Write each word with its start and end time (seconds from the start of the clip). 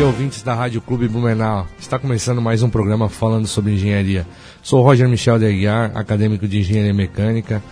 dia, 0.00 0.06
ouvintes 0.06 0.42
da 0.42 0.54
Rádio 0.54 0.80
Clube 0.80 1.06
Blumenau. 1.08 1.66
Está 1.78 1.98
começando 1.98 2.40
mais 2.40 2.62
um 2.62 2.70
programa 2.70 3.06
falando 3.10 3.46
sobre 3.46 3.74
engenharia. 3.74 4.26
Sou 4.62 4.82
Roger 4.82 5.06
Michel 5.06 5.38
de 5.38 5.44
Aguiar, 5.44 5.92
acadêmico 5.94 6.48
de 6.48 6.58
Engenharia 6.60 6.94
Mecânica, 6.94 7.62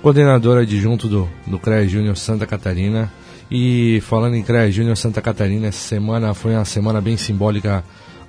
coordenador 0.00 0.58
adjunto 0.58 1.08
do, 1.08 1.28
do 1.44 1.58
CREA 1.58 1.88
Júnior 1.88 2.16
Santa 2.16 2.46
Catarina. 2.46 3.12
E 3.50 4.00
falando 4.02 4.36
em 4.36 4.42
CREA 4.44 4.70
Júnior 4.70 4.96
Santa 4.96 5.20
Catarina, 5.20 5.66
essa 5.66 5.80
semana 5.80 6.32
foi 6.32 6.54
uma 6.54 6.64
semana 6.64 7.00
bem 7.00 7.16
simbólica 7.16 7.82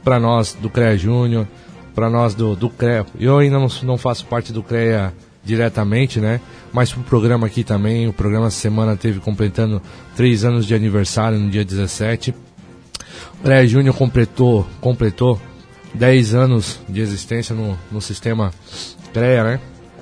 para 0.04 0.20
nós 0.20 0.58
do 0.59 0.68
CREA 0.68 0.98
Júnior, 0.98 1.48
para 1.94 2.09
nós 2.09 2.34
do, 2.34 2.55
do 2.55 2.68
CREA. 2.68 3.05
Eu 3.20 3.38
ainda 3.38 3.59
não, 3.59 3.68
não 3.84 3.96
faço 3.96 4.26
parte 4.26 4.52
do 4.52 4.64
CREA 4.64 5.14
diretamente, 5.44 6.20
né? 6.20 6.41
Mas 6.73 6.91
pro 6.91 7.04
programa 7.04 7.46
aqui 7.46 7.64
também, 7.64 8.08
o 8.08 8.14
programa 8.14 8.50
semana 8.50 8.96
teve 8.96 9.20
completando 9.20 9.80
três 10.16 10.44
anos 10.44 10.66
de 10.66 10.73
aniversário 10.73 11.38
no 11.38 11.52
dia 11.52 11.64
17. 11.64 12.34
CREA 13.45 13.67
Júnior 13.67 13.95
completou, 13.95 14.66
completou 14.81 15.40
10 15.94 16.34
anos 16.34 16.80
de 16.90 16.99
existência 16.99 17.55
no, 17.55 17.77
no 17.91 18.02
sistema 18.02 18.52
CREA, 19.13 19.44
né? 19.44 19.59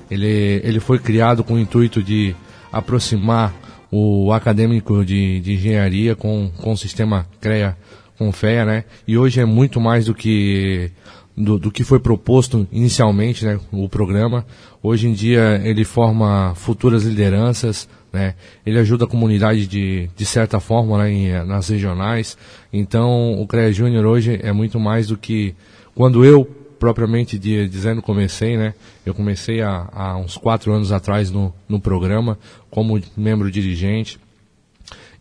Ele, 0.10 0.62
ele 0.64 0.80
foi 0.80 0.98
criado 0.98 1.44
com 1.44 1.56
o 1.56 1.60
intuito 1.60 2.02
de 2.02 2.34
aproximar 2.72 3.54
o 3.92 4.32
acadêmico 4.32 5.04
de, 5.04 5.42
de 5.42 5.56
engenharia 5.56 6.16
com, 6.16 6.50
com 6.58 6.72
o 6.72 6.78
sistema 6.78 7.28
CREA 7.42 7.78
com 8.18 8.32
FEA, 8.32 8.64
né? 8.64 8.86
E 9.06 9.18
hoje 9.18 9.42
é 9.42 9.46
muito 9.46 9.82
mais 9.82 10.06
do 10.06 10.16
que 10.16 10.90
do, 11.36 11.60
do, 11.60 11.70
que 11.70 11.84
foi 11.84 12.00
proposto 12.00 12.66
inicialmente, 12.72 13.44
né, 13.44 13.60
o 13.74 13.90
programa. 13.90 14.46
Hoje 14.82 15.10
em 15.10 15.14
dia 15.14 15.60
ele 15.66 15.84
forma 15.84 16.54
futuras 16.56 17.04
lideranças, 17.04 17.90
né, 18.14 18.36
ele 18.64 18.78
ajuda 18.78 19.06
a 19.06 19.08
comunidade 19.08 19.66
de, 19.66 20.08
de 20.16 20.26
certa 20.26 20.60
forma 20.60 21.00
né, 21.00 21.12
em, 21.12 21.32
nas 21.46 21.68
regionais. 21.68 22.38
Então 22.72 23.42
o 23.42 23.48
CREA 23.48 23.74
Júnior 23.74 24.06
hoje 24.06 24.40
é 24.42 24.54
muito 24.54 24.80
mais 24.80 25.08
do 25.08 25.18
que 25.18 25.56
quando 25.96 26.24
eu 26.24 26.46
propriamente 26.80 27.40
de, 27.40 27.68
dizendo 27.68 28.02
comecei, 28.02 28.56
né, 28.56 28.76
eu 29.06 29.14
comecei 29.14 29.62
há, 29.62 29.90
há 29.92 30.18
uns 30.18 30.38
quatro 30.38 30.72
anos 30.72 30.92
atrás 30.92 31.32
no, 31.32 31.54
no 31.68 31.80
programa 31.80 32.38
como 32.70 33.02
membro 33.18 33.50
dirigente 33.50 34.20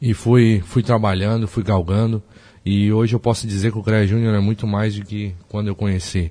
e 0.00 0.12
fui, 0.12 0.62
fui 0.66 0.82
trabalhando, 0.82 1.48
fui 1.48 1.62
galgando 1.62 2.22
e 2.64 2.92
hoje 2.92 3.14
eu 3.14 3.20
posso 3.20 3.46
dizer 3.46 3.72
que 3.72 3.78
o 3.78 3.82
CREA 3.82 4.06
Júnior 4.06 4.34
é 4.34 4.40
muito 4.40 4.66
mais 4.66 4.94
do 4.94 5.04
que 5.04 5.34
quando 5.48 5.68
eu 5.68 5.74
conheci. 5.74 6.30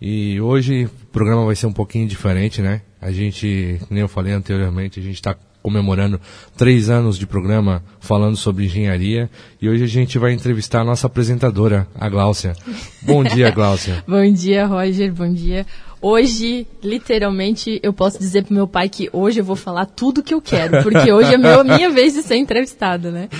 E 0.00 0.40
hoje 0.40 0.84
o 0.84 1.06
programa 1.12 1.46
vai 1.46 1.56
ser 1.56 1.66
um 1.66 1.72
pouquinho 1.72 2.06
diferente, 2.06 2.60
né? 2.60 2.82
A 3.00 3.10
gente, 3.10 3.78
como 3.88 3.98
eu 3.98 4.08
falei 4.08 4.32
anteriormente, 4.32 5.00
a 5.00 5.02
gente 5.02 5.14
está 5.14 5.34
comemorando 5.64 6.20
três 6.58 6.90
anos 6.90 7.18
de 7.18 7.26
programa 7.26 7.82
falando 7.98 8.36
sobre 8.36 8.66
engenharia 8.66 9.30
e 9.62 9.66
hoje 9.66 9.82
a 9.82 9.86
gente 9.86 10.18
vai 10.18 10.34
entrevistar 10.34 10.82
a 10.82 10.84
nossa 10.84 11.06
apresentadora, 11.06 11.88
a 11.94 12.06
Gláucia. 12.06 12.52
Bom 13.00 13.24
dia, 13.24 13.50
Gláucia. 13.50 14.04
Bom 14.06 14.30
dia, 14.30 14.66
Roger. 14.66 15.10
Bom 15.10 15.32
dia. 15.32 15.64
Hoje, 16.06 16.66
literalmente, 16.82 17.80
eu 17.82 17.90
posso 17.90 18.18
dizer 18.18 18.44
pro 18.44 18.52
meu 18.52 18.68
pai 18.68 18.90
que 18.90 19.08
hoje 19.10 19.40
eu 19.40 19.44
vou 19.44 19.56
falar 19.56 19.86
tudo 19.86 20.22
que 20.22 20.34
eu 20.34 20.40
quero, 20.42 20.82
porque 20.82 21.10
hoje 21.10 21.32
é 21.32 21.38
meu, 21.38 21.64
minha 21.64 21.88
vez 21.88 22.12
de 22.12 22.20
ser 22.20 22.36
entrevistada, 22.36 23.10
né? 23.10 23.30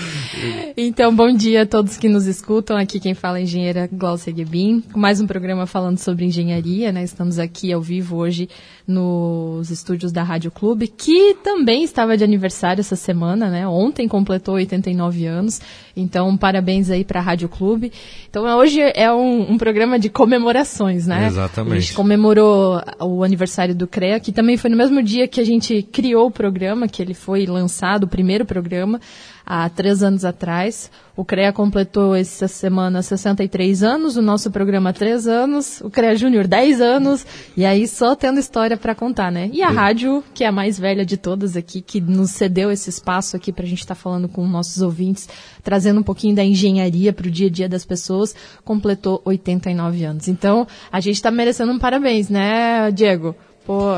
Então, 0.75 1.15
bom 1.15 1.31
dia 1.31 1.65
a 1.65 1.67
todos 1.67 1.99
que 1.99 2.09
nos 2.09 2.27
escutam. 2.27 2.75
Aqui 2.75 2.99
quem 2.99 3.13
fala 3.13 3.37
é 3.37 3.41
a 3.41 3.43
engenheira 3.43 3.87
Glaucia 3.93 4.35
Gebin, 4.35 4.81
com 4.81 4.99
mais 4.99 5.21
um 5.21 5.27
programa 5.27 5.67
falando 5.67 5.99
sobre 5.99 6.25
engenharia, 6.25 6.91
né? 6.91 7.05
Estamos 7.05 7.39
aqui 7.39 7.71
ao 7.71 7.83
vivo 7.83 8.17
hoje 8.17 8.49
nos 8.87 9.71
estúdios 9.71 10.11
da 10.11 10.23
Rádio 10.23 10.51
Clube, 10.51 10.89
que 10.89 11.35
também 11.45 11.85
estava 11.85 12.17
de 12.17 12.25
aniversário 12.25 12.81
essa 12.81 12.97
semana, 12.97 13.51
né? 13.51 13.69
Ontem 13.69 14.09
completou 14.09 14.55
89 14.55 15.27
anos. 15.27 15.61
Então, 15.95 16.35
parabéns 16.37 16.91
aí 16.91 17.05
para 17.05 17.21
a 17.21 17.23
Rádio 17.23 17.49
Clube. 17.49 17.93
Então, 18.29 18.45
hoje 18.59 18.81
é 18.81 19.13
um, 19.13 19.53
um, 19.53 19.59
programa 19.59 19.99
de 19.99 20.09
comemorações, 20.09 21.07
né? 21.07 21.27
Exatamente. 21.27 21.77
A 21.77 21.81
gente 21.81 21.95
comemorou 21.95 22.54
o 23.01 23.23
aniversário 23.23 23.75
do 23.75 23.87
CREA, 23.87 24.21
que 24.21 24.33
também 24.33 24.57
foi 24.57 24.71
no 24.71 24.77
mesmo 24.77 25.03
dia 25.03 25.29
que 25.29 25.41
a 25.41 25.45
gente 25.45 25.83
criou 25.83 26.27
o 26.27 26.31
programa, 26.31 26.89
que 26.89 27.03
ele 27.03 27.15
foi 27.15 27.47
lançado, 27.47 28.05
o 28.05 28.09
primeiro 28.09 28.45
programa 28.45 29.01
há 29.45 29.69
três 29.69 30.03
anos 30.03 30.25
atrás. 30.25 30.91
O 31.17 31.25
CREA 31.25 31.53
completou 31.53 32.15
essa 32.15 32.49
semana 32.49 33.01
63 33.01 33.85
anos, 33.85 34.17
o 34.17 34.23
nosso 34.23 34.51
programa 34.51 34.93
três 34.93 35.29
anos, 35.29 35.81
o 35.81 35.89
CREA 35.89 36.17
Júnior 36.17 36.49
10 36.49 36.81
anos, 36.81 37.25
e 37.57 37.65
aí 37.65 37.87
só 37.87 38.17
tendo 38.17 38.41
história 38.41 38.77
para 38.77 38.97
contar, 38.97 39.31
né? 39.31 39.49
E 39.53 39.63
a 39.63 39.69
Sim. 39.69 39.75
rádio, 39.75 40.25
que 40.35 40.43
é 40.43 40.49
a 40.49 40.53
mais 40.53 40.77
velha 40.77 41.07
de 41.07 41.17
todas 41.17 41.57
aqui, 41.57 41.81
que 41.81 42.01
nos 42.01 42.33
cedeu 42.33 42.69
esse 42.71 42.91
espaço 42.91 43.37
aqui 43.37 43.53
para 43.53 43.65
a 43.65 43.69
gente 43.69 43.79
estar 43.81 43.95
tá 43.95 44.01
falando 44.01 44.29
com 44.29 44.45
nossos 44.49 44.83
ouvintes, 44.83 45.29
trazendo 45.63 46.01
um 46.01 46.05
pouquinho 46.05 46.35
da 46.35 46.45
engenharia 46.45 47.13
para 47.13 47.29
o 47.29 47.31
dia 47.31 47.47
a 47.47 47.51
dia 47.51 47.69
das 47.69 47.85
pessoas, 47.85 48.35
completou 48.65 49.23
89 49.25 50.05
anos. 50.05 50.27
Então, 50.27 50.67
a 50.91 50.99
gente 50.99 51.15
está 51.17 51.31
merecendo 51.31 51.71
um 51.71 51.79
parabéns, 51.79 52.29
né, 52.29 52.91
Diego? 52.91 53.37
Pô. 53.65 53.95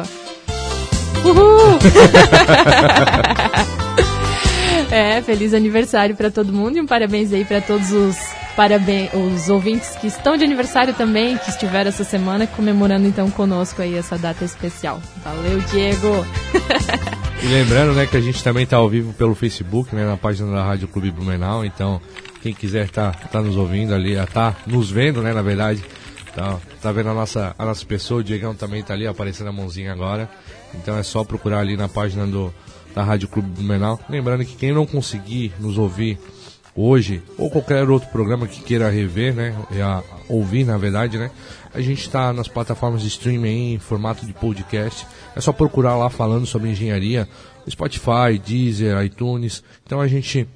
Uhul! 1.25 1.79
É, 4.97 5.21
feliz 5.21 5.53
aniversário 5.53 6.17
para 6.17 6.31
todo 6.31 6.51
mundo 6.55 6.79
e 6.79 6.81
um 6.81 6.87
parabéns 6.87 7.31
aí 7.31 7.45
para 7.45 7.61
todos 7.61 7.93
os 7.93 8.17
parabéns, 8.57 9.11
os 9.13 9.51
ouvintes 9.51 9.91
que 9.97 10.07
estão 10.07 10.39
de 10.39 10.45
aniversário 10.45 10.95
também, 10.95 11.37
que 11.37 11.51
estiveram 11.51 11.91
essa 11.91 12.03
semana 12.03 12.47
comemorando 12.47 13.07
então 13.07 13.31
conosco 13.31 13.83
aí 13.83 13.95
essa 13.95 14.17
data 14.17 14.43
especial. 14.43 14.99
Valeu, 15.23 15.59
Diego. 15.71 16.25
e 17.45 17.47
lembrando, 17.47 17.93
né, 17.93 18.07
que 18.07 18.17
a 18.17 18.21
gente 18.23 18.43
também 18.43 18.65
está 18.65 18.79
ao 18.79 18.89
vivo 18.89 19.13
pelo 19.13 19.35
Facebook, 19.35 19.95
né, 19.95 20.07
na 20.07 20.17
página 20.17 20.51
da 20.51 20.65
Rádio 20.65 20.89
Clube 20.89 21.11
Blumenau, 21.11 21.63
então 21.63 22.01
quem 22.41 22.55
quiser 22.55 22.89
tá, 22.89 23.13
tá 23.13 23.43
nos 23.43 23.59
ouvindo 23.59 23.95
ali, 23.95 24.15
tá 24.33 24.57
nos 24.67 24.91
vendo, 24.91 25.21
né, 25.21 25.35
na 25.35 25.43
verdade, 25.43 25.85
tá, 26.35 26.59
tá 26.81 26.91
vendo 26.91 27.11
a 27.11 27.15
nossa, 27.15 27.55
a 27.59 27.67
nossa 27.67 27.85
pessoa, 27.85 28.21
o 28.21 28.25
Diegão 28.25 28.55
também 28.55 28.83
tá 28.83 28.95
ali 28.95 29.07
aparecendo 29.07 29.49
a 29.49 29.53
mãozinha 29.53 29.93
agora, 29.93 30.27
então 30.75 30.97
é 30.97 31.03
só 31.03 31.23
procurar 31.23 31.59
ali 31.59 31.77
na 31.77 31.87
página 31.87 32.27
do 32.27 32.51
da 32.97 33.03
Rádio 33.03 33.29
Clube 33.29 33.51
Blumenau. 33.51 34.01
Lembrando 34.09 34.43
que 34.43 34.57
quem 34.57 34.73
não 34.73 34.87
conseguir 34.87 35.53
nos 35.61 35.77
ouvir 35.77 36.19
hoje, 36.75 37.23
ou 37.37 37.51
qualquer 37.51 37.89
outro 37.91 38.09
programa 38.09 38.49
que 38.49 38.63
queira 38.63 38.89
rever, 38.89 39.35
né, 39.35 39.55
ouvir 40.31 40.65
na 40.65 40.79
verdade, 40.79 41.19
né, 41.19 41.31
a 41.75 41.81
gente 41.83 42.01
está 42.01 42.33
nas 42.33 42.49
plataformas 42.49 43.03
de 43.03 43.09
streaming 43.09 43.75
em 43.75 43.79
formato 43.79 44.25
de 44.25 44.33
podcast. 44.33 45.07
É 45.35 45.41
só 45.43 45.53
procurar 45.53 45.95
lá 45.97 46.09
falando 46.09 46.47
sobre 46.47 46.71
engenharia, 46.71 47.29
Spotify, 47.69 48.39
Deezer, 48.43 48.99
iTunes. 49.05 49.63
Então 49.85 50.01
a 50.01 50.09
gente 50.09 50.49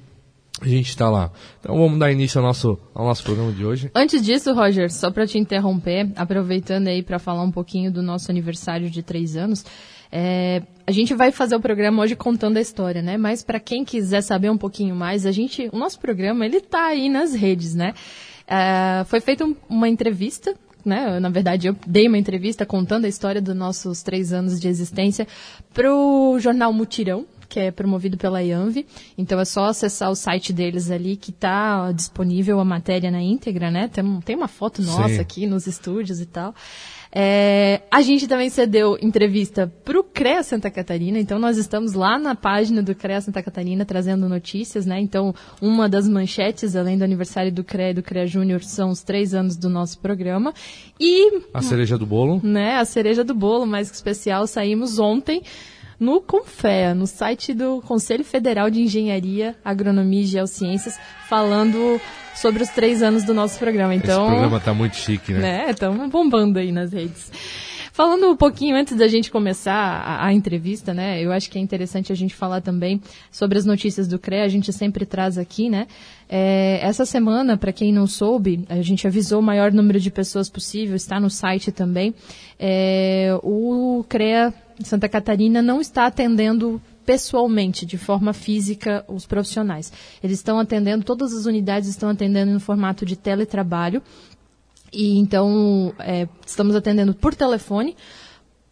a 0.59 0.67
gente 0.67 0.89
está 0.89 1.09
lá. 1.09 1.31
Então 1.59 1.75
vamos 1.75 1.97
dar 1.99 2.11
início 2.11 2.39
ao 2.39 2.45
nosso, 2.45 2.77
ao 2.93 3.05
nosso 3.05 3.23
programa 3.23 3.51
de 3.51 3.65
hoje. 3.65 3.91
Antes 3.95 4.21
disso, 4.21 4.53
Roger, 4.53 4.91
só 4.91 5.09
para 5.09 5.25
te 5.25 5.37
interromper, 5.37 6.11
aproveitando 6.15 6.87
aí 6.87 7.01
para 7.01 7.17
falar 7.17 7.43
um 7.43 7.51
pouquinho 7.51 7.91
do 7.91 8.01
nosso 8.01 8.29
aniversário 8.29 8.89
de 8.89 9.01
três 9.01 9.35
anos, 9.35 9.65
é, 10.11 10.61
a 10.85 10.91
gente 10.91 11.13
vai 11.13 11.31
fazer 11.31 11.55
o 11.55 11.59
programa 11.59 12.03
hoje 12.03 12.15
contando 12.15 12.57
a 12.57 12.61
história, 12.61 13.01
né? 13.01 13.17
Mas 13.17 13.43
para 13.43 13.59
quem 13.59 13.85
quiser 13.85 14.21
saber 14.21 14.49
um 14.49 14.57
pouquinho 14.57 14.95
mais, 14.95 15.25
a 15.25 15.31
gente, 15.31 15.69
o 15.71 15.77
nosso 15.77 15.99
programa 15.99 16.45
ele 16.45 16.59
tá 16.59 16.87
aí 16.87 17.09
nas 17.09 17.33
redes, 17.33 17.73
né? 17.73 17.93
É, 18.47 19.03
foi 19.05 19.21
feita 19.21 19.45
um, 19.45 19.55
uma 19.69 19.87
entrevista 19.87 20.53
né? 20.83 21.19
Na 21.19 21.29
verdade, 21.29 21.67
eu 21.67 21.75
dei 21.85 22.07
uma 22.07 22.17
entrevista 22.17 22.65
contando 22.65 23.05
a 23.05 23.07
história 23.07 23.41
dos 23.41 23.55
nossos 23.55 24.01
três 24.01 24.33
anos 24.33 24.59
de 24.59 24.67
existência 24.67 25.27
para 25.73 25.93
o 25.93 26.39
jornal 26.39 26.73
Mutirão, 26.73 27.25
que 27.47 27.59
é 27.59 27.71
promovido 27.71 28.17
pela 28.17 28.41
IANV. 28.41 28.85
Então 29.17 29.39
é 29.39 29.45
só 29.45 29.65
acessar 29.65 30.09
o 30.09 30.15
site 30.15 30.53
deles 30.53 30.89
ali 30.89 31.15
que 31.15 31.31
está 31.31 31.91
disponível 31.91 32.59
a 32.59 32.65
matéria 32.65 33.11
na 33.11 33.21
íntegra, 33.21 33.69
né? 33.69 33.89
Tem, 33.89 34.21
tem 34.21 34.35
uma 34.35 34.47
foto 34.47 34.81
nossa 34.81 35.15
Sim. 35.15 35.19
aqui 35.19 35.45
nos 35.45 35.67
estúdios 35.67 36.21
e 36.21 36.25
tal. 36.25 36.55
É, 37.13 37.81
a 37.91 38.01
gente 38.01 38.25
também 38.25 38.49
cedeu 38.49 38.97
entrevista 39.01 39.71
para 39.83 39.99
o 39.99 40.03
CREA 40.03 40.43
Santa 40.43 40.71
Catarina, 40.71 41.19
então 41.19 41.37
nós 41.37 41.57
estamos 41.57 41.93
lá 41.93 42.17
na 42.17 42.35
página 42.35 42.81
do 42.81 42.95
CREA 42.95 43.19
Santa 43.19 43.43
Catarina 43.43 43.83
trazendo 43.83 44.29
notícias, 44.29 44.85
né? 44.85 44.99
Então, 44.99 45.35
uma 45.61 45.89
das 45.89 46.07
manchetes, 46.07 46.75
além 46.75 46.97
do 46.97 47.03
aniversário 47.03 47.51
do 47.51 47.63
CREA 47.63 47.91
e 47.91 47.93
do 47.95 48.03
CREA 48.03 48.25
Júnior, 48.25 48.63
são 48.63 48.89
os 48.89 49.03
três 49.03 49.33
anos 49.33 49.57
do 49.57 49.69
nosso 49.69 49.99
programa. 49.99 50.53
E. 50.99 51.41
A 51.53 51.61
cereja 51.61 51.97
do 51.97 52.05
bolo? 52.05 52.39
Né? 52.41 52.77
A 52.77 52.85
cereja 52.85 53.23
do 53.23 53.33
bolo, 53.33 53.65
mais 53.65 53.91
especial, 53.91 54.47
saímos 54.47 54.97
ontem 54.97 55.43
no 55.99 56.19
Confea, 56.19 56.95
no 56.95 57.05
site 57.05 57.53
do 57.53 57.79
Conselho 57.81 58.23
Federal 58.23 58.71
de 58.71 58.81
Engenharia, 58.81 59.55
Agronomia 59.63 60.21
e 60.21 60.25
Geociências, 60.25 60.97
falando 61.29 62.01
sobre 62.35 62.63
os 62.63 62.69
três 62.69 63.01
anos 63.01 63.23
do 63.23 63.33
nosso 63.33 63.57
programa. 63.59 63.93
Então, 63.95 64.23
Esse 64.23 64.31
programa 64.31 64.59
tá 64.59 64.73
muito 64.73 64.95
chique, 64.95 65.33
né? 65.33 65.39
né? 65.39 65.71
Estamos 65.71 66.09
bombando 66.09 66.59
aí 66.59 66.71
nas 66.71 66.91
redes. 66.91 67.31
Falando 67.93 68.31
um 68.31 68.37
pouquinho 68.37 68.75
antes 68.75 68.95
da 68.95 69.07
gente 69.07 69.29
começar 69.29 69.73
a, 69.73 70.25
a, 70.25 70.33
entrevista, 70.33 70.93
né? 70.93 71.21
Eu 71.21 71.31
acho 71.31 71.49
que 71.51 71.57
é 71.57 71.61
interessante 71.61 72.11
a 72.11 72.15
gente 72.15 72.33
falar 72.33 72.61
também 72.61 73.01
sobre 73.29 73.57
as 73.57 73.65
notícias 73.65 74.07
do 74.07 74.17
CREA. 74.17 74.45
A 74.45 74.47
gente 74.47 74.71
sempre 74.71 75.05
traz 75.05 75.37
aqui, 75.37 75.69
né? 75.69 75.87
É, 76.29 76.79
essa 76.81 77.05
semana, 77.05 77.57
para 77.57 77.73
quem 77.73 77.91
não 77.91 78.07
soube, 78.07 78.65
a 78.69 78.81
gente 78.81 79.05
avisou 79.05 79.41
o 79.41 79.43
maior 79.43 79.73
número 79.73 79.99
de 79.99 80.09
pessoas 80.09 80.49
possível, 80.49 80.95
está 80.95 81.19
no 81.19 81.29
site 81.29 81.69
também. 81.69 82.15
É, 82.57 83.37
o 83.43 84.05
CREA 84.07 84.53
Santa 84.83 85.09
Catarina 85.09 85.61
não 85.61 85.81
está 85.81 86.05
atendendo 86.05 86.81
pessoalmente, 87.05 87.85
de 87.85 87.97
forma 87.97 88.33
física, 88.33 89.03
os 89.07 89.25
profissionais. 89.25 89.91
Eles 90.23 90.39
estão 90.39 90.59
atendendo, 90.59 91.03
todas 91.03 91.33
as 91.33 91.45
unidades 91.45 91.89
estão 91.89 92.09
atendendo 92.09 92.51
no 92.51 92.59
formato 92.59 93.05
de 93.05 93.15
teletrabalho. 93.15 94.01
E 94.93 95.17
então, 95.17 95.93
é, 95.99 96.27
estamos 96.45 96.75
atendendo 96.75 97.13
por 97.13 97.33
telefone, 97.33 97.95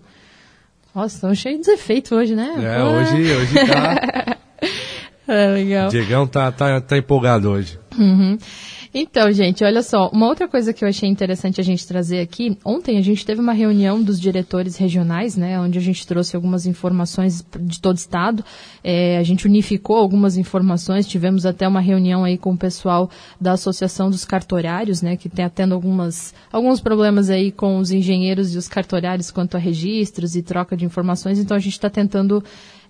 Nossa, 0.94 1.16
estão 1.16 1.34
cheios 1.34 1.66
de 1.66 1.72
efeitos 1.72 2.12
hoje, 2.12 2.36
né? 2.36 2.54
É, 2.56 2.84
hoje, 2.84 3.32
hoje 3.32 3.54
tá... 3.66 4.36
é, 5.26 5.48
legal. 5.48 5.88
Diegão 5.88 6.24
tá, 6.26 6.52
tá, 6.52 6.80
tá 6.80 6.96
empolgado 6.96 7.50
hoje. 7.50 7.78
Uhum. 7.98 8.38
Então, 8.96 9.32
gente, 9.32 9.64
olha 9.64 9.82
só, 9.82 10.08
uma 10.11 10.29
outra 10.29 10.46
coisa 10.46 10.73
que 10.73 10.85
eu 10.85 10.88
achei 10.88 11.08
interessante 11.08 11.61
a 11.61 11.64
gente 11.64 11.85
trazer 11.85 12.20
aqui, 12.20 12.56
ontem 12.64 12.96
a 12.96 13.00
gente 13.00 13.26
teve 13.26 13.41
uma 13.41 13.52
reunião 13.52 14.00
dos 14.00 14.20
diretores 14.20 14.76
regionais, 14.76 15.37
né, 15.37 15.58
onde 15.58 15.76
a 15.76 15.82
gente 15.82 16.06
trouxe 16.06 16.37
algumas 16.37 16.64
informações 16.64 17.44
de 17.58 17.81
todo 17.81 17.96
o 17.96 17.99
estado, 17.99 18.44
é, 18.85 19.19
a 19.19 19.25
gente 19.25 19.49
unificou 19.49 19.96
algumas 19.96 20.37
informações, 20.37 21.08
tivemos 21.08 21.44
até 21.44 21.67
uma 21.67 21.81
reunião 21.81 22.23
aí 22.23 22.38
com 22.38 22.52
o 22.52 22.56
pessoal 22.56 23.11
da 23.41 23.55
Associação 23.55 24.08
dos 24.08 24.25
Cartorários, 24.25 25.02
né, 25.02 25.17
que 25.17 25.29
tem 25.29 25.44
tendo 25.49 25.75
algumas, 25.75 26.32
alguns 26.52 26.81
problemas 26.81 27.31
aí 27.31 27.50
com 27.50 27.79
os 27.79 27.91
engenheiros 27.91 28.55
e 28.55 28.58
os 28.58 28.69
cartorários 28.69 29.29
quanto 29.29 29.56
a 29.56 29.61
registros 29.61 30.37
e 30.37 30.43
troca 30.43 30.76
de 30.76 30.85
informações, 30.85 31.41
então 31.41 31.56
a 31.56 31.61
gente 31.61 31.73
está 31.73 31.91
tentando 31.91 32.44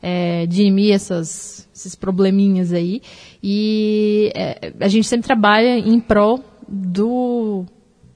é, 0.06 0.44
dirimir 0.44 0.92
essas, 0.92 1.66
esses 1.74 1.94
probleminhas 1.94 2.74
aí. 2.74 3.00
E 3.42 4.30
é, 4.36 4.74
a 4.78 4.86
gente 4.86 5.08
sempre 5.08 5.26
trabalha 5.26 5.78
em 5.78 5.98
prol 5.98 6.44
do, 6.68 7.64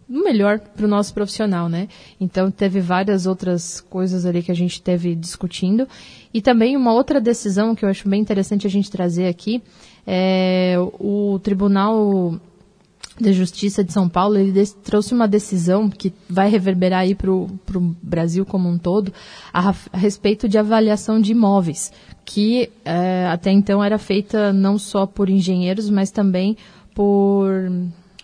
do 0.06 0.22
melhor 0.22 0.58
para 0.58 0.84
o 0.84 0.88
nosso 0.88 1.14
profissional, 1.14 1.66
né? 1.66 1.88
Então 2.20 2.50
teve 2.50 2.78
várias 2.78 3.24
outras 3.24 3.80
coisas 3.80 4.26
ali 4.26 4.42
que 4.42 4.52
a 4.52 4.54
gente 4.54 4.82
teve 4.82 5.14
discutindo. 5.14 5.88
E 6.32 6.42
também 6.42 6.76
uma 6.76 6.92
outra 6.92 7.22
decisão 7.22 7.74
que 7.74 7.86
eu 7.86 7.88
acho 7.88 8.06
bem 8.06 8.20
interessante 8.20 8.66
a 8.66 8.70
gente 8.70 8.90
trazer 8.90 9.26
aqui 9.26 9.62
é 10.06 10.74
o 10.78 11.40
Tribunal 11.42 12.38
de 13.20 13.32
Justiça 13.32 13.82
de 13.82 13.92
São 13.92 14.08
Paulo, 14.08 14.36
ele 14.36 14.64
trouxe 14.82 15.12
uma 15.12 15.26
decisão 15.26 15.88
que 15.88 16.12
vai 16.28 16.48
reverberar 16.48 17.00
aí 17.00 17.14
para 17.14 17.30
o 17.30 17.48
Brasil 18.02 18.46
como 18.46 18.68
um 18.68 18.78
todo, 18.78 19.12
a, 19.52 19.70
a, 19.92 19.96
respeito 19.96 20.48
de 20.48 20.58
avaliação 20.58 21.20
de 21.20 21.32
imóveis, 21.32 21.92
que 22.24 22.70
é, 22.84 23.26
até 23.26 23.50
então 23.50 23.82
era 23.82 23.98
feita 23.98 24.52
não 24.52 24.78
só 24.78 25.06
por 25.06 25.28
engenheiros, 25.28 25.90
mas 25.90 26.10
também 26.10 26.56
por, 26.94 27.50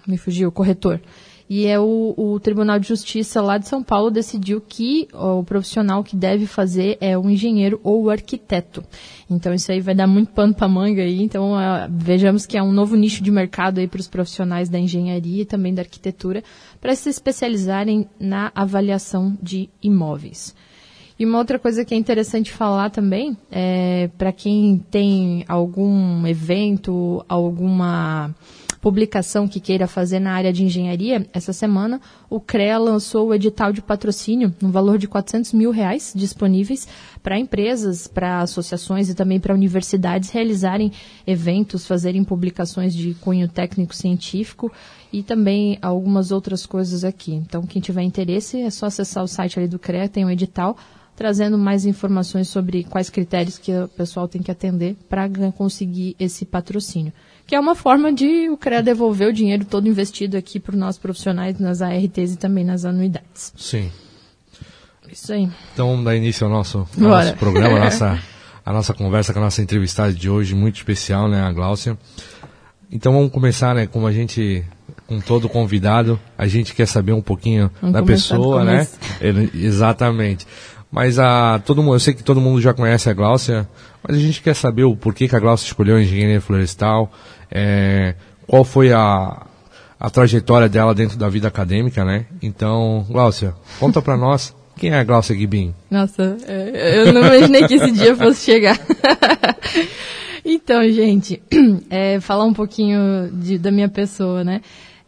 me 0.06 0.16
fugiu, 0.16 0.50
corretor. 0.52 1.00
E 1.48 1.66
é 1.66 1.78
o, 1.78 2.14
o, 2.16 2.40
Tribunal 2.40 2.78
de 2.78 2.88
Justiça 2.88 3.42
lá 3.42 3.58
de 3.58 3.68
São 3.68 3.82
Paulo 3.82 4.10
decidiu 4.10 4.62
que 4.62 5.06
ó, 5.12 5.40
o 5.40 5.44
profissional 5.44 6.02
que 6.02 6.16
deve 6.16 6.46
fazer 6.46 6.96
é 7.00 7.18
o 7.18 7.28
engenheiro 7.28 7.78
ou 7.82 8.04
o 8.04 8.10
arquiteto. 8.10 8.82
Então 9.28 9.52
isso 9.52 9.70
aí 9.70 9.80
vai 9.80 9.94
dar 9.94 10.06
muito 10.06 10.32
pano 10.32 10.54
para 10.54 10.66
manga 10.66 11.02
aí. 11.02 11.22
Então 11.22 11.52
uh, 11.52 11.86
vejamos 11.90 12.46
que 12.46 12.56
é 12.56 12.62
um 12.62 12.72
novo 12.72 12.96
nicho 12.96 13.22
de 13.22 13.30
mercado 13.30 13.78
aí 13.78 13.86
para 13.86 14.00
os 14.00 14.08
profissionais 14.08 14.70
da 14.70 14.78
engenharia 14.78 15.42
e 15.42 15.46
também 15.46 15.74
da 15.74 15.82
arquitetura 15.82 16.42
para 16.80 16.96
se 16.96 17.10
especializarem 17.10 18.08
na 18.18 18.50
avaliação 18.54 19.36
de 19.42 19.68
imóveis. 19.82 20.54
E 21.18 21.24
uma 21.24 21.38
outra 21.38 21.58
coisa 21.58 21.84
que 21.84 21.94
é 21.94 21.96
interessante 21.96 22.50
falar 22.50 22.90
também, 22.90 23.36
é, 23.50 24.10
para 24.18 24.32
quem 24.32 24.78
tem 24.90 25.44
algum 25.46 26.26
evento, 26.26 27.24
alguma 27.28 28.34
publicação 28.84 29.48
que 29.48 29.60
queira 29.60 29.86
fazer 29.86 30.20
na 30.20 30.34
área 30.34 30.52
de 30.52 30.62
engenharia, 30.62 31.26
essa 31.32 31.54
semana 31.54 31.98
o 32.28 32.38
CREA 32.38 32.76
lançou 32.76 33.28
o 33.28 33.34
edital 33.34 33.72
de 33.72 33.80
patrocínio 33.80 34.54
no 34.60 34.68
valor 34.68 34.98
de 34.98 35.08
400 35.08 35.54
mil 35.54 35.70
reais 35.70 36.12
disponíveis 36.14 36.86
para 37.22 37.38
empresas, 37.38 38.06
para 38.06 38.40
associações 38.40 39.08
e 39.08 39.14
também 39.14 39.40
para 39.40 39.54
universidades 39.54 40.28
realizarem 40.28 40.92
eventos, 41.26 41.86
fazerem 41.86 42.22
publicações 42.22 42.94
de 42.94 43.14
cunho 43.14 43.48
técnico-científico 43.48 44.70
e 45.10 45.22
também 45.22 45.78
algumas 45.80 46.30
outras 46.30 46.66
coisas 46.66 47.04
aqui. 47.04 47.32
Então, 47.32 47.62
quem 47.62 47.80
tiver 47.80 48.02
interesse 48.02 48.60
é 48.60 48.68
só 48.68 48.84
acessar 48.84 49.24
o 49.24 49.28
site 49.28 49.58
ali 49.58 49.66
do 49.66 49.78
CREA, 49.78 50.10
tem 50.10 50.26
um 50.26 50.30
edital 50.30 50.76
trazendo 51.16 51.56
mais 51.56 51.86
informações 51.86 52.48
sobre 52.48 52.84
quais 52.84 53.08
critérios 53.08 53.56
que 53.56 53.72
o 53.72 53.88
pessoal 53.88 54.28
tem 54.28 54.42
que 54.42 54.50
atender 54.50 54.94
para 55.08 55.26
conseguir 55.52 56.14
esse 56.18 56.44
patrocínio 56.44 57.14
que 57.46 57.54
é 57.54 57.60
uma 57.60 57.74
forma 57.74 58.12
de 58.12 58.48
o 58.48 58.56
CREA 58.56 58.82
devolver 58.82 59.28
o 59.28 59.32
dinheiro 59.32 59.64
todo 59.64 59.88
investido 59.88 60.36
aqui 60.36 60.58
para 60.58 60.72
os 60.72 60.78
nossos 60.78 61.00
profissionais 61.00 61.58
nas 61.58 61.82
ARTs 61.82 62.34
e 62.34 62.36
também 62.36 62.64
nas 62.64 62.84
anuidades. 62.84 63.52
Sim. 63.56 63.90
Isso 65.10 65.32
aí. 65.32 65.48
Então 65.72 65.90
vamos 65.90 66.04
dar 66.04 66.16
início 66.16 66.46
ao 66.46 66.52
nosso, 66.52 66.78
ao 66.78 67.08
nosso 67.08 67.34
programa, 67.36 67.76
a 67.76 67.80
nossa, 67.84 68.22
a 68.64 68.72
nossa 68.72 68.94
conversa 68.94 69.32
com 69.32 69.38
a 69.38 69.42
nossa 69.42 69.62
entrevistada 69.62 70.12
de 70.12 70.28
hoje, 70.28 70.54
muito 70.54 70.76
especial, 70.76 71.28
né, 71.28 71.42
a 71.42 71.52
Gláucia. 71.52 71.96
Então 72.90 73.12
vamos 73.12 73.30
começar, 73.30 73.74
né, 73.74 73.86
como 73.86 74.06
a 74.06 74.12
gente, 74.12 74.64
com 75.06 75.20
todo 75.20 75.48
convidado, 75.48 76.18
a 76.36 76.46
gente 76.46 76.74
quer 76.74 76.86
saber 76.86 77.12
um 77.12 77.22
pouquinho 77.22 77.70
vamos 77.80 77.94
da 77.94 78.02
pessoa, 78.02 78.64
né? 78.64 78.86
Exatamente. 79.54 80.46
Mas 80.90 81.18
a 81.18 81.58
todo 81.58 81.82
mundo, 81.82 81.96
eu 81.96 82.00
sei 82.00 82.14
que 82.14 82.22
todo 82.22 82.40
mundo 82.40 82.60
já 82.60 82.72
conhece 82.72 83.10
a 83.10 83.12
Gláucia, 83.12 83.68
mas 84.00 84.16
a 84.16 84.20
gente 84.20 84.40
quer 84.40 84.54
saber 84.54 84.84
o 84.84 84.94
porquê 84.94 85.26
que 85.26 85.34
a 85.34 85.40
Gláucia 85.40 85.66
escolheu 85.66 85.96
a 85.96 86.00
engenharia 86.00 86.40
florestal, 86.40 87.12
é, 87.54 88.16
qual 88.46 88.64
foi 88.64 88.92
a, 88.92 89.46
a 89.98 90.10
trajetória 90.10 90.68
dela 90.68 90.94
dentro 90.94 91.16
da 91.16 91.28
vida 91.28 91.46
acadêmica, 91.46 92.04
né? 92.04 92.26
Então, 92.42 93.06
Gláucia, 93.08 93.54
conta 93.78 94.02
para 94.02 94.16
nós 94.16 94.54
quem 94.76 94.90
é 94.90 94.98
a 94.98 95.04
Gláucia 95.04 95.36
Guibin. 95.36 95.72
Nossa, 95.88 96.36
é, 96.46 96.98
eu 97.00 97.12
não 97.12 97.20
imaginei 97.20 97.66
que 97.66 97.74
esse 97.74 97.92
dia 97.92 98.16
fosse 98.16 98.44
chegar. 98.44 98.78
então, 100.44 100.82
gente, 100.90 101.40
é, 101.88 102.18
falar 102.20 102.44
um 102.44 102.52
pouquinho 102.52 103.30
de, 103.32 103.56
da 103.56 103.70
minha 103.70 103.88
pessoa, 103.88 104.42
né? 104.42 104.60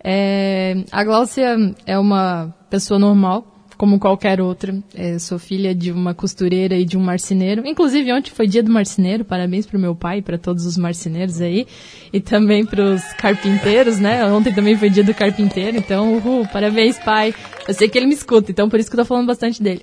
É, 0.03 0.85
a 0.93 1.03
Gláucia 1.03 1.57
é 1.85 1.99
uma 1.99 2.55
pessoa 2.71 2.99
normal, 2.99 3.45
como 3.77 3.99
qualquer 3.99 4.41
outra. 4.41 4.75
É, 4.95 5.19
sou 5.19 5.39
filha 5.39 5.75
de 5.75 5.93
uma 5.93 6.15
costureira 6.15 6.77
e 6.77 6.85
de 6.85 6.97
um 6.97 7.01
marceneiro. 7.01 7.67
Inclusive, 7.67 8.13
ontem 8.13 8.31
foi 8.31 8.47
dia 8.47 8.63
do 8.63 8.71
marceneiro. 8.71 9.25
Parabéns 9.25 9.67
pro 9.67 9.79
meu 9.79 9.95
pai, 9.95 10.23
para 10.23 10.39
todos 10.39 10.65
os 10.65 10.77
marceneiros 10.77 11.41
aí. 11.41 11.67
E 12.13 12.21
também 12.21 12.65
para 12.65 12.83
os 12.83 13.03
carpinteiros, 13.15 13.99
né? 13.99 14.25
Ontem 14.27 14.55
também 14.55 14.77
foi 14.77 14.91
dia 14.91 15.05
do 15.05 15.15
carpinteiro. 15.15 15.77
Então, 15.77 16.15
uhul, 16.15 16.47
parabéns, 16.49 16.99
pai. 16.99 17.35
Eu 17.69 17.75
sei 17.75 17.89
que 17.89 17.99
ele 17.99 18.07
me 18.07 18.15
escuta, 18.15 18.51
então 18.51 18.69
por 18.69 18.79
isso 18.79 18.89
que 18.89 18.95
eu 18.95 19.03
tô 19.03 19.05
falando 19.05 19.27
bastante 19.27 19.63
dele. 19.63 19.83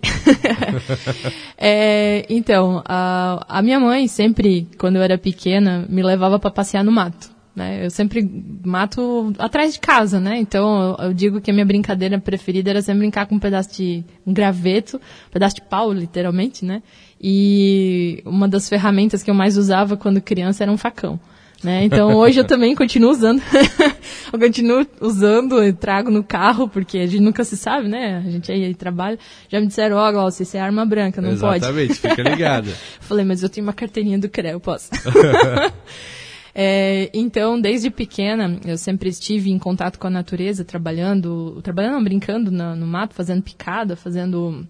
é, 1.57 2.25
então, 2.29 2.81
a, 2.85 3.45
a 3.47 3.61
minha 3.61 3.79
mãe 3.79 4.07
sempre, 4.07 4.67
quando 4.77 4.95
eu 4.95 5.01
era 5.01 5.17
pequena, 5.17 5.85
me 5.89 6.01
levava 6.01 6.39
para 6.39 6.49
passear 6.49 6.83
no 6.83 6.91
mato. 6.91 7.33
Né? 7.55 7.85
Eu 7.85 7.91
sempre 7.91 8.27
mato 8.65 9.31
atrás 9.37 9.73
de 9.73 9.79
casa, 9.79 10.19
né? 10.19 10.39
Então 10.39 10.97
eu, 10.99 11.05
eu, 11.05 11.13
digo 11.13 11.39
que 11.39 11.51
a 11.51 11.53
minha 11.53 11.65
brincadeira 11.65 12.19
preferida 12.19 12.71
era 12.71 12.81
sempre 12.81 13.01
brincar 13.01 13.27
com 13.27 13.35
um 13.35 13.39
pedaço 13.39 13.75
de 13.75 14.03
um 14.25 14.33
graveto, 14.33 14.97
um 14.97 15.31
pedaço 15.31 15.55
de 15.55 15.61
pau, 15.61 15.93
literalmente, 15.93 16.65
né? 16.65 16.81
E 17.21 18.23
uma 18.25 18.47
das 18.47 18.67
ferramentas 18.67 19.21
que 19.21 19.29
eu 19.29 19.35
mais 19.35 19.55
usava 19.55 19.95
quando 19.95 20.19
criança 20.19 20.63
era 20.63 20.71
um 20.71 20.77
facão. 20.77 21.19
Né? 21.63 21.85
Então 21.85 22.15
hoje 22.17 22.39
eu 22.39 22.43
também 22.43 22.75
continuo 22.75 23.11
usando. 23.11 23.41
eu 24.33 24.39
continuo 24.39 24.85
usando 24.99 25.63
e 25.63 25.71
trago 25.71 26.11
no 26.11 26.23
carro, 26.23 26.67
porque 26.67 26.97
a 26.97 27.07
gente 27.07 27.21
nunca 27.21 27.43
se 27.45 27.55
sabe, 27.55 27.87
né? 27.87 28.21
A 28.25 28.29
gente 28.29 28.51
aí, 28.51 28.65
aí 28.65 28.75
trabalha. 28.75 29.17
Já 29.47 29.61
me 29.61 29.67
disseram, 29.67 29.95
ó, 29.95 30.09
oh, 30.09 30.11
Glaucio, 30.11 30.43
isso 30.43 30.57
é 30.57 30.59
arma 30.59 30.85
branca, 30.85 31.21
não 31.21 31.31
Exatamente, 31.31 31.61
pode. 31.61 31.65
Exatamente, 31.65 32.15
fica 32.17 32.29
ligado. 32.29 32.69
Falei, 32.99 33.23
mas 33.23 33.41
eu 33.43 33.47
tenho 33.47 33.65
uma 33.65 33.73
carteirinha 33.73 34.19
do 34.19 34.27
CREA, 34.27 34.53
eu 34.53 34.59
posso. 34.59 34.89
É, 36.55 37.09
então, 37.13 37.59
desde 37.59 37.89
pequena, 37.89 38.59
eu 38.65 38.77
sempre 38.77 39.09
estive 39.09 39.49
em 39.49 39.57
contato 39.57 39.97
com 39.97 40.05
a 40.05 40.09
natureza, 40.09 40.63
trabalhando, 40.63 41.59
trabalhando, 41.63 41.93
não, 41.93 42.03
brincando 42.03 42.51
no, 42.51 42.75
no 42.75 42.85
mato, 42.85 43.15
fazendo 43.15 43.41
picada, 43.41 43.95
fazendo 43.95 44.67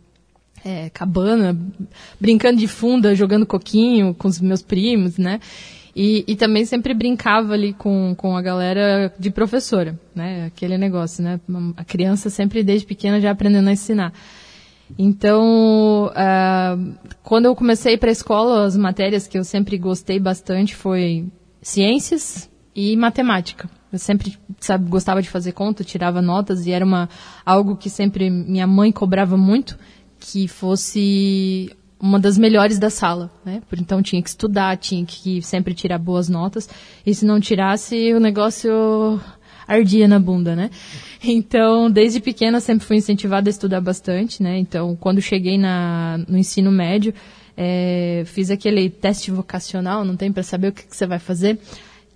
é, 0.63 0.89
cabana, 0.89 1.57
brincando 2.19 2.59
de 2.59 2.67
funda, 2.67 3.13
jogando 3.13 3.45
coquinho 3.45 4.13
com 4.13 4.27
os 4.27 4.39
meus 4.39 4.61
primos, 4.61 5.17
né? 5.17 5.39
E, 5.95 6.23
e, 6.27 6.35
também 6.35 6.65
sempre 6.65 6.91
brincava 6.93 7.53
ali 7.53 7.71
com, 7.71 8.15
com 8.17 8.35
a 8.35 8.41
galera 8.41 9.13
de 9.19 9.29
professora, 9.29 9.99
né? 10.15 10.45
Aquele 10.45 10.75
negócio, 10.75 11.23
né? 11.23 11.39
A 11.77 11.83
criança 11.83 12.31
sempre 12.31 12.63
desde 12.63 12.87
pequena 12.87 13.21
já 13.21 13.29
aprendendo 13.29 13.67
a 13.67 13.73
ensinar. 13.73 14.11
Então, 14.97 16.07
uh, 16.07 16.93
quando 17.21 17.45
eu 17.45 17.55
comecei 17.55 17.95
para 17.97 18.09
a 18.09 18.11
escola, 18.11 18.65
as 18.65 18.75
matérias 18.75 19.27
que 19.27 19.37
eu 19.37 19.43
sempre 19.43 19.77
gostei 19.77 20.19
bastante 20.19 20.75
foi 20.75 21.27
ciências 21.63 22.49
e 22.75 22.95
matemática. 22.95 23.69
Eu 23.91 23.99
sempre 23.99 24.37
sabe, 24.59 24.89
gostava 24.89 25.21
de 25.21 25.29
fazer 25.29 25.51
conta, 25.51 25.83
tirava 25.83 26.21
notas 26.21 26.65
e 26.65 26.71
era 26.71 26.83
uma, 26.83 27.09
algo 27.45 27.75
que 27.75 27.89
sempre 27.89 28.29
minha 28.29 28.67
mãe 28.67 28.91
cobrava 28.91 29.37
muito, 29.37 29.77
que 30.19 30.47
fosse 30.47 31.75
uma 31.99 32.19
das 32.19 32.37
melhores 32.37 32.79
da 32.79 32.89
sala, 32.89 33.31
né? 33.45 33.61
Então 33.79 34.01
tinha 34.01 34.21
que 34.21 34.29
estudar, 34.29 34.77
tinha 34.77 35.05
que 35.05 35.41
sempre 35.41 35.73
tirar 35.73 35.97
boas 35.97 36.27
notas. 36.27 36.67
E 37.05 37.13
se 37.13 37.25
não 37.25 37.39
tirasse, 37.39 38.13
o 38.13 38.19
negócio 38.19 39.21
ardia 39.67 40.07
na 40.07 40.19
bunda, 40.19 40.55
né? 40.55 40.69
Então, 41.23 41.89
desde 41.89 42.19
pequena 42.19 42.59
sempre 42.59 42.85
fui 42.85 42.97
incentivada 42.97 43.47
a 43.47 43.51
estudar 43.51 43.79
bastante, 43.79 44.43
né? 44.43 44.57
Então, 44.57 44.95
quando 44.95 45.21
cheguei 45.21 45.57
na, 45.57 46.17
no 46.27 46.37
ensino 46.37 46.71
médio, 46.71 47.13
é, 47.55 48.23
fiz 48.25 48.49
aquele 48.49 48.89
teste 48.89 49.31
vocacional, 49.31 50.03
não 50.03 50.15
tem 50.15 50.31
para 50.31 50.43
saber 50.43 50.69
o 50.69 50.71
que, 50.71 50.83
que, 50.83 50.95
você 50.95 51.05
vai 51.05 51.19
fazer. 51.19 51.59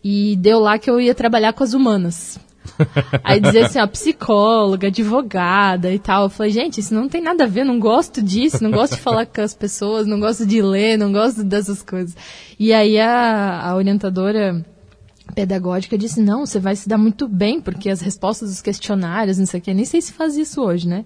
E 0.03 0.35
deu 0.37 0.59
lá 0.59 0.77
que 0.77 0.89
eu 0.89 0.99
ia 0.99 1.13
trabalhar 1.13 1.53
com 1.53 1.63
as 1.63 1.73
humanas. 1.73 2.39
Aí 3.23 3.39
dizia 3.39 3.65
assim, 3.65 3.79
ó, 3.79 3.87
psicóloga, 3.87 4.87
advogada 4.87 5.91
e 5.91 5.99
tal. 5.99 6.23
Eu 6.23 6.29
falei, 6.29 6.51
gente, 6.51 6.79
isso 6.79 6.93
não 6.93 7.07
tem 7.07 7.21
nada 7.21 7.45
a 7.45 7.47
ver, 7.47 7.63
não 7.63 7.79
gosto 7.79 8.21
disso, 8.21 8.63
não 8.63 8.71
gosto 8.71 8.95
de 8.95 9.01
falar 9.01 9.25
com 9.25 9.41
as 9.41 9.53
pessoas, 9.53 10.05
não 10.05 10.19
gosto 10.19 10.45
de 10.45 10.61
ler, 10.61 10.97
não 10.97 11.11
gosto 11.11 11.43
dessas 11.43 11.81
coisas. 11.81 12.15
E 12.59 12.73
aí 12.73 12.99
a, 12.99 13.69
a 13.69 13.75
orientadora 13.75 14.65
pedagógica 15.33 15.97
disse, 15.97 16.21
não, 16.21 16.45
você 16.45 16.59
vai 16.59 16.75
se 16.75 16.87
dar 16.87 16.97
muito 16.97 17.27
bem, 17.27 17.61
porque 17.61 17.89
as 17.89 18.01
respostas 18.01 18.49
dos 18.49 18.61
questionários, 18.61 19.37
não 19.37 19.45
sei 19.45 19.59
o 19.59 19.63
que, 19.63 19.73
nem 19.73 19.85
sei 19.85 20.01
se 20.01 20.13
faz 20.13 20.35
isso 20.37 20.61
hoje, 20.61 20.87
né? 20.87 21.05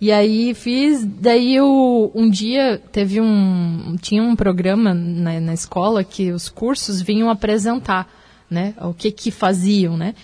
E 0.00 0.12
aí 0.12 0.54
fiz, 0.54 1.04
daí 1.04 1.56
eu, 1.56 2.12
um 2.14 2.30
dia 2.30 2.80
teve 2.92 3.20
um, 3.20 3.96
tinha 4.00 4.22
um 4.22 4.36
programa 4.36 4.94
na, 4.94 5.40
na 5.40 5.52
escola 5.52 6.04
que 6.04 6.30
os 6.30 6.48
cursos 6.48 7.02
vinham 7.02 7.28
apresentar, 7.28 8.08
né, 8.48 8.74
o 8.80 8.94
que 8.94 9.10
que 9.10 9.32
faziam, 9.32 9.96
né. 9.96 10.14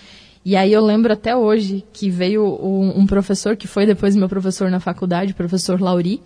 E 0.45 0.55
aí 0.55 0.71
eu 0.71 0.85
lembro 0.85 1.11
até 1.11 1.35
hoje 1.35 1.83
que 1.91 2.09
veio 2.09 2.45
um, 2.45 2.99
um 2.99 3.05
professor, 3.05 3.57
que 3.57 3.67
foi 3.67 3.85
depois 3.85 4.15
meu 4.15 4.29
professor 4.29 4.69
na 4.69 4.79
faculdade, 4.79 5.33
o 5.33 5.35
professor 5.35 5.81
Lauri, 5.81 6.21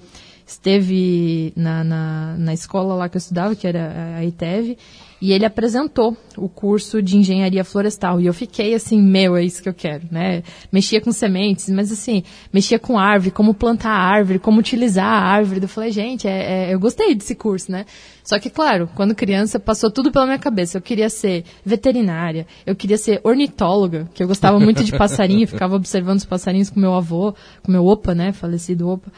esteve 0.46 1.54
na, 1.56 1.84
na, 1.84 2.36
na 2.38 2.54
escola 2.54 2.94
lá 2.96 3.10
que 3.10 3.18
eu 3.18 3.20
estudava, 3.20 3.56
que 3.56 3.66
era 3.66 4.18
a 4.18 4.26
ITEV, 4.26 4.78
e 5.22 5.34
ele 5.34 5.46
apresentou 5.46 6.16
o 6.38 6.48
curso 6.48 7.02
de 7.02 7.18
engenharia 7.18 7.64
florestal. 7.64 8.22
E 8.22 8.26
eu 8.26 8.34
fiquei 8.34 8.74
assim, 8.74 9.02
meu, 9.02 9.36
é 9.36 9.44
isso 9.44 9.62
que 9.62 9.68
eu 9.68 9.74
quero, 9.74 10.08
né? 10.10 10.44
Mexia 10.72 11.02
com 11.02 11.12
sementes, 11.12 11.70
mas 11.70 11.92
assim, 11.92 12.24
mexia 12.54 12.80
com 12.80 12.98
árvore, 12.98 13.32
como 13.32 13.54
plantar 13.54 13.92
a 13.92 14.02
árvore, 14.02 14.40
como 14.40 14.60
utilizar 14.60 15.06
a 15.06 15.20
árvore. 15.20 15.62
Eu 15.62 15.68
falei, 15.68 15.92
gente, 15.92 16.28
é, 16.28 16.70
é, 16.70 16.74
eu 16.74 16.80
gostei 16.80 17.14
desse 17.14 17.36
curso, 17.36 17.72
né? 17.72 17.86
Só 18.24 18.40
que, 18.40 18.50
claro, 18.50 18.90
quando 18.96 19.14
criança, 19.14 19.60
passou 19.60 19.92
tudo 19.92 20.12
pela 20.12 20.26
minha 20.26 20.40
cabeça. 20.40 20.78
Eu 20.78 20.82
queria 20.82 21.10
ser 21.10 21.44
veterinária, 21.66 22.48
eu 22.66 22.76
queria 22.76 22.98
ser 22.98 23.20
ornitóloga, 23.24 24.10
que 24.14 24.24
eu 24.24 24.28
gostava 24.28 24.60
muito 24.60 24.84
de 24.84 24.98
passarinho, 24.98 25.48
ficava 25.50 25.76
observando 25.76 26.20
os 26.20 26.26
passarinhos 26.26 26.70
com 26.70 26.80
meu 26.80 26.94
avô, 26.94 27.34
com 27.62 27.72
meu 27.72 27.86
opa, 27.86 28.16
né? 28.16 28.32
Falecido 28.32 28.88
opa. 28.88 29.12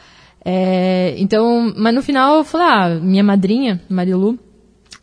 É, 0.44 1.14
então, 1.18 1.72
mas 1.76 1.94
no 1.94 2.02
final 2.02 2.38
eu 2.38 2.44
falei, 2.44 2.66
ah, 2.66 3.00
minha 3.00 3.22
madrinha, 3.22 3.80
Marilu, 3.88 4.36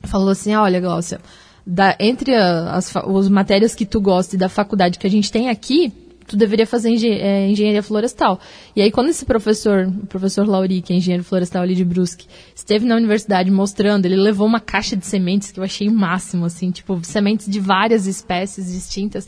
falou 0.03 0.29
assim, 0.29 0.53
olha, 0.55 0.79
Glaucia, 0.79 1.19
da, 1.65 1.95
entre 1.99 2.35
as, 2.35 2.95
as 2.95 3.29
matérias 3.29 3.75
que 3.75 3.85
tu 3.85 4.01
gosta 4.01 4.35
e 4.35 4.39
da 4.39 4.49
faculdade 4.49 4.97
que 4.97 5.05
a 5.05 5.09
gente 5.09 5.31
tem 5.31 5.49
aqui, 5.49 5.93
tu 6.29 6.37
deveria 6.37 6.65
fazer 6.65 6.89
engen 6.89 7.13
é, 7.13 7.49
engenharia 7.49 7.81
florestal. 7.83 8.39
E 8.75 8.81
aí, 8.81 8.91
quando 8.91 9.09
esse 9.09 9.25
professor, 9.25 9.87
o 9.87 10.05
professor 10.05 10.47
Lauri, 10.47 10.81
que 10.81 10.93
é 10.93 10.95
engenheiro 10.95 11.23
florestal 11.23 11.63
ali 11.63 11.75
de 11.75 11.83
Brusque, 11.83 12.27
esteve 12.55 12.85
na 12.85 12.95
universidade 12.95 13.49
mostrando, 13.49 14.05
ele 14.05 14.15
levou 14.15 14.47
uma 14.47 14.59
caixa 14.59 14.95
de 14.95 15.05
sementes 15.05 15.51
que 15.51 15.59
eu 15.59 15.63
achei 15.63 15.87
o 15.89 15.93
máximo, 15.93 16.45
assim, 16.45 16.71
tipo, 16.71 16.99
sementes 17.03 17.49
de 17.49 17.59
várias 17.59 18.05
espécies 18.05 18.71
distintas. 18.71 19.27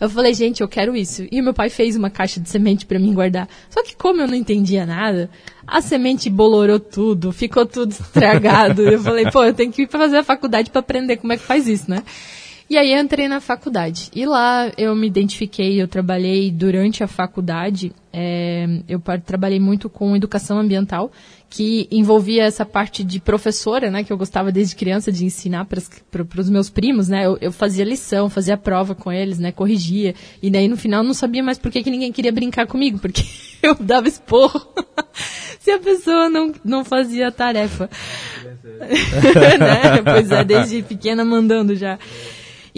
Eu 0.00 0.10
falei, 0.10 0.34
gente, 0.34 0.60
eu 0.60 0.68
quero 0.68 0.94
isso. 0.94 1.26
E 1.30 1.40
meu 1.40 1.54
pai 1.54 1.70
fez 1.70 1.96
uma 1.96 2.10
caixa 2.10 2.40
de 2.40 2.48
semente 2.48 2.86
para 2.86 2.98
mim 2.98 3.14
guardar. 3.14 3.48
Só 3.70 3.82
que 3.82 3.96
como 3.96 4.20
eu 4.20 4.28
não 4.28 4.34
entendia 4.34 4.84
nada, 4.84 5.30
a 5.66 5.80
semente 5.80 6.28
bolorou 6.28 6.78
tudo, 6.78 7.32
ficou 7.32 7.66
tudo 7.66 7.92
estragado. 7.92 8.82
eu 8.82 9.00
falei, 9.00 9.30
pô, 9.30 9.44
eu 9.44 9.54
tenho 9.54 9.72
que 9.72 9.82
ir 9.82 9.86
pra 9.86 10.00
fazer 10.00 10.18
a 10.18 10.24
faculdade 10.24 10.70
para 10.70 10.80
aprender 10.80 11.16
como 11.16 11.32
é 11.32 11.36
que 11.36 11.42
faz 11.42 11.66
isso, 11.66 11.90
né? 11.90 12.02
E 12.68 12.76
aí 12.76 12.92
entrei 12.92 13.28
na 13.28 13.40
faculdade. 13.40 14.10
E 14.14 14.26
lá 14.26 14.70
eu 14.76 14.94
me 14.94 15.06
identifiquei, 15.06 15.80
eu 15.80 15.86
trabalhei 15.86 16.50
durante 16.50 17.04
a 17.04 17.06
faculdade, 17.06 17.92
é, 18.12 18.66
eu 18.88 19.00
trabalhei 19.24 19.60
muito 19.60 19.88
com 19.88 20.16
educação 20.16 20.58
ambiental, 20.58 21.12
que 21.48 21.86
envolvia 21.92 22.42
essa 22.42 22.64
parte 22.64 23.04
de 23.04 23.20
professora, 23.20 23.88
né, 23.88 24.02
que 24.02 24.12
eu 24.12 24.16
gostava 24.16 24.50
desde 24.50 24.74
criança 24.74 25.12
de 25.12 25.24
ensinar 25.24 25.64
para 25.64 26.40
os 26.40 26.50
meus 26.50 26.68
primos, 26.68 27.08
né, 27.08 27.24
eu, 27.24 27.38
eu, 27.40 27.52
fazia 27.52 27.84
lição, 27.84 28.28
fazia 28.28 28.56
prova 28.56 28.94
com 28.94 29.12
eles, 29.12 29.38
né, 29.38 29.52
corrigia, 29.52 30.14
e 30.42 30.50
daí 30.50 30.66
no 30.66 30.76
final 30.76 31.04
não 31.04 31.14
sabia 31.14 31.42
mais 31.42 31.58
por 31.58 31.70
que, 31.70 31.84
que 31.84 31.90
ninguém 31.90 32.10
queria 32.10 32.32
brincar 32.32 32.66
comigo, 32.66 32.98
porque 32.98 33.22
eu 33.62 33.76
dava 33.76 34.08
esporro 34.08 34.60
se 35.60 35.70
a 35.70 35.78
pessoa 35.78 36.28
não, 36.28 36.52
não 36.64 36.84
fazia 36.84 37.28
a 37.28 37.32
tarefa. 37.32 37.88
né? 38.64 40.02
Pois 40.04 40.30
é, 40.30 40.44
desde 40.44 40.82
pequena 40.82 41.24
mandando 41.24 41.76
já. 41.76 41.98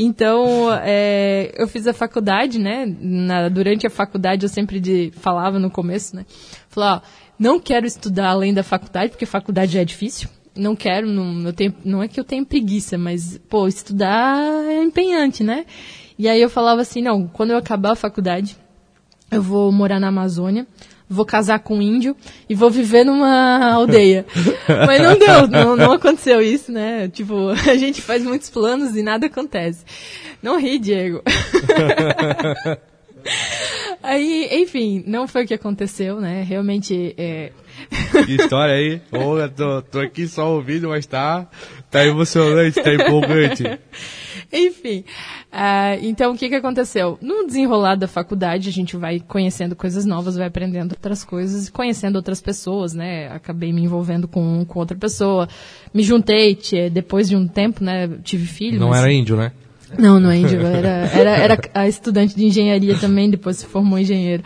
Então, 0.01 0.73
é, 0.81 1.53
eu 1.57 1.67
fiz 1.67 1.85
a 1.89 1.93
faculdade, 1.93 2.57
né? 2.61 2.87
Na, 3.01 3.49
durante 3.49 3.85
a 3.85 3.91
faculdade 3.91 4.45
eu 4.45 4.49
sempre 4.49 4.79
de, 4.79 5.11
falava 5.17 5.59
no 5.59 5.73
começo, 5.73 6.15
né? 6.15 6.25
Falava, 6.69 7.03
ó, 7.05 7.09
não 7.37 7.59
quero 7.59 7.85
estudar 7.85 8.29
além 8.29 8.55
da 8.55 8.63
faculdade, 8.63 9.11
porque 9.11 9.27
faculdade 9.27 9.73
já 9.73 9.81
é 9.81 9.85
difícil. 9.85 10.29
Não 10.57 10.77
quero, 10.77 11.09
não, 11.09 11.45
eu 11.45 11.53
tenho, 11.53 11.75
não 11.85 12.01
é 12.01 12.07
que 12.07 12.21
eu 12.21 12.23
tenho 12.23 12.47
preguiça, 12.47 12.97
mas, 12.97 13.39
pô, 13.49 13.67
estudar 13.67 14.39
é 14.67 14.81
empenhante, 14.85 15.43
né? 15.43 15.67
E 16.17 16.29
aí 16.29 16.41
eu 16.41 16.49
falava 16.49 16.81
assim, 16.81 17.03
não, 17.03 17.27
quando 17.27 17.51
eu 17.51 17.57
acabar 17.57 17.93
a 17.93 17.97
faculdade, 17.97 18.57
eu 19.33 19.43
vou 19.43 19.73
morar 19.73 19.99
na 19.99 20.09
Amazônia, 20.09 20.65
vou 21.09 21.25
casar 21.25 21.61
com 21.61 21.79
um 21.79 21.83
índio 21.83 22.17
e 22.49 22.55
vou 22.55 22.71
viver 22.71 23.05
numa 23.05 23.73
aldeia. 23.73 24.27
Mas 24.87 25.03
não 25.03 25.19
deu, 25.19 25.49
não, 25.49 25.77
não 25.77 25.93
aconteceu 25.93 26.43
isso, 26.43 26.71
né? 26.71 27.09
Tipo, 27.09 27.49
a 27.69 27.77
gente 27.77 28.03
faz 28.03 28.23
muitos 28.23 28.51
planos 28.51 28.95
e 28.97 29.03
nada 29.03 29.27
acontece. 29.27 29.85
Não 30.43 30.61
ri, 30.61 30.79
Diego. 30.79 31.23
Aí, 34.03 34.49
enfim, 34.53 35.03
não 35.07 35.27
foi 35.27 35.45
o 35.45 35.47
que 35.47 35.55
aconteceu, 35.55 36.21
né? 36.21 36.43
Realmente. 36.43 37.15
É... 37.19 37.53
Que 38.25 38.37
história 38.37 38.75
aí. 38.75 39.01
Olha, 39.13 39.49
tô, 39.49 39.83
tô 39.83 40.01
aqui 40.01 40.27
só 40.27 40.53
ouvindo, 40.53 40.89
mas 40.89 41.05
tá, 41.05 41.47
tá 41.91 42.05
emocionante, 42.05 42.83
tá 42.83 42.95
empolgante. 42.95 43.65
Enfim, 44.51 45.05
uh, 45.53 45.99
então 46.03 46.33
o 46.33 46.37
que, 46.37 46.49
que 46.49 46.55
aconteceu? 46.55 47.19
No 47.21 47.47
desenrolar 47.47 47.97
da 47.97 48.09
faculdade, 48.09 48.69
a 48.71 48.73
gente 48.73 48.97
vai 48.97 49.21
conhecendo 49.21 49.77
coisas 49.77 50.07
novas, 50.07 50.37
vai 50.37 50.47
aprendendo 50.47 50.93
outras 50.93 51.23
coisas, 51.23 51.69
conhecendo 51.69 52.17
outras 52.17 52.41
pessoas, 52.41 52.95
né? 52.95 53.29
Acabei 53.29 53.73
me 53.73 53.83
envolvendo 53.83 54.27
com, 54.27 54.65
com 54.65 54.79
outra 54.79 54.97
pessoa, 54.97 55.49
me 55.93 56.03
juntei, 56.03 56.59
depois 56.91 57.29
de 57.29 57.37
um 57.37 57.47
tempo, 57.47 57.85
né? 57.85 58.09
Tive 58.23 58.47
filho. 58.47 58.81
Não 58.81 58.89
mas... 58.89 59.01
era 59.01 59.13
índio, 59.13 59.37
né? 59.37 59.53
Não, 59.99 60.21
não 60.21 60.31
é 60.31 60.37
índio, 60.37 60.61
era, 60.67 60.89
era, 60.89 61.31
era 61.31 61.59
a 61.73 61.89
estudante 61.89 62.37
de 62.37 62.45
engenharia 62.45 62.97
também, 62.99 63.31
depois 63.31 63.57
se 63.59 63.67
formou 63.67 63.99
engenheiro. 63.99 64.43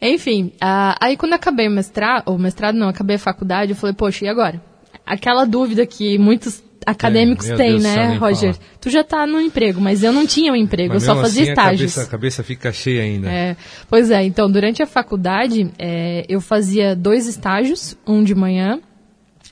Enfim, 0.00 0.52
uh, 0.62 0.96
aí 1.00 1.16
quando 1.16 1.32
acabei 1.32 1.68
o 1.68 1.70
mestrado, 1.70 2.30
o 2.30 2.38
mestrado 2.38 2.74
não, 2.74 2.88
acabei 2.88 3.16
a 3.16 3.18
faculdade, 3.18 3.72
eu 3.72 3.76
falei, 3.76 3.94
poxa, 3.94 4.24
e 4.24 4.28
agora? 4.28 4.60
Aquela 5.06 5.44
dúvida 5.44 5.84
que 5.86 6.18
muitos 6.18 6.62
acadêmicos 6.86 7.48
é, 7.48 7.56
têm, 7.56 7.80
né, 7.80 8.16
Roger? 8.16 8.54
Falar. 8.54 8.68
Tu 8.80 8.90
já 8.90 9.00
está 9.00 9.26
no 9.26 9.40
emprego, 9.40 9.80
mas 9.80 10.02
eu 10.02 10.12
não 10.12 10.26
tinha 10.26 10.52
um 10.52 10.56
emprego, 10.56 10.94
mas 10.94 11.06
eu 11.06 11.14
só 11.14 11.20
fazia 11.20 11.42
assim, 11.42 11.50
estágios. 11.52 11.92
A 11.92 11.94
cabeça, 11.94 12.02
a 12.02 12.10
cabeça 12.10 12.42
fica 12.42 12.72
cheia 12.72 13.02
ainda. 13.02 13.30
É, 13.30 13.56
pois 13.88 14.10
é, 14.10 14.22
então 14.24 14.50
durante 14.50 14.82
a 14.82 14.86
faculdade 14.86 15.70
é, 15.78 16.24
eu 16.28 16.40
fazia 16.40 16.94
dois 16.94 17.26
estágios, 17.26 17.96
um 18.06 18.22
de 18.22 18.34
manhã, 18.34 18.80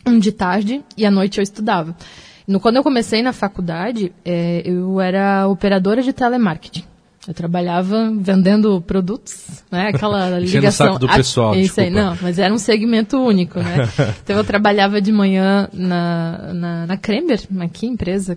um 0.06 0.18
de 0.18 0.32
tarde 0.32 0.82
e 0.96 1.06
à 1.06 1.10
noite 1.10 1.38
eu 1.38 1.42
estudava. 1.42 1.96
No, 2.46 2.58
quando 2.58 2.76
eu 2.76 2.82
comecei 2.82 3.22
na 3.22 3.32
faculdade, 3.32 4.12
é, 4.24 4.62
eu 4.64 5.00
era 5.00 5.46
operadora 5.48 6.02
de 6.02 6.12
telemarketing. 6.12 6.84
Eu 7.26 7.32
trabalhava 7.34 8.12
vendendo 8.12 8.80
produtos, 8.80 9.62
né? 9.70 9.90
Aquela 9.94 10.38
ligação. 10.40 10.86
O 10.86 10.90
saco 10.90 10.98
do 10.98 11.08
pessoal, 11.08 11.54
isso 11.54 11.80
aí, 11.80 11.88
não, 11.88 12.18
mas 12.20 12.38
era 12.38 12.52
um 12.52 12.58
segmento 12.58 13.16
único, 13.16 13.60
né? 13.60 13.88
então 14.22 14.36
eu 14.36 14.44
trabalhava 14.44 15.00
de 15.00 15.12
manhã 15.12 15.68
na, 15.72 16.52
na, 16.52 16.86
na 16.86 16.96
Kremer, 16.96 17.40
aqui, 17.60 17.86
empresa 17.86 18.36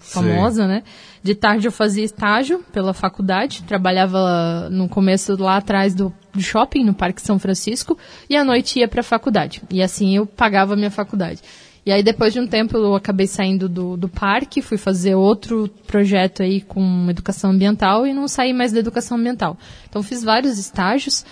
famosa, 0.00 0.62
Sim. 0.62 0.68
né? 0.68 0.82
De 1.22 1.34
tarde 1.34 1.68
eu 1.68 1.72
fazia 1.72 2.04
estágio 2.04 2.64
pela 2.72 2.92
faculdade, 2.92 3.62
trabalhava 3.62 4.68
no 4.70 4.88
começo 4.88 5.40
lá 5.40 5.56
atrás 5.56 5.94
do 5.94 6.12
shopping, 6.38 6.84
no 6.84 6.94
Parque 6.94 7.22
São 7.22 7.38
Francisco, 7.38 7.96
e 8.28 8.36
à 8.36 8.44
noite 8.44 8.80
ia 8.80 8.88
para 8.88 9.00
a 9.00 9.04
faculdade. 9.04 9.62
E 9.70 9.82
assim 9.82 10.16
eu 10.16 10.26
pagava 10.26 10.74
a 10.74 10.76
minha 10.76 10.90
faculdade. 10.90 11.40
E 11.86 11.92
aí, 11.92 12.02
depois 12.02 12.32
de 12.32 12.40
um 12.40 12.46
tempo, 12.46 12.78
eu 12.78 12.94
acabei 12.94 13.26
saindo 13.26 13.68
do, 13.68 13.96
do 13.96 14.08
parque, 14.08 14.62
fui 14.62 14.78
fazer 14.78 15.14
outro 15.14 15.68
projeto 15.86 16.42
aí 16.42 16.62
com 16.62 17.06
educação 17.10 17.50
ambiental 17.50 18.06
e 18.06 18.14
não 18.14 18.26
saí 18.26 18.54
mais 18.54 18.72
da 18.72 18.78
educação 18.78 19.18
ambiental. 19.18 19.58
Então, 19.88 20.02
fiz 20.02 20.24
vários 20.24 20.58
estágios. 20.58 21.26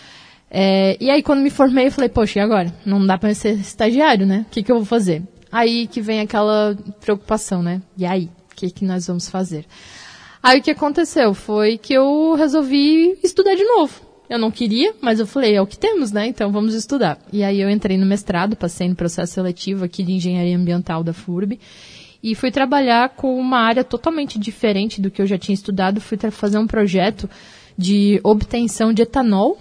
É, 0.50 0.98
e 1.00 1.10
aí, 1.10 1.22
quando 1.22 1.40
me 1.40 1.48
formei, 1.48 1.86
eu 1.86 1.92
falei, 1.92 2.10
poxa, 2.10 2.38
e 2.38 2.42
agora? 2.42 2.72
Não 2.84 3.04
dá 3.06 3.16
para 3.16 3.32
ser 3.32 3.54
estagiário, 3.54 4.26
né? 4.26 4.44
O 4.46 4.50
que, 4.50 4.62
que 4.62 4.70
eu 4.70 4.76
vou 4.76 4.84
fazer? 4.84 5.22
Aí 5.50 5.86
que 5.86 6.02
vem 6.02 6.20
aquela 6.20 6.76
preocupação, 7.00 7.62
né? 7.62 7.80
E 7.96 8.04
aí? 8.04 8.30
O 8.50 8.54
que, 8.54 8.70
que 8.70 8.84
nós 8.84 9.06
vamos 9.06 9.30
fazer? 9.30 9.64
Aí, 10.42 10.58
o 10.58 10.62
que 10.62 10.70
aconteceu 10.70 11.32
foi 11.32 11.78
que 11.78 11.94
eu 11.94 12.34
resolvi 12.34 13.18
estudar 13.22 13.54
de 13.54 13.64
novo. 13.64 14.11
Eu 14.32 14.38
não 14.38 14.50
queria, 14.50 14.94
mas 14.98 15.20
eu 15.20 15.26
falei, 15.26 15.54
é 15.54 15.60
o 15.60 15.66
que 15.66 15.76
temos, 15.76 16.10
né? 16.10 16.26
Então 16.26 16.50
vamos 16.50 16.72
estudar. 16.72 17.18
E 17.30 17.44
aí 17.44 17.60
eu 17.60 17.68
entrei 17.68 17.98
no 17.98 18.06
mestrado, 18.06 18.56
passei 18.56 18.88
no 18.88 18.94
processo 18.94 19.34
seletivo 19.34 19.84
aqui 19.84 20.02
de 20.02 20.12
engenharia 20.12 20.56
ambiental 20.56 21.04
da 21.04 21.12
FURB 21.12 21.60
e 22.22 22.34
fui 22.34 22.50
trabalhar 22.50 23.10
com 23.10 23.38
uma 23.38 23.58
área 23.58 23.84
totalmente 23.84 24.38
diferente 24.38 25.02
do 25.02 25.10
que 25.10 25.20
eu 25.20 25.26
já 25.26 25.36
tinha 25.36 25.52
estudado. 25.52 26.00
Fui 26.00 26.16
fazer 26.30 26.56
um 26.56 26.66
projeto 26.66 27.28
de 27.76 28.22
obtenção 28.24 28.90
de 28.90 29.02
etanol, 29.02 29.58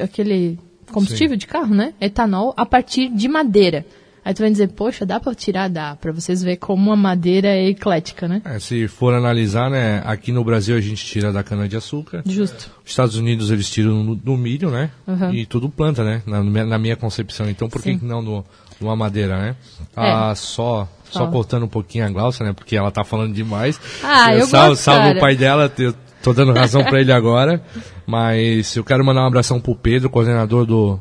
aquele 0.00 0.60
combustível 0.92 1.34
Sim. 1.34 1.38
de 1.38 1.46
carro, 1.48 1.74
né? 1.74 1.92
Etanol 2.00 2.54
a 2.56 2.64
partir 2.64 3.08
de 3.08 3.26
madeira. 3.26 3.84
Aí 4.24 4.32
tu 4.32 4.42
vai 4.42 4.50
dizer, 4.50 4.68
poxa, 4.68 5.04
dá 5.04 5.20
para 5.20 5.34
tirar? 5.34 5.68
Dá, 5.68 5.96
para 5.96 6.10
vocês 6.10 6.42
verem 6.42 6.56
como 6.56 6.90
a 6.90 6.96
madeira 6.96 7.48
é 7.48 7.68
eclética, 7.68 8.26
né? 8.26 8.40
É, 8.44 8.58
se 8.58 8.88
for 8.88 9.12
analisar, 9.12 9.70
né, 9.70 10.02
aqui 10.06 10.32
no 10.32 10.42
Brasil 10.42 10.76
a 10.76 10.80
gente 10.80 11.04
tira 11.04 11.30
da 11.30 11.42
cana-de-açúcar. 11.42 12.22
Justo. 12.24 12.70
Os 12.82 12.90
Estados 12.90 13.16
Unidos 13.16 13.50
eles 13.50 13.68
tiram 13.68 14.14
do, 14.14 14.36
milho, 14.36 14.70
né? 14.70 14.90
Uhum. 15.06 15.32
E 15.32 15.44
tudo 15.44 15.68
planta, 15.68 16.02
né? 16.02 16.22
Na, 16.26 16.42
na, 16.42 16.78
minha 16.78 16.96
concepção. 16.96 17.50
Então 17.50 17.68
por 17.68 17.82
Sim. 17.82 17.98
que 17.98 18.04
não 18.04 18.22
no, 18.22 18.44
numa 18.80 18.96
madeira, 18.96 19.36
né? 19.36 19.56
É. 19.96 20.10
Ah, 20.10 20.34
só 20.34 20.88
só 21.10 21.26
cortando 21.28 21.64
um 21.64 21.68
pouquinho 21.68 22.06
a 22.06 22.10
Glaucia, 22.10 22.44
né? 22.44 22.52
Porque 22.52 22.76
ela 22.76 22.90
tá 22.90 23.04
falando 23.04 23.32
demais. 23.32 23.80
Ah, 24.02 24.32
eu, 24.32 24.40
eu 24.40 24.46
salvo, 24.46 24.68
gosto, 24.70 24.82
salvo 24.82 25.10
o 25.10 25.20
pai 25.20 25.36
dela, 25.36 25.72
eu 25.78 25.94
tô 26.22 26.32
dando 26.32 26.52
razão 26.52 26.82
para 26.82 27.00
ele 27.00 27.12
agora. 27.12 27.62
Mas 28.06 28.74
eu 28.74 28.84
quero 28.84 29.04
mandar 29.04 29.22
um 29.22 29.26
abração 29.26 29.60
pro 29.60 29.76
Pedro, 29.76 30.10
coordenador 30.10 30.66
do 30.66 30.98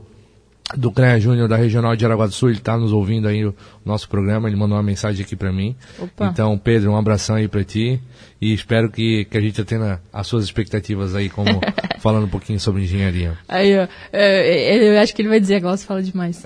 do 0.75 0.91
CREA 0.91 1.19
Júnior 1.19 1.47
da 1.47 1.55
Regional 1.55 1.95
de 1.95 2.05
Aragua 2.05 2.27
do 2.27 2.33
Sul, 2.33 2.49
ele 2.49 2.57
está 2.57 2.77
nos 2.77 2.91
ouvindo 2.91 3.27
aí 3.27 3.45
o 3.45 3.53
nosso 3.85 4.07
programa, 4.07 4.47
ele 4.47 4.55
mandou 4.55 4.77
uma 4.77 4.83
mensagem 4.83 5.23
aqui 5.23 5.35
para 5.35 5.51
mim. 5.51 5.75
Opa. 5.99 6.27
Então, 6.27 6.57
Pedro, 6.57 6.91
um 6.91 6.97
abração 6.97 7.35
aí 7.35 7.47
para 7.47 7.63
ti 7.63 7.99
e 8.41 8.53
espero 8.53 8.89
que, 8.89 9.25
que 9.25 9.37
a 9.37 9.41
gente 9.41 9.59
atenda 9.61 10.01
as 10.11 10.25
suas 10.25 10.43
expectativas 10.43 11.15
aí, 11.15 11.29
como 11.29 11.49
falando 11.99 12.25
um 12.25 12.29
pouquinho 12.29 12.59
sobre 12.59 12.83
engenharia. 12.83 13.37
Aí, 13.47 13.77
ó, 13.77 13.87
eu, 14.13 14.93
eu 14.93 14.99
acho 14.99 15.13
que 15.13 15.21
ele 15.21 15.29
vai 15.29 15.39
dizer, 15.39 15.59
Glaucio 15.59 15.85
fala 15.85 16.01
demais. 16.01 16.43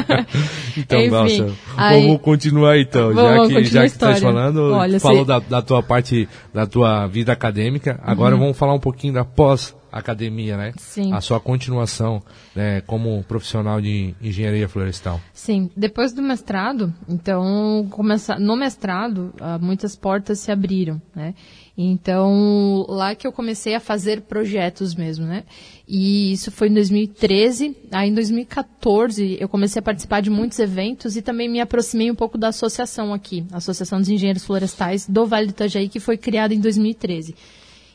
então, 0.76 1.08
Glaucio, 1.08 1.56
vamos 1.76 2.20
continuar 2.20 2.78
então, 2.78 3.12
vamos, 3.14 3.48
já 3.48 3.60
que, 3.60 3.64
já 3.64 3.80
que 3.80 3.86
estás 3.86 4.20
falando, 4.20 4.72
Olha, 4.72 5.00
falou 5.00 5.22
se... 5.22 5.28
da, 5.28 5.38
da 5.38 5.62
tua 5.62 5.82
parte, 5.82 6.28
da 6.54 6.66
tua 6.66 7.06
vida 7.06 7.32
acadêmica, 7.32 7.98
agora 8.02 8.34
uhum. 8.34 8.40
vamos 8.42 8.58
falar 8.58 8.74
um 8.74 8.80
pouquinho 8.80 9.14
da 9.14 9.24
pós 9.24 9.74
academia, 9.92 10.56
né? 10.56 10.72
Sim. 10.76 11.12
A 11.12 11.20
sua 11.20 11.40
continuação, 11.40 12.22
né, 12.54 12.80
como 12.82 13.22
profissional 13.24 13.80
de 13.80 14.14
engenharia 14.20 14.68
florestal. 14.68 15.20
Sim. 15.32 15.70
Depois 15.76 16.12
do 16.12 16.22
mestrado, 16.22 16.92
então, 17.08 17.86
começa, 17.90 18.38
no 18.38 18.56
mestrado, 18.56 19.32
uh, 19.40 19.62
muitas 19.62 19.96
portas 19.96 20.38
se 20.38 20.50
abriram, 20.50 21.00
né? 21.14 21.34
Então, 21.82 22.84
lá 22.88 23.14
que 23.14 23.26
eu 23.26 23.32
comecei 23.32 23.74
a 23.74 23.80
fazer 23.80 24.22
projetos 24.22 24.94
mesmo, 24.94 25.24
né? 25.24 25.44
E 25.88 26.30
isso 26.32 26.50
foi 26.50 26.68
em 26.68 26.74
2013. 26.74 27.74
Aí, 27.90 28.10
em 28.10 28.14
2014, 28.14 29.38
eu 29.40 29.48
comecei 29.48 29.80
a 29.80 29.82
participar 29.82 30.20
de 30.20 30.28
muitos 30.28 30.58
eventos 30.58 31.16
e 31.16 31.22
também 31.22 31.48
me 31.48 31.58
aproximei 31.58 32.10
um 32.10 32.14
pouco 32.14 32.36
da 32.36 32.48
associação 32.48 33.14
aqui, 33.14 33.46
a 33.50 33.56
Associação 33.56 33.98
dos 33.98 34.10
Engenheiros 34.10 34.44
Florestais 34.44 35.06
do 35.08 35.26
Vale 35.26 35.46
do 35.46 35.50
Itajaí, 35.50 35.88
que 35.88 36.00
foi 36.00 36.18
criada 36.18 36.52
em 36.52 36.60
2013. 36.60 37.34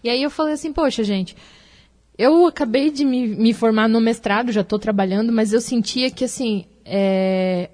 E 0.03 0.09
aí 0.09 0.21
eu 0.21 0.29
falei 0.29 0.53
assim, 0.53 0.73
poxa, 0.73 1.03
gente, 1.03 1.35
eu 2.17 2.47
acabei 2.47 2.89
de 2.89 3.03
me, 3.03 3.27
me 3.27 3.53
formar 3.53 3.87
no 3.87 3.99
mestrado, 3.99 4.51
já 4.51 4.61
estou 4.61 4.79
trabalhando, 4.79 5.31
mas 5.31 5.51
eu 5.51 5.59
sentia 5.59 6.09
que, 6.09 6.23
assim, 6.23 6.65
é, 6.85 7.69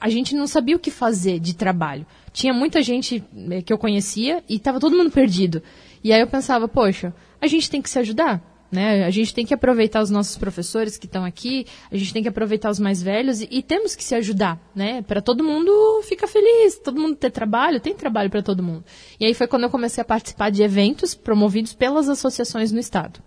a 0.00 0.08
gente 0.08 0.34
não 0.34 0.46
sabia 0.46 0.76
o 0.76 0.80
que 0.80 0.90
fazer 0.90 1.38
de 1.38 1.54
trabalho. 1.54 2.06
Tinha 2.32 2.52
muita 2.52 2.82
gente 2.82 3.22
é, 3.50 3.62
que 3.62 3.72
eu 3.72 3.78
conhecia 3.78 4.42
e 4.48 4.56
estava 4.56 4.80
todo 4.80 4.96
mundo 4.96 5.10
perdido. 5.10 5.62
E 6.02 6.12
aí 6.12 6.20
eu 6.20 6.26
pensava, 6.26 6.66
poxa, 6.66 7.14
a 7.40 7.46
gente 7.46 7.70
tem 7.70 7.82
que 7.82 7.90
se 7.90 7.98
ajudar. 7.98 8.42
Né? 8.72 9.04
A 9.04 9.10
gente 9.10 9.34
tem 9.34 9.44
que 9.44 9.52
aproveitar 9.52 10.00
os 10.00 10.08
nossos 10.08 10.38
professores 10.38 10.96
que 10.96 11.04
estão 11.04 11.26
aqui, 11.26 11.66
a 11.90 11.96
gente 11.98 12.10
tem 12.10 12.22
que 12.22 12.28
aproveitar 12.30 12.70
os 12.70 12.78
mais 12.78 13.02
velhos 13.02 13.42
e, 13.42 13.48
e 13.50 13.62
temos 13.62 13.94
que 13.94 14.02
se 14.02 14.14
ajudar, 14.14 14.58
né? 14.74 15.02
Para 15.02 15.20
todo 15.20 15.44
mundo 15.44 15.70
ficar 16.04 16.26
feliz, 16.26 16.78
todo 16.78 16.98
mundo 16.98 17.14
ter 17.14 17.30
trabalho, 17.30 17.80
tem 17.80 17.94
trabalho 17.94 18.30
para 18.30 18.40
todo 18.40 18.62
mundo. 18.62 18.82
E 19.20 19.26
aí 19.26 19.34
foi 19.34 19.46
quando 19.46 19.64
eu 19.64 19.70
comecei 19.70 20.00
a 20.00 20.04
participar 20.06 20.50
de 20.50 20.62
eventos 20.62 21.14
promovidos 21.14 21.74
pelas 21.74 22.08
associações 22.08 22.72
no 22.72 22.80
estado. 22.80 23.20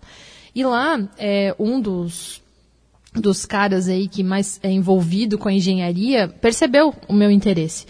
E 0.52 0.64
lá, 0.64 1.08
é, 1.16 1.54
um 1.60 1.80
dos 1.80 2.42
dos 3.14 3.46
caras 3.46 3.88
aí 3.88 4.08
que 4.08 4.22
mais 4.22 4.60
é 4.62 4.70
envolvido 4.70 5.38
com 5.38 5.48
a 5.48 5.52
engenharia 5.52 6.28
percebeu 6.28 6.92
o 7.08 7.12
meu 7.12 7.30
interesse. 7.30 7.86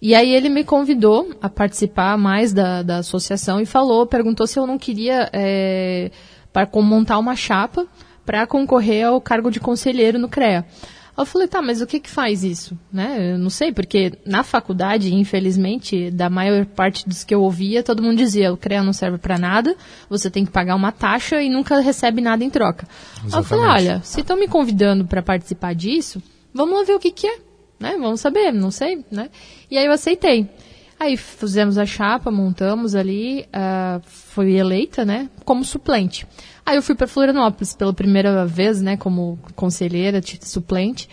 E 0.00 0.14
aí 0.14 0.32
ele 0.32 0.48
me 0.48 0.64
convidou 0.64 1.30
a 1.42 1.48
participar 1.48 2.16
mais 2.16 2.54
da, 2.54 2.82
da 2.82 2.98
associação 2.98 3.60
e 3.60 3.66
falou, 3.66 4.06
perguntou 4.06 4.46
se 4.46 4.58
eu 4.58 4.66
não 4.66 4.78
queria 4.78 5.28
é, 5.32 6.10
para 6.52 6.68
montar 6.80 7.18
uma 7.18 7.36
chapa 7.36 7.86
para 8.24 8.46
concorrer 8.46 9.06
ao 9.06 9.20
cargo 9.20 9.50
de 9.50 9.58
conselheiro 9.58 10.18
no 10.18 10.28
CREA. 10.28 10.64
Eu 11.18 11.26
falei, 11.26 11.48
tá, 11.48 11.60
mas 11.60 11.82
o 11.82 11.86
que 11.86 12.00
que 12.00 12.08
faz 12.08 12.42
isso? 12.44 12.78
Né? 12.90 13.32
Eu 13.32 13.38
não 13.38 13.50
sei, 13.50 13.72
porque 13.72 14.12
na 14.24 14.42
faculdade, 14.42 15.14
infelizmente, 15.14 16.10
da 16.10 16.30
maior 16.30 16.64
parte 16.64 17.06
dos 17.06 17.24
que 17.24 17.34
eu 17.34 17.42
ouvia, 17.42 17.82
todo 17.82 18.02
mundo 18.02 18.16
dizia, 18.16 18.52
o 18.52 18.56
CREA 18.56 18.82
não 18.82 18.92
serve 18.92 19.18
para 19.18 19.36
nada, 19.36 19.76
você 20.08 20.30
tem 20.30 20.46
que 20.46 20.50
pagar 20.50 20.76
uma 20.76 20.92
taxa 20.92 21.42
e 21.42 21.50
nunca 21.50 21.80
recebe 21.80 22.22
nada 22.22 22.42
em 22.42 22.48
troca. 22.48 22.86
Exatamente. 23.16 23.36
Eu 23.36 23.44
falei, 23.44 23.64
olha, 23.66 24.00
se 24.02 24.20
estão 24.20 24.38
me 24.38 24.48
convidando 24.48 25.04
para 25.04 25.22
participar 25.22 25.74
disso, 25.74 26.22
vamos 26.54 26.78
lá 26.78 26.84
ver 26.84 26.94
o 26.94 27.00
que 27.00 27.10
que 27.10 27.26
é, 27.26 27.38
né? 27.78 27.96
Vamos 28.00 28.20
saber, 28.20 28.52
não 28.52 28.70
sei, 28.70 29.04
né? 29.10 29.28
E 29.70 29.76
aí 29.76 29.84
eu 29.84 29.92
aceitei. 29.92 30.48
Aí 31.00 31.16
fizemos 31.16 31.78
a 31.78 31.86
chapa, 31.86 32.30
montamos 32.30 32.94
ali, 32.94 33.46
uh, 33.46 34.02
fui 34.04 34.58
eleita, 34.58 35.02
né, 35.02 35.30
como 35.46 35.64
suplente. 35.64 36.26
Aí 36.64 36.76
eu 36.76 36.82
fui 36.82 36.94
para 36.94 37.06
Florianópolis 37.06 37.74
pela 37.74 37.94
primeira 37.94 38.44
vez, 38.44 38.82
né, 38.82 38.98
como 38.98 39.38
conselheira, 39.56 40.20
suplente. 40.42 41.08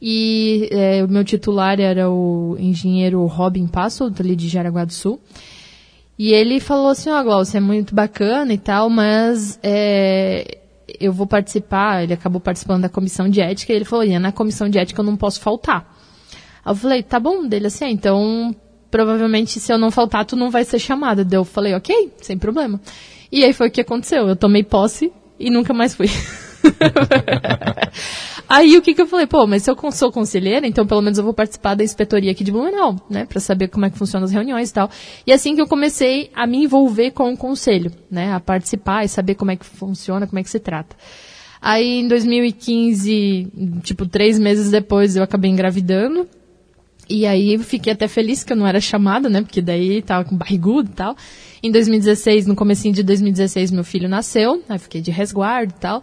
E 0.00 0.70
é, 0.72 1.04
o 1.04 1.08
meu 1.08 1.22
titular 1.22 1.78
era 1.78 2.10
o 2.10 2.56
engenheiro 2.58 3.26
Robin 3.26 3.66
Passo, 3.66 4.10
ali 4.18 4.34
de 4.34 4.48
Jaraguá 4.48 4.86
do 4.86 4.92
Sul. 4.94 5.20
E 6.18 6.32
ele 6.32 6.58
falou 6.58 6.88
assim, 6.88 7.10
ó, 7.10 7.20
oh, 7.20 7.24
Glaucio, 7.24 7.58
é 7.58 7.60
muito 7.60 7.94
bacana 7.94 8.54
e 8.54 8.58
tal, 8.58 8.88
mas 8.88 9.58
é, 9.62 10.60
eu 10.98 11.12
vou 11.12 11.26
participar, 11.26 12.04
ele 12.04 12.14
acabou 12.14 12.40
participando 12.40 12.82
da 12.82 12.88
comissão 12.88 13.28
de 13.28 13.42
ética, 13.42 13.70
e 13.70 13.76
ele 13.76 13.84
falou, 13.84 14.02
e 14.02 14.18
na 14.18 14.32
comissão 14.32 14.66
de 14.66 14.78
ética 14.78 15.02
eu 15.02 15.04
não 15.04 15.14
posso 15.14 15.40
faltar. 15.40 15.94
Aí 16.64 16.72
eu 16.72 16.74
falei, 16.74 17.02
tá 17.02 17.20
bom, 17.20 17.46
dele 17.46 17.66
assim, 17.66 17.84
ah, 17.84 17.90
então 17.90 18.56
provavelmente 18.90 19.60
se 19.60 19.72
eu 19.72 19.78
não 19.78 19.90
faltar, 19.90 20.24
tu 20.24 20.36
não 20.36 20.50
vai 20.50 20.64
ser 20.64 20.78
chamada. 20.78 21.24
Daí 21.24 21.38
eu 21.38 21.44
falei, 21.44 21.74
ok, 21.74 22.12
sem 22.20 22.38
problema. 22.38 22.80
E 23.30 23.44
aí 23.44 23.52
foi 23.52 23.68
o 23.68 23.70
que 23.70 23.80
aconteceu. 23.80 24.28
Eu 24.28 24.36
tomei 24.36 24.62
posse 24.62 25.12
e 25.38 25.50
nunca 25.50 25.74
mais 25.74 25.94
fui. 25.94 26.08
Aí 28.48 28.76
o 28.76 28.82
que 28.82 28.94
que 28.94 29.02
eu 29.02 29.06
falei? 29.06 29.26
Pô, 29.26 29.44
mas 29.46 29.64
se 29.64 29.70
eu 29.70 29.76
sou 29.90 30.12
conselheira, 30.12 30.66
então 30.66 30.86
pelo 30.86 31.02
menos 31.02 31.18
eu 31.18 31.24
vou 31.24 31.34
participar 31.34 31.74
da 31.74 31.82
inspetoria 31.82 32.30
aqui 32.30 32.44
de 32.44 32.52
Blumenau, 32.52 32.96
né? 33.10 33.24
Pra 33.24 33.40
saber 33.40 33.68
como 33.68 33.84
é 33.86 33.90
que 33.90 33.98
funcionam 33.98 34.24
as 34.24 34.32
reuniões 34.32 34.70
e 34.70 34.72
tal. 34.72 34.88
E 35.26 35.32
assim 35.32 35.54
que 35.54 35.60
eu 35.60 35.66
comecei 35.66 36.30
a 36.34 36.46
me 36.46 36.58
envolver 36.58 37.10
com 37.10 37.32
o 37.32 37.36
conselho, 37.36 37.90
né? 38.10 38.32
A 38.32 38.40
participar 38.40 39.04
e 39.04 39.08
saber 39.08 39.34
como 39.34 39.50
é 39.50 39.56
que 39.56 39.66
funciona, 39.66 40.26
como 40.26 40.38
é 40.38 40.42
que 40.44 40.50
se 40.50 40.60
trata. 40.60 40.94
Aí 41.60 42.00
em 42.00 42.08
2015, 42.08 43.80
tipo, 43.82 44.06
três 44.06 44.38
meses 44.38 44.70
depois, 44.70 45.16
eu 45.16 45.24
acabei 45.24 45.50
engravidando. 45.50 46.28
E 47.08 47.24
aí 47.24 47.56
fiquei 47.58 47.92
até 47.92 48.08
feliz 48.08 48.42
que 48.42 48.52
eu 48.52 48.56
não 48.56 48.66
era 48.66 48.80
chamada, 48.80 49.28
né? 49.28 49.40
Porque 49.40 49.62
daí 49.62 50.02
tava 50.02 50.24
com 50.24 50.36
barrigudo 50.36 50.90
e 50.90 50.94
tal. 50.94 51.16
Em 51.62 51.70
2016, 51.70 52.46
no 52.46 52.56
comecinho 52.56 52.92
de 52.92 53.02
2016, 53.02 53.70
meu 53.70 53.84
filho 53.84 54.08
nasceu. 54.08 54.62
Aí 54.68 54.78
fiquei 54.78 55.00
de 55.00 55.10
resguardo 55.10 55.72
e 55.76 55.80
tal. 55.80 56.02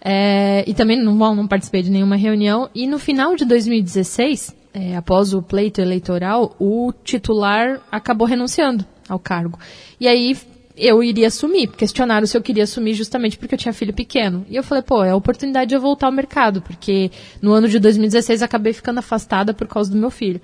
É, 0.00 0.62
e 0.66 0.74
também 0.74 1.02
não, 1.02 1.14
não 1.34 1.48
participei 1.48 1.82
de 1.82 1.90
nenhuma 1.90 2.16
reunião. 2.16 2.68
E 2.74 2.86
no 2.86 2.98
final 2.98 3.34
de 3.34 3.46
2016, 3.46 4.54
é, 4.74 4.96
após 4.96 5.32
o 5.32 5.40
pleito 5.40 5.80
eleitoral, 5.80 6.54
o 6.58 6.92
titular 7.04 7.80
acabou 7.90 8.26
renunciando 8.26 8.84
ao 9.08 9.18
cargo. 9.18 9.58
E 9.98 10.06
aí 10.06 10.36
eu 10.76 11.02
iria 11.02 11.28
assumir. 11.28 11.68
Questionaram 11.68 12.26
se 12.26 12.36
eu 12.36 12.42
queria 12.42 12.64
assumir 12.64 12.94
justamente 12.94 13.38
porque 13.38 13.54
eu 13.54 13.58
tinha 13.58 13.72
filho 13.72 13.92
pequeno. 13.92 14.44
E 14.48 14.56
eu 14.56 14.62
falei, 14.62 14.82
pô, 14.82 15.04
é 15.04 15.10
a 15.10 15.16
oportunidade 15.16 15.68
de 15.68 15.74
eu 15.74 15.80
voltar 15.80 16.06
ao 16.06 16.12
mercado, 16.12 16.60
porque 16.60 17.10
no 17.40 17.52
ano 17.52 17.68
de 17.68 17.78
2016 17.78 18.42
acabei 18.42 18.72
ficando 18.72 18.98
afastada 18.98 19.54
por 19.54 19.66
causa 19.66 19.90
do 19.90 19.96
meu 19.96 20.10
filho. 20.10 20.40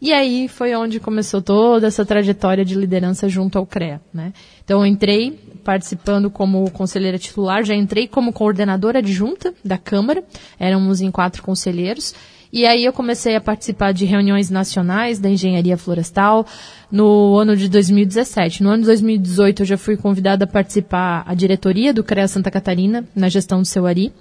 E 0.00 0.12
aí 0.12 0.46
foi 0.46 0.74
onde 0.74 1.00
começou 1.00 1.40
toda 1.40 1.86
essa 1.86 2.04
trajetória 2.04 2.64
de 2.64 2.74
liderança 2.74 3.28
junto 3.28 3.58
ao 3.58 3.66
CREA, 3.66 4.00
né? 4.12 4.32
Então 4.62 4.80
eu 4.80 4.86
entrei 4.86 5.32
participando 5.64 6.30
como 6.30 6.70
conselheira 6.70 7.18
titular, 7.18 7.64
já 7.64 7.74
entrei 7.74 8.06
como 8.06 8.32
coordenadora 8.32 8.98
adjunta 8.98 9.54
da 9.64 9.78
Câmara, 9.78 10.22
éramos 10.58 11.00
em 11.00 11.10
quatro 11.10 11.42
conselheiros, 11.42 12.14
e 12.52 12.64
aí 12.64 12.84
eu 12.84 12.92
comecei 12.92 13.34
a 13.34 13.40
participar 13.40 13.92
de 13.92 14.04
reuniões 14.04 14.50
nacionais 14.50 15.18
da 15.18 15.28
engenharia 15.28 15.76
florestal 15.76 16.46
no 16.90 17.36
ano 17.36 17.56
de 17.56 17.68
2017. 17.68 18.62
No 18.62 18.70
ano 18.70 18.80
de 18.80 18.86
2018 18.86 19.62
eu 19.62 19.66
já 19.66 19.76
fui 19.76 19.96
convidada 19.96 20.44
a 20.44 20.48
participar 20.48 21.24
a 21.26 21.34
diretoria 21.34 21.92
do 21.92 22.04
CREA 22.04 22.28
Santa 22.28 22.50
Catarina, 22.50 23.04
na 23.14 23.28
gestão 23.28 23.60
do 23.60 23.66
seu 23.66 23.86
Ari, 23.86 24.12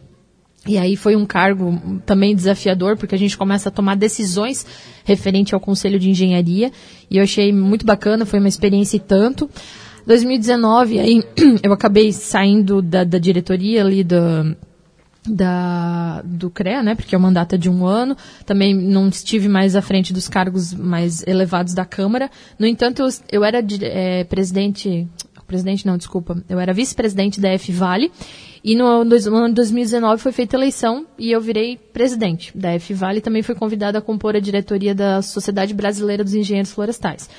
e 0.68 0.80
aí 0.80 0.96
foi 0.96 1.16
um 1.16 1.26
cargo 1.26 1.80
também 2.06 2.36
desafiador, 2.36 2.98
porque 2.98 3.14
a 3.14 3.18
gente 3.18 3.38
começa 3.38 3.70
a 3.70 3.72
tomar 3.72 3.96
decisões 3.96 4.66
referente 5.04 5.54
ao 5.54 5.60
Conselho 5.60 6.00
de 6.00 6.10
Engenharia, 6.10 6.72
e 7.10 7.18
eu 7.18 7.24
achei 7.24 7.54
muito 7.54 7.86
bacana, 7.86 8.26
foi 8.26 8.40
uma 8.40 8.48
experiência 8.48 8.98
e 8.98 9.00
tanto. 9.00 9.48
2019, 10.08 11.00
aí 11.00 11.24
eu 11.62 11.72
acabei 11.72 12.12
saindo 12.12 12.82
da, 12.82 13.04
da 13.04 13.20
diretoria 13.20 13.84
ali 13.84 14.04
da, 14.04 14.56
da, 15.28 16.22
do 16.24 16.50
CREA, 16.50 16.84
né, 16.84 16.96
porque 16.96 17.16
o 17.16 17.20
mandato 17.20 17.56
é 17.56 17.58
de 17.58 17.70
um 17.70 17.86
ano, 17.86 18.16
também 18.46 18.74
não 18.74 19.08
estive 19.08 19.48
mais 19.48 19.76
à 19.76 19.82
frente 19.82 20.14
dos 20.14 20.28
cargos 20.28 20.74
mais 20.74 21.26
elevados 21.26 21.74
da 21.74 21.86
Câmara. 21.86 22.30
No 22.58 22.68
entanto, 22.68 23.02
eu, 23.02 23.10
eu 23.32 23.44
era 23.44 23.64
é, 23.82 24.24
presidente, 24.24 25.08
presidente 25.48 25.86
não, 25.86 25.98
desculpa, 25.98 26.42
eu 26.48 26.60
era 26.60 26.74
vice-presidente 26.74 27.40
da 27.40 27.50
F 27.50 27.72
Vale, 27.72 28.12
e 28.64 28.76
no, 28.76 29.04
no, 29.04 29.36
ano 29.36 29.50
de 29.50 29.54
2019 29.56 30.22
foi 30.22 30.32
feita 30.32 30.56
eleição 30.56 31.06
e 31.20 31.32
eu 31.32 31.40
virei 31.40 31.78
presidente 31.78 32.56
da 32.58 32.74
F 32.74 32.94
Vale 32.94 33.20
e 33.20 33.22
também 33.22 33.44
fui 33.44 33.54
convidada 33.54 34.00
a 34.00 34.02
compor 34.02 34.36
a 34.36 34.40
diretoria 34.40 34.96
da 34.96 35.22
Sociedade 35.22 35.74
Brasileira 35.74 36.24
dos 36.24 36.34
Engenheiros 36.34 36.72
Florestais. 36.72 37.30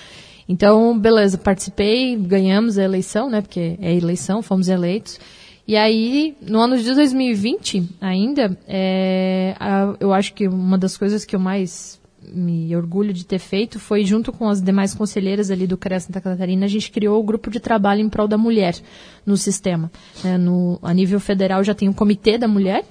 Então, 0.49 0.97
beleza, 0.97 1.37
participei, 1.37 2.15
ganhamos 2.17 2.79
a 2.79 2.85
eleição, 2.85 3.29
né? 3.29 3.41
Porque 3.41 3.77
é 3.81 3.93
eleição, 3.93 4.41
fomos 4.41 4.69
eleitos. 4.69 5.19
E 5.67 5.77
aí, 5.77 6.37
no 6.41 6.61
ano 6.61 6.79
de 6.79 6.95
2020 6.95 7.89
ainda, 8.01 8.57
é, 8.69 9.57
a, 9.59 9.97
eu 9.99 10.13
acho 10.13 10.33
que 10.33 10.47
uma 10.47 10.79
das 10.79 10.97
coisas 10.97 11.25
que 11.25 11.35
eu 11.35 11.41
mais 11.41 12.01
me 12.33 12.75
orgulho 12.75 13.13
de 13.13 13.25
ter 13.25 13.39
feito 13.39 13.79
foi, 13.79 14.05
junto 14.05 14.33
com 14.33 14.49
as 14.49 14.61
demais 14.61 14.95
conselheiras 14.95 15.51
ali 15.51 15.67
do 15.67 15.77
CREA 15.77 16.01
Santa 16.01 16.21
Catarina, 16.21 16.67
a 16.67 16.69
gente 16.69 16.91
criou 16.91 17.21
o 17.21 17.23
grupo 17.23 17.51
de 17.51 17.61
trabalho 17.61 18.01
em 18.01 18.09
prol 18.09 18.29
da 18.29 18.39
mulher 18.39 18.77
no 19.25 19.37
sistema. 19.37 19.91
É, 20.25 20.37
no, 20.39 20.79
a 20.83 20.93
nível 20.95 21.21
federal 21.21 21.63
já 21.63 21.75
tem 21.75 21.89
o 21.89 21.95
Comitê 21.95 22.39
da 22.39 22.49
Mulher, 22.49 22.85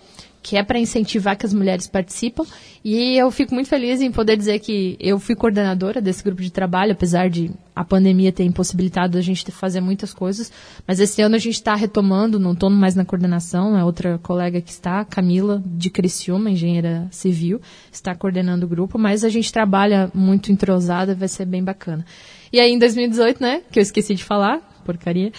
que 0.46 0.56
é 0.56 0.64
para 0.64 0.78
incentivar 0.78 1.36
que 1.36 1.44
as 1.44 1.56
mulheres 1.56 1.88
participam. 1.88 2.46
E 2.84 3.18
eu 3.18 3.32
fico 3.32 3.56
muito 3.56 3.68
feliz 3.68 4.00
em 4.00 4.12
poder 4.12 4.38
dizer 4.38 4.60
que 4.60 4.96
eu 5.00 5.18
fui 5.18 5.34
coordenadora 5.34 6.00
desse 6.00 6.24
grupo 6.24 6.40
de 6.40 6.52
trabalho, 6.52 6.92
apesar 6.92 7.32
de 7.32 7.50
a 7.76 7.84
pandemia 7.84 8.32
ter 8.32 8.44
impossibilitado 8.44 9.18
a 9.18 9.22
gente 9.22 9.50
fazer 9.50 9.82
muitas 9.82 10.14
coisas. 10.14 10.52
Mas 10.88 11.00
esse 11.00 11.20
ano 11.20 11.36
a 11.36 11.40
gente 11.40 11.56
está 11.56 11.74
retomando, 11.74 12.40
não 12.40 12.54
estou 12.54 12.70
mais 12.70 12.94
na 12.94 13.04
coordenação, 13.04 13.76
é 13.76 13.84
outra 13.84 14.20
colega 14.20 14.62
que 14.62 14.70
está, 14.70 15.04
Camila, 15.04 15.64
de 15.66 15.90
Criciúma, 15.90 16.52
engenheira 16.52 17.08
civil, 17.10 17.60
está 17.92 18.14
coordenando 18.14 18.68
o 18.68 18.70
grupo, 18.70 19.00
mas 19.00 19.24
a 19.24 19.30
gente 19.30 19.52
trabalha 19.52 20.12
muito 20.14 20.52
entrosada, 20.52 21.16
vai 21.16 21.28
ser 21.28 21.46
bem 21.46 21.64
bacana. 21.64 22.06
E 22.54 22.60
aí 22.60 22.72
em 22.72 22.78
2018, 22.78 23.42
né, 23.42 23.64
que 23.72 23.80
eu 23.80 23.82
esqueci 23.82 24.14
de 24.14 24.24
falar, 24.24 24.62
porcaria, 24.86 25.32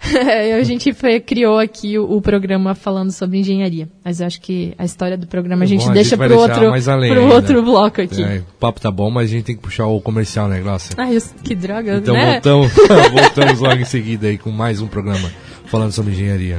a 0.58 0.62
gente 0.62 0.92
foi, 0.92 1.20
criou 1.20 1.58
aqui 1.58 1.98
o, 1.98 2.16
o, 2.16 2.22
programa 2.22 2.74
falando 2.74 3.10
sobre 3.10 3.38
engenharia. 3.38 3.88
Mas 4.04 4.20
eu 4.20 4.26
acho 4.26 4.40
que 4.40 4.72
a 4.78 4.84
história 4.84 5.16
do 5.16 5.26
programa 5.26 5.64
a 5.64 5.66
gente 5.66 5.84
bom, 5.84 5.92
deixa 5.92 6.16
para 6.16 6.34
outro, 6.34 6.70
mais 6.70 6.88
além, 6.88 7.12
pro 7.12 7.26
outro 7.26 7.62
bloco 7.62 8.00
aqui. 8.00 8.22
É, 8.22 8.38
o 8.38 8.58
papo 8.58 8.80
tá 8.80 8.90
bom, 8.90 9.10
mas 9.10 9.30
a 9.30 9.32
gente 9.34 9.44
tem 9.44 9.54
que 9.54 9.62
puxar 9.62 9.86
o 9.86 10.00
comercial, 10.00 10.48
né, 10.48 10.60
Glaucia? 10.60 10.94
Ai, 10.96 11.18
que 11.44 11.54
droga, 11.54 11.96
Então 11.96 12.14
né? 12.14 12.32
voltamos, 12.32 12.72
voltamos 13.12 13.60
logo 13.60 13.76
em 13.76 13.84
seguida 13.84 14.28
aí 14.28 14.38
com 14.38 14.50
mais 14.50 14.80
um 14.80 14.86
programa 14.86 15.30
falando 15.66 15.92
sobre 15.92 16.12
engenharia. 16.12 16.58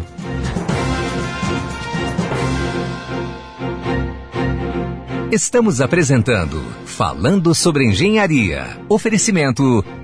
Estamos 5.32 5.80
apresentando 5.80 6.62
Falando 7.02 7.56
sobre 7.56 7.86
Engenharia. 7.86 8.78
Oferecimento 8.88 9.84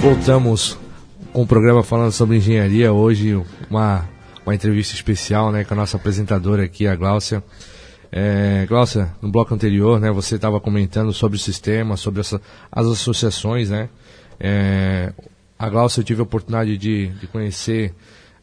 Voltamos 0.00 0.78
com 1.30 1.42
o 1.42 1.46
programa 1.46 1.82
falando 1.82 2.10
sobre 2.10 2.38
engenharia. 2.38 2.90
Hoje, 2.90 3.38
uma, 3.68 4.08
uma 4.46 4.54
entrevista 4.54 4.94
especial 4.94 5.52
né, 5.52 5.62
com 5.62 5.74
a 5.74 5.76
nossa 5.76 5.98
apresentadora 5.98 6.64
aqui, 6.64 6.86
a 6.86 6.96
Gláucia. 6.96 7.44
É, 8.10 8.64
Gláucia, 8.66 9.12
no 9.20 9.30
bloco 9.30 9.52
anterior, 9.52 10.00
né, 10.00 10.10
você 10.10 10.36
estava 10.36 10.58
comentando 10.58 11.12
sobre 11.12 11.36
o 11.36 11.38
sistema, 11.38 11.98
sobre 11.98 12.20
essa, 12.20 12.40
as 12.72 12.86
associações. 12.86 13.68
Né? 13.68 13.90
É, 14.40 15.12
a 15.58 15.68
Gláucia 15.68 16.00
eu 16.00 16.04
tive 16.04 16.20
a 16.20 16.24
oportunidade 16.24 16.78
de, 16.78 17.08
de 17.08 17.26
conhecer 17.26 17.94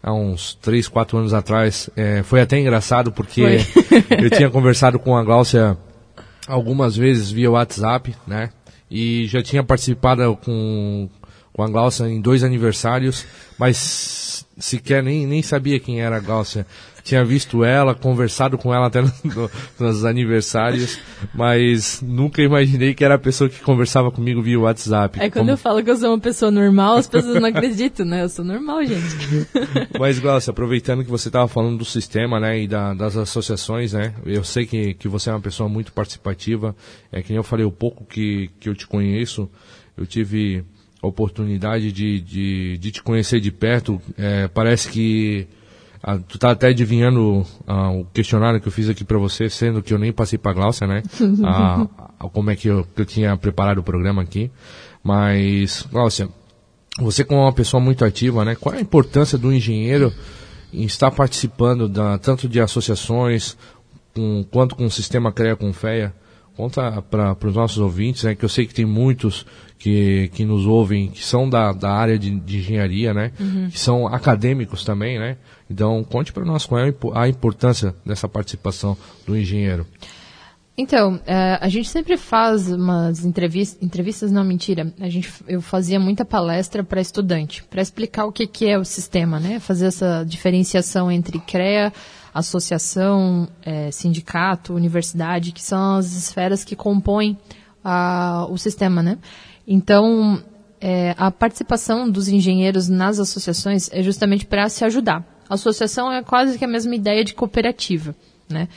há 0.02 0.14
uns 0.14 0.54
3, 0.62 0.88
4 0.88 1.18
anos 1.18 1.34
atrás. 1.34 1.90
É, 1.96 2.22
foi 2.22 2.40
até 2.40 2.60
engraçado 2.60 3.12
porque 3.12 3.42
eu 4.22 4.30
tinha 4.30 4.52
conversado 4.52 5.00
com 5.00 5.18
a 5.18 5.24
Gláucia 5.24 5.76
algumas 6.48 6.96
vezes 6.96 7.32
via 7.32 7.50
WhatsApp, 7.50 8.16
né? 8.28 8.52
E 8.90 9.26
já 9.28 9.42
tinha 9.42 9.64
participado 9.64 10.38
com, 10.38 11.10
com 11.58 11.64
a 11.64 11.68
Glaucia 11.68 12.08
em 12.08 12.22
dois 12.22 12.44
aniversários, 12.44 13.26
mas 13.58 14.46
sequer 14.60 15.02
nem, 15.02 15.26
nem 15.26 15.42
sabia 15.42 15.80
quem 15.80 16.00
era 16.02 16.18
a 16.18 16.20
Glaucia. 16.20 16.68
Tinha 17.04 17.26
visto 17.26 17.64
ela, 17.64 17.96
conversado 17.96 18.60
com 18.60 18.72
ela 18.72 18.88
até 18.88 19.02
no, 19.02 19.12
no, 19.24 19.50
nos 19.80 20.06
aniversários, 20.06 21.00
mas 21.34 22.00
nunca 22.06 22.44
imaginei 22.44 22.94
que 22.94 23.04
era 23.04 23.16
a 23.16 23.20
pessoa 23.20 23.50
que 23.50 23.60
conversava 23.62 24.12
comigo 24.12 24.40
via 24.40 24.60
WhatsApp. 24.60 25.20
É 25.20 25.32
quando 25.32 25.46
Como... 25.46 25.52
eu 25.52 25.58
falo 25.58 25.84
que 25.84 25.90
eu 25.90 25.96
sou 25.96 26.10
uma 26.10 26.20
pessoa 26.20 26.52
normal, 26.52 26.98
as 26.98 27.08
pessoas 27.08 27.42
não 27.42 27.48
acreditam, 27.50 28.06
né? 28.06 28.22
Eu 28.22 28.30
sou 28.30 28.46
normal, 28.46 28.86
gente. 28.86 29.48
Mas, 29.98 30.20
Glaucia, 30.20 30.52
aproveitando 30.52 31.04
que 31.04 31.10
você 31.10 31.30
estava 31.30 31.48
falando 31.48 31.80
do 31.80 31.86
sistema, 31.86 32.40
né, 32.40 32.62
e 32.62 32.68
da, 32.68 32.94
das 32.94 33.18
associações, 33.18 33.94
né, 33.94 34.14
eu 34.28 34.44
sei 34.44 34.68
que, 34.68 34.94
que 34.94 35.08
você 35.08 35.32
é 35.32 35.34
uma 35.34 35.42
pessoa 35.42 35.68
muito 35.68 35.92
participativa, 35.92 36.76
é 37.12 37.24
que 37.24 37.30
nem 37.30 37.38
eu 37.38 37.44
falei, 37.44 37.66
o 37.66 37.72
pouco 37.72 38.06
que, 38.06 38.52
que 38.60 38.70
eu 38.70 38.76
te 38.76 38.86
conheço, 38.86 39.50
eu 39.98 40.06
tive 40.06 40.64
oportunidade 41.02 41.92
de, 41.92 42.20
de, 42.22 42.78
de 42.78 42.92
te 42.92 43.04
conhecer 43.04 43.40
de 43.40 43.52
perto, 43.52 44.02
é, 44.18 44.48
parece 44.48 44.90
que 44.90 45.48
Ah, 46.02 46.20
tu 46.20 46.38
tá 46.38 46.52
até 46.52 46.68
adivinhando 46.68 47.46
ah, 47.66 47.90
o 47.92 48.06
questionário 48.14 48.62
que 48.62 48.68
eu 48.68 48.72
fiz 48.72 48.88
aqui 48.88 49.04
para 49.04 49.18
você, 49.18 49.50
sendo 49.50 49.82
que 49.82 49.94
eu 49.94 49.98
nem 49.98 50.14
passei 50.14 50.38
para 50.38 50.54
Glaucia, 50.54 50.88
né? 50.88 51.02
Ah, 51.44 51.88
como 52.32 52.50
é 52.50 52.56
que 52.56 52.68
eu, 52.68 52.86
que 52.96 53.02
eu 53.02 53.06
tinha 53.06 53.36
preparado 53.36 53.80
o 53.80 53.84
programa 53.84 54.22
aqui. 54.22 54.50
Mas, 55.04 55.86
Glaucia, 55.92 56.30
você 57.00 57.24
como 57.24 57.42
uma 57.42 57.54
pessoa 57.54 57.82
muito 57.82 58.06
ativa, 58.06 58.46
né? 58.46 58.56
Qual 58.56 58.74
é 58.74 58.78
a 58.78 58.82
importância 58.82 59.38
do 59.38 59.52
engenheiro 59.52 60.14
em 60.72 60.84
estar 60.84 61.12
participando 61.12 61.90
da, 61.90 62.18
tanto 62.18 62.48
de 62.48 62.60
associações 62.62 63.58
com, 64.14 64.46
quanto 64.52 64.76
com 64.76 64.86
o 64.86 64.92
sistema 64.92 65.32
CREA 65.32 65.56
com 65.56 65.74
FEA? 65.74 66.14
Conta 66.58 67.04
para 67.04 67.38
os 67.46 67.54
nossos 67.54 67.78
ouvintes, 67.78 68.24
né, 68.24 68.34
que 68.34 68.44
eu 68.44 68.50
sei 68.50 68.66
que 68.66 68.74
tem 68.74 68.84
muitos 68.84 69.46
que, 69.78 70.28
que 70.34 70.44
nos 70.44 70.66
ouvem 70.66 71.08
que 71.08 71.24
são 71.24 71.48
da, 71.48 71.72
da 71.72 71.92
área 71.92 72.18
de, 72.18 72.32
de 72.32 72.58
engenharia, 72.58 73.14
né, 73.14 73.32
uhum. 73.40 73.70
que 73.70 73.80
são 73.80 74.08
acadêmicos 74.08 74.84
também, 74.84 75.20
né. 75.20 75.38
Então, 75.70 76.04
conte 76.04 76.34
para 76.34 76.44
nós 76.44 76.66
qual 76.66 76.82
é 76.82 76.92
a 77.14 77.30
importância 77.30 77.96
dessa 78.04 78.28
participação 78.28 78.98
do 79.28 79.38
engenheiro. 79.38 79.86
Então, 80.80 81.20
é, 81.26 81.58
a 81.60 81.68
gente 81.70 81.90
sempre 81.90 82.16
faz 82.18 82.72
umas 82.72 83.26
entrevistas, 83.26 83.82
entrevistas 83.82 84.32
não 84.32 84.44
mentira. 84.44 84.94
A 85.00 85.10
gente, 85.10 85.34
eu 85.48 85.60
fazia 85.60 86.00
muita 86.00 86.24
palestra 86.24 86.84
para 86.84 87.02
estudante, 87.02 87.64
para 87.64 87.82
explicar 87.82 88.26
o 88.26 88.32
que, 88.32 88.46
que 88.46 88.68
é 88.68 88.78
o 88.78 88.86
sistema, 88.86 89.40
né? 89.40 89.60
Fazer 89.60 89.88
essa 89.88 90.24
diferenciação 90.24 91.12
entre 91.12 91.40
CREA, 91.40 91.92
associação, 92.32 93.48
é, 93.64 93.90
sindicato, 93.90 94.76
universidade, 94.76 95.52
que 95.52 95.64
são 95.64 95.96
as 95.96 96.14
esferas 96.14 96.64
que 96.64 96.76
compõem 96.76 97.36
a, 97.84 98.46
o 98.48 98.56
sistema, 98.56 99.02
né? 99.02 99.18
Então, 99.68 100.44
é, 100.80 101.16
a 101.18 101.32
participação 101.32 102.08
dos 102.08 102.28
engenheiros 102.28 102.88
nas 102.88 103.20
associações 103.20 103.90
é 103.92 104.04
justamente 104.04 104.46
para 104.46 104.70
se 104.70 104.86
ajudar. 104.86 105.26
A 105.50 105.56
associação 105.56 106.12
é 106.12 106.22
quase 106.22 106.56
que 106.56 106.66
a 106.66 106.68
mesma 106.68 106.94
ideia 106.94 107.24
de 107.24 107.34
cooperativa, 107.34 108.16
né? 108.48 108.68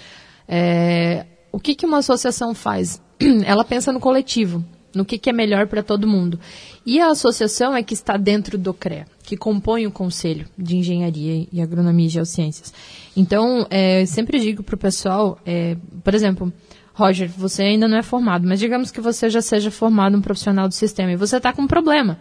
É, 0.48 1.26
o 1.52 1.58
que, 1.58 1.74
que 1.74 1.86
uma 1.86 1.98
associação 1.98 2.54
faz? 2.54 3.00
Ela 3.44 3.64
pensa 3.64 3.92
no 3.92 4.00
coletivo, 4.00 4.64
no 4.94 5.04
que, 5.04 5.18
que 5.18 5.30
é 5.30 5.32
melhor 5.32 5.66
para 5.66 5.82
todo 5.82 6.06
mundo. 6.06 6.38
E 6.84 7.00
a 7.00 7.08
associação 7.08 7.76
é 7.76 7.82
que 7.82 7.94
está 7.94 8.16
dentro 8.16 8.58
do 8.58 8.72
CREA, 8.72 9.06
que 9.22 9.36
compõe 9.36 9.86
o 9.86 9.90
Conselho 9.90 10.46
de 10.56 10.76
Engenharia 10.76 11.46
e 11.52 11.60
Agronomia 11.60 12.06
e 12.06 12.10
Geociências. 12.10 12.72
Então, 13.16 13.66
é, 13.70 14.04
sempre 14.06 14.38
digo 14.40 14.62
para 14.62 14.74
o 14.74 14.78
pessoal, 14.78 15.38
é, 15.44 15.76
por 16.02 16.14
exemplo, 16.14 16.52
Roger, 16.94 17.30
você 17.30 17.62
ainda 17.62 17.88
não 17.88 17.98
é 17.98 18.02
formado, 18.02 18.46
mas 18.46 18.58
digamos 18.58 18.90
que 18.90 19.00
você 19.00 19.30
já 19.30 19.40
seja 19.40 19.70
formado 19.70 20.16
um 20.16 20.20
profissional 20.20 20.68
do 20.68 20.74
sistema 20.74 21.12
e 21.12 21.16
você 21.16 21.36
está 21.36 21.52
com 21.52 21.62
um 21.62 21.66
problema. 21.66 22.18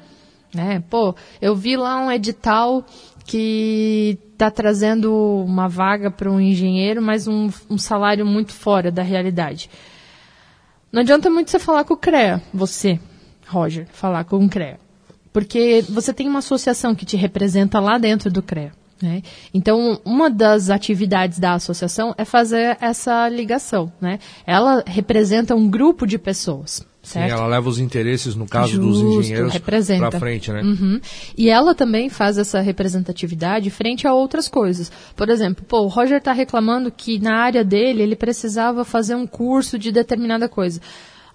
Né? 0.54 0.84
Pô, 0.90 1.16
eu 1.42 1.56
vi 1.56 1.78
lá 1.78 2.00
um 2.04 2.12
edital 2.12 2.84
que 3.30 4.18
está 4.34 4.50
trazendo 4.50 5.14
uma 5.46 5.68
vaga 5.68 6.10
para 6.10 6.32
um 6.32 6.42
engenheiro, 6.42 7.00
mas 7.00 7.28
um, 7.28 7.48
um, 7.70 7.78
salário 7.78 8.26
muito 8.26 8.52
fora 8.52 8.92
da 8.92 9.04
realidade. 9.04 9.70
Não 10.92 11.02
adianta 11.02 11.30
muito 11.30 11.52
você 11.52 11.60
falar 11.60 11.84
com 11.84 11.94
o 11.94 11.98
CREA, 11.98 12.42
você, 12.52 13.00
Roger, 13.48 13.86
falar 13.92 14.24
com 14.24 14.44
o 14.44 14.50
CREA. 14.50 14.80
Porque 15.32 15.86
você 15.88 16.12
tem 16.12 16.28
uma 16.28 16.40
associação 16.40 16.96
que 16.96 17.06
te 17.06 17.16
representa 17.16 17.80
lá 17.80 18.00
dentro 18.00 18.32
do 18.32 18.42
CREA. 18.42 18.72
Né? 19.00 19.22
Então, 19.54 20.02
uma 20.04 20.28
das 20.28 20.72
atividades 20.72 21.38
da 21.38 21.54
associação 21.54 22.16
é 22.18 22.26
fazer 22.26 22.80
essa 22.82 23.30
ligação. 23.30 23.94
Né? 24.02 24.18
Ela 24.44 24.84
representa 24.88 25.56
um 25.56 25.70
grupo 25.70 26.08
de 26.08 26.18
pessoas. 26.18 26.84
Certo? 27.10 27.26
Sim, 27.26 27.34
ela 27.40 27.48
leva 27.48 27.68
os 27.68 27.80
interesses, 27.80 28.36
no 28.36 28.46
caso 28.46 28.74
Justo, 28.74 28.88
dos 28.88 29.26
engenheiros, 29.26 29.58
para 29.58 30.12
frente, 30.12 30.52
né? 30.52 30.62
Uhum. 30.62 31.02
E 31.36 31.50
ela 31.50 31.74
também 31.74 32.08
faz 32.08 32.38
essa 32.38 32.62
representatividade 32.62 33.72
frente 33.72 34.06
a 34.06 34.14
outras 34.14 34.48
coisas. 34.48 34.92
Por 35.16 35.28
exemplo, 35.28 35.66
pô, 35.68 35.80
o 35.80 35.88
Roger 35.88 36.20
está 36.20 36.32
reclamando 36.32 36.92
que 36.92 37.18
na 37.18 37.38
área 37.38 37.64
dele 37.64 38.04
ele 38.04 38.16
precisava 38.16 38.86
fazer 38.86 39.16
um 39.16 39.26
curso 39.26 39.80
de 39.80 39.92
determinada 39.92 40.48
coisa. 40.48 40.80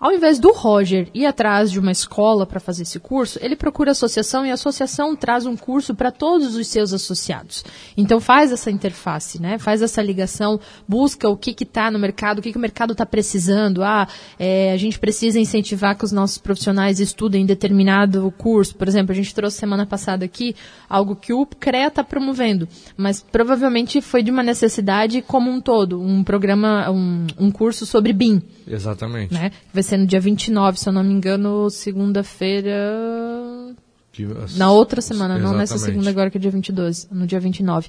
Ao 0.04 0.12
invés 0.12 0.38
do 0.38 0.52
Roger 0.52 1.08
ir 1.14 1.24
atrás 1.24 1.70
de 1.70 1.80
uma 1.80 1.90
escola 1.90 2.44
para 2.44 2.60
fazer 2.60 2.82
esse 2.82 3.00
curso, 3.00 3.38
ele 3.40 3.56
procura 3.56 3.90
a 3.90 3.92
associação 3.92 4.44
e 4.44 4.50
a 4.50 4.52
associação 4.52 5.16
traz 5.16 5.46
um 5.46 5.56
curso 5.56 5.94
para 5.94 6.12
todos 6.12 6.56
os 6.56 6.66
seus 6.66 6.92
associados. 6.92 7.64
Então 7.96 8.20
faz 8.20 8.52
essa 8.52 8.70
interface, 8.70 9.40
né? 9.40 9.56
faz 9.56 9.80
essa 9.80 10.02
ligação, 10.02 10.60
busca 10.86 11.26
o 11.26 11.38
que 11.38 11.56
está 11.58 11.90
no 11.90 11.98
mercado, 11.98 12.40
o 12.40 12.42
que, 12.42 12.52
que 12.52 12.58
o 12.58 12.60
mercado 12.60 12.92
está 12.92 13.06
precisando. 13.06 13.82
Ah, 13.82 14.06
é, 14.38 14.72
a 14.72 14.76
gente 14.76 14.98
precisa 14.98 15.40
incentivar 15.40 15.96
que 15.96 16.04
os 16.04 16.12
nossos 16.12 16.36
profissionais 16.36 17.00
estudem 17.00 17.46
determinado 17.46 18.30
curso. 18.36 18.76
Por 18.76 18.86
exemplo, 18.86 19.10
a 19.10 19.16
gente 19.16 19.34
trouxe 19.34 19.56
semana 19.56 19.86
passada 19.86 20.22
aqui 20.22 20.54
algo 20.86 21.16
que 21.16 21.32
o 21.32 21.46
CREA 21.46 21.88
está 21.88 22.04
promovendo, 22.04 22.68
mas 22.94 23.22
provavelmente 23.22 24.02
foi 24.02 24.22
de 24.22 24.30
uma 24.30 24.42
necessidade 24.42 25.22
como 25.22 25.50
um 25.50 25.62
todo, 25.62 25.98
um 25.98 26.22
programa, 26.22 26.90
um, 26.90 27.26
um 27.38 27.50
curso 27.50 27.86
sobre 27.86 28.12
BIM. 28.12 28.42
Exatamente. 28.66 29.32
Né? 29.32 29.50
Vai 29.72 29.82
ser 29.82 29.93
no 29.96 30.06
dia 30.06 30.20
29, 30.20 30.78
se 30.78 30.88
eu 30.88 30.92
não 30.92 31.02
me 31.02 31.12
engano, 31.12 31.68
segunda-feira. 31.70 32.72
Na 34.56 34.70
outra 34.70 35.00
semana, 35.00 35.34
Exatamente. 35.34 35.52
não 35.52 35.58
nessa 35.58 35.78
segunda 35.78 36.08
agora 36.10 36.30
que 36.30 36.38
é 36.38 36.40
dia 36.40 36.50
22, 36.50 37.08
no 37.10 37.26
dia 37.26 37.40
29. 37.40 37.88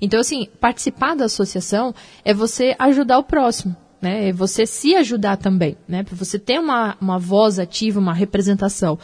Então, 0.00 0.20
assim, 0.20 0.48
participar 0.60 1.14
da 1.14 1.24
associação 1.24 1.94
é 2.24 2.34
você 2.34 2.76
ajudar 2.78 3.18
o 3.18 3.24
próximo. 3.24 3.74
Né, 4.00 4.30
é 4.30 4.32
você 4.32 4.66
se 4.66 4.96
ajudar 4.96 5.36
também, 5.36 5.76
né, 5.86 6.02
para 6.02 6.16
você 6.16 6.36
ter 6.36 6.58
uma, 6.58 6.96
uma 7.00 7.20
voz 7.20 7.60
ativa, 7.60 8.00
uma 8.00 8.12
representação. 8.12 8.98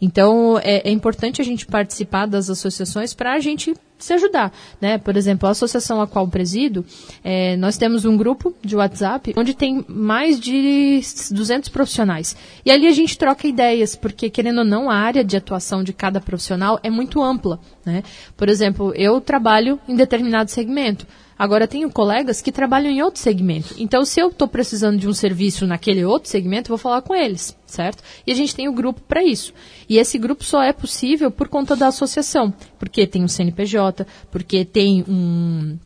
Então, 0.00 0.58
é, 0.58 0.88
é 0.88 0.90
importante 0.90 1.40
a 1.40 1.44
gente 1.44 1.66
participar 1.66 2.26
das 2.26 2.50
associações 2.50 3.14
para 3.14 3.34
a 3.34 3.40
gente 3.40 3.74
se 3.98 4.12
ajudar, 4.12 4.52
né? 4.80 4.98
Por 4.98 5.16
exemplo, 5.16 5.48
a 5.48 5.52
associação 5.52 6.00
a 6.00 6.06
qual 6.06 6.28
presido, 6.28 6.84
é, 7.22 7.56
nós 7.56 7.76
temos 7.76 8.04
um 8.04 8.16
grupo 8.16 8.54
de 8.62 8.76
WhatsApp 8.76 9.32
onde 9.36 9.54
tem 9.54 9.84
mais 9.88 10.38
de 10.38 11.00
200 11.30 11.68
profissionais. 11.70 12.36
E 12.64 12.70
ali 12.70 12.86
a 12.86 12.92
gente 12.92 13.16
troca 13.16 13.46
ideias, 13.46 13.96
porque 13.96 14.28
querendo 14.28 14.58
ou 14.58 14.64
não, 14.64 14.90
a 14.90 14.96
área 14.96 15.24
de 15.24 15.36
atuação 15.36 15.82
de 15.82 15.92
cada 15.92 16.20
profissional 16.20 16.78
é 16.82 16.90
muito 16.90 17.22
ampla, 17.22 17.58
né? 17.84 18.02
Por 18.36 18.48
exemplo, 18.48 18.92
eu 18.94 19.20
trabalho 19.20 19.80
em 19.88 19.96
determinado 19.96 20.50
segmento. 20.50 21.06
Agora, 21.38 21.66
tenho 21.66 21.90
colegas 21.90 22.40
que 22.40 22.52
trabalham 22.52 22.90
em 22.90 23.02
outro 23.02 23.20
segmento. 23.20 23.74
Então, 23.78 24.04
se 24.04 24.20
eu 24.20 24.28
estou 24.28 24.46
precisando 24.46 24.98
de 24.98 25.08
um 25.08 25.12
serviço 25.12 25.66
naquele 25.66 26.04
outro 26.04 26.30
segmento, 26.30 26.68
vou 26.68 26.78
falar 26.78 27.02
com 27.02 27.14
eles, 27.14 27.56
certo? 27.66 28.02
E 28.26 28.32
a 28.32 28.34
gente 28.34 28.54
tem 28.54 28.68
o 28.68 28.72
um 28.72 28.74
grupo 28.74 29.00
para 29.00 29.24
isso. 29.24 29.52
E 29.88 29.98
esse 29.98 30.18
grupo 30.18 30.44
só 30.44 30.62
é 30.62 30.72
possível 30.72 31.30
por 31.30 31.48
conta 31.48 31.74
da 31.74 31.88
associação. 31.88 32.52
Porque 32.78 33.06
tem 33.06 33.24
um 33.24 33.28
CNPJ, 33.28 34.06
porque 34.30 34.64
tem 34.64 35.04
um. 35.08 35.76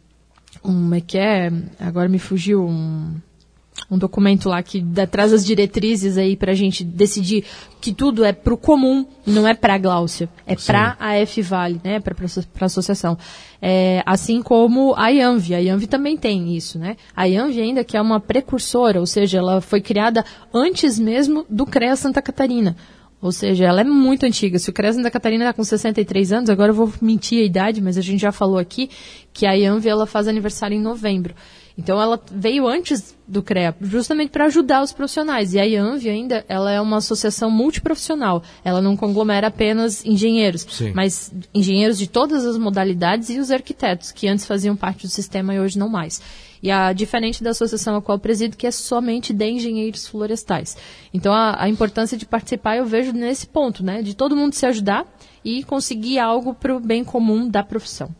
um 0.65 0.95
é 0.95 1.01
que 1.01 1.17
é? 1.17 1.51
Agora 1.79 2.09
me 2.09 2.19
fugiu 2.19 2.65
um 2.67 3.15
um 3.91 3.99
documento 3.99 4.49
lá 4.49 4.63
que 4.63 4.81
dá, 4.81 5.07
traz 5.07 5.33
as 5.33 5.45
diretrizes 5.45 6.19
aí 6.19 6.37
para 6.37 6.53
a 6.53 6.55
gente 6.55 6.85
decidir 6.85 7.45
que 7.81 7.93
tudo 7.93 8.25
é 8.25 8.33
para 8.33 8.53
o 8.53 8.57
comum, 8.57 9.07
não 9.27 9.47
é 9.47 9.55
para 9.55 9.75
a 9.75 9.79
Gláucia, 9.79 10.29
é 10.47 10.57
para 10.57 10.97
a 10.99 11.15
F 11.17 11.41
Vale, 11.43 11.81
né, 11.83 12.01
para 12.01 12.15
a 12.61 12.65
associação. 12.65 13.17
É, 13.61 14.03
assim 14.07 14.43
como 14.43 14.95
a 14.97 15.11
IANV, 15.11 15.55
a 15.55 15.59
IANV 15.59 15.87
também 15.87 16.17
tem 16.17 16.57
isso, 16.57 16.79
né? 16.79 16.97
A 17.15 17.25
IANV 17.25 17.61
ainda 17.61 17.85
que 17.85 17.97
é 17.97 18.01
uma 18.01 18.21
precursora, 18.21 19.01
ou 19.01 19.07
seja, 19.07 19.39
ela 19.39 19.61
foi 19.61 19.81
criada 19.81 20.25
antes 20.53 20.99
mesmo 20.99 21.45
do 21.49 21.67
CREA 21.67 21.97
Santa 21.97 22.23
Catarina. 22.23 22.77
Ou 23.21 23.33
seja, 23.33 23.65
ela 23.65 23.81
é 23.81 23.85
muito 23.85 24.25
antiga. 24.25 24.61
Se 24.61 24.71
o 24.71 24.73
CREA 24.73 24.93
Santa 24.93 25.11
Catarina 25.11 25.45
está 25.45 25.53
com 25.53 25.65
63 25.65 26.33
anos, 26.33 26.51
agora 26.51 26.71
eu 26.71 26.75
vou 26.75 26.93
mentir 27.03 27.43
a 27.43 27.45
idade, 27.45 27.83
mas 27.83 27.99
a 27.99 28.01
gente 28.01 28.21
já 28.21 28.31
falou 28.31 28.59
aqui 28.59 28.89
que 29.33 29.45
a 29.45 29.55
IANV 29.55 29.89
ela 29.89 30.07
faz 30.07 30.29
aniversário 30.29 30.77
em 30.77 30.81
novembro. 30.81 31.35
Então 31.79 32.03
ela 32.03 32.21
veio 32.33 32.67
antes 32.67 33.17
do 33.27 33.41
CREA, 33.41 33.73
justamente 33.81 34.31
para 34.31 34.47
ajudar 34.47 34.83
os 34.83 34.93
profissionais. 34.93 35.55
E 35.55 35.61
a 35.61 35.65
IANV 35.65 36.09
ainda, 36.09 36.45
ela 36.49 36.73
é 36.73 36.81
uma 36.81 36.97
associação 36.97 37.51
multiprofissional. 37.51 38.43
Ela 38.65 38.83
não 38.83 38.97
conglomera 38.97 39.47
apenas 39.47 40.05
engenheiros, 40.05 40.67
Sim. 40.69 40.93
mas 40.93 41.33
engenheiros 41.55 41.97
de 41.97 42.09
todas 42.09 42.45
as 42.45 42.59
modalidades 42.59 43.31
e 43.31 43.39
os 43.39 43.53
arquitetos, 43.53 44.11
que 44.11 44.27
antes 44.27 44.45
faziam 44.45 44.75
parte 44.75 45.07
do 45.07 45.11
sistema 45.11 45.55
e 45.55 45.61
hoje 45.61 45.79
não 45.79 45.89
mais. 45.89 46.21
E 46.61 46.69
a 46.69 46.93
diferente 46.93 47.45
da 47.45 47.51
associação 47.51 47.95
a 47.95 48.03
qual 48.03 48.17
eu 48.17 48.21
presido, 48.21 48.57
que 48.57 48.67
é 48.67 48.73
somente 48.73 49.33
de 49.33 49.49
engenheiros 49.49 50.09
florestais. 50.09 50.77
Então 51.15 51.33
a, 51.33 51.63
a 51.63 51.69
importância 51.69 52.19
de 52.19 52.27
participar 52.27 52.77
eu 52.77 52.87
vejo 52.87 53.13
nesse 53.13 53.47
ponto, 53.47 53.85
né? 53.85 54.03
De 54.03 54.17
todo 54.17 54.35
mundo 54.35 54.55
se 54.55 54.67
ajudar 54.67 55.07
e 55.45 55.63
conseguir 55.63 56.19
algo 56.19 56.53
para 56.55 56.77
o 56.77 56.81
bem 56.81 57.05
comum 57.05 57.49
da 57.49 57.63
profissão. 57.63 58.13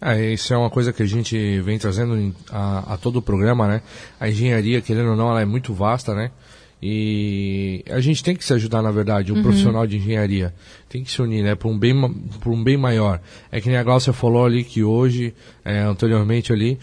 É, 0.00 0.32
isso 0.32 0.52
é 0.52 0.56
uma 0.56 0.68
coisa 0.68 0.92
que 0.92 1.02
a 1.02 1.06
gente 1.06 1.60
vem 1.60 1.78
trazendo 1.78 2.34
a, 2.50 2.94
a, 2.94 2.96
todo 2.96 3.16
o 3.16 3.22
programa, 3.22 3.66
né? 3.66 3.82
A 4.20 4.28
engenharia, 4.28 4.80
querendo 4.80 5.10
ou 5.10 5.16
não, 5.16 5.30
ela 5.30 5.40
é 5.40 5.46
muito 5.46 5.72
vasta, 5.72 6.14
né? 6.14 6.30
E 6.82 7.82
a 7.88 8.00
gente 8.00 8.22
tem 8.22 8.36
que 8.36 8.44
se 8.44 8.52
ajudar, 8.52 8.82
na 8.82 8.90
verdade, 8.90 9.32
o 9.32 9.36
uhum. 9.36 9.42
profissional 9.42 9.86
de 9.86 9.96
engenharia. 9.96 10.54
Tem 10.88 11.02
que 11.02 11.10
se 11.10 11.22
unir, 11.22 11.42
né? 11.42 11.54
Para 11.54 11.68
um, 11.68 11.78
bem, 11.78 11.94
um 11.94 12.62
bem 12.62 12.76
maior. 12.76 13.20
É 13.50 13.60
que 13.60 13.68
nem 13.68 13.78
a 13.78 13.82
Glaucia 13.82 14.12
falou 14.12 14.44
ali 14.44 14.62
que 14.62 14.84
hoje, 14.84 15.34
é, 15.64 15.80
anteriormente 15.80 16.52
ali, 16.52 16.78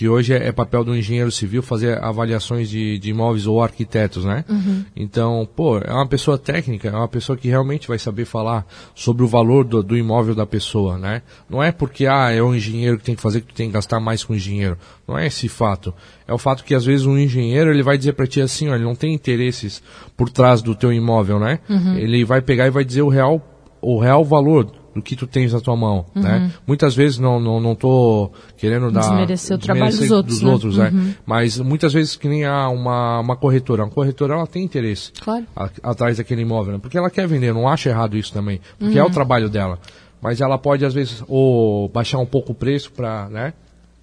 que 0.00 0.08
hoje 0.08 0.32
é, 0.32 0.48
é, 0.48 0.50
papel 0.50 0.82
do 0.82 0.96
engenheiro 0.96 1.30
civil 1.30 1.62
fazer 1.62 2.02
avaliações 2.02 2.70
de, 2.70 2.98
de 2.98 3.10
imóveis 3.10 3.46
ou 3.46 3.62
arquitetos, 3.62 4.24
né? 4.24 4.46
Uhum. 4.48 4.82
Então, 4.96 5.46
pô, 5.54 5.76
é 5.76 5.92
uma 5.92 6.06
pessoa 6.06 6.38
técnica, 6.38 6.88
é 6.88 6.96
uma 6.96 7.06
pessoa 7.06 7.36
que 7.36 7.48
realmente 7.48 7.86
vai 7.86 7.98
saber 7.98 8.24
falar 8.24 8.66
sobre 8.94 9.24
o 9.24 9.26
valor 9.26 9.62
do, 9.62 9.82
do 9.82 9.98
imóvel 9.98 10.34
da 10.34 10.46
pessoa, 10.46 10.96
né? 10.96 11.20
Não 11.50 11.62
é 11.62 11.70
porque, 11.70 12.06
ah, 12.06 12.30
é 12.30 12.40
o 12.40 12.54
engenheiro 12.54 12.96
que 12.96 13.04
tem 13.04 13.14
que 13.14 13.20
fazer 13.20 13.42
que 13.42 13.48
tu 13.48 13.54
tem 13.54 13.66
que 13.66 13.74
gastar 13.74 14.00
mais 14.00 14.24
com 14.24 14.32
o 14.32 14.36
engenheiro. 14.36 14.78
Não 15.06 15.18
é 15.18 15.26
esse 15.26 15.50
fato. 15.50 15.92
É 16.26 16.32
o 16.32 16.38
fato 16.38 16.64
que 16.64 16.74
às 16.74 16.86
vezes 16.86 17.04
um 17.04 17.18
engenheiro 17.18 17.70
ele 17.70 17.82
vai 17.82 17.98
dizer 17.98 18.14
para 18.14 18.26
ti 18.26 18.40
assim, 18.40 18.70
ó, 18.70 18.76
ele 18.76 18.84
não 18.84 18.94
tem 18.94 19.12
interesses 19.12 19.82
por 20.16 20.30
trás 20.30 20.62
do 20.62 20.74
teu 20.74 20.90
imóvel, 20.90 21.38
né? 21.38 21.58
Uhum. 21.68 21.98
Ele 21.98 22.24
vai 22.24 22.40
pegar 22.40 22.66
e 22.66 22.70
vai 22.70 22.86
dizer 22.86 23.02
o 23.02 23.10
real, 23.10 23.46
o 23.82 23.98
real 23.98 24.24
valor 24.24 24.79
do 24.94 25.00
que 25.00 25.14
tu 25.14 25.26
tens 25.26 25.52
na 25.52 25.60
tua 25.60 25.76
mão, 25.76 26.04
uhum. 26.14 26.22
né? 26.22 26.50
Muitas 26.66 26.94
vezes 26.94 27.18
não 27.18 27.38
não 27.38 27.60
não 27.60 27.74
tô 27.74 28.30
querendo 28.56 28.90
dar 28.90 29.00
desmerecer 29.00 29.56
o 29.56 29.58
trabalho 29.58 29.96
dos 29.96 30.10
outros, 30.10 30.34
dos 30.34 30.42
né? 30.42 30.52
outros 30.52 30.76
né? 30.78 30.90
Uhum. 30.92 31.14
Mas 31.24 31.58
muitas 31.58 31.92
vezes 31.92 32.16
que 32.16 32.28
nem 32.28 32.44
há 32.44 32.68
uma 32.68 33.20
uma 33.20 33.36
corretora, 33.36 33.84
uma 33.84 33.90
corretora 33.90 34.34
ela 34.34 34.46
tem 34.46 34.64
interesse 34.64 35.12
claro. 35.20 35.46
a, 35.54 35.70
atrás 35.82 36.16
daquele 36.16 36.42
imóvel, 36.42 36.74
né? 36.74 36.78
porque 36.80 36.98
ela 36.98 37.10
quer 37.10 37.26
vender, 37.28 37.54
não 37.54 37.68
acha 37.68 37.88
errado 37.88 38.16
isso 38.16 38.32
também, 38.32 38.60
porque 38.78 38.94
uhum. 38.94 39.00
é 39.00 39.02
o 39.02 39.06
uhum. 39.06 39.12
trabalho 39.12 39.48
dela. 39.48 39.78
Mas 40.20 40.40
ela 40.40 40.58
pode 40.58 40.84
às 40.84 40.92
vezes 40.92 41.22
ou 41.28 41.88
baixar 41.88 42.18
um 42.18 42.26
pouco 42.26 42.52
o 42.52 42.54
preço 42.54 42.92
para, 42.92 43.28
né? 43.30 43.52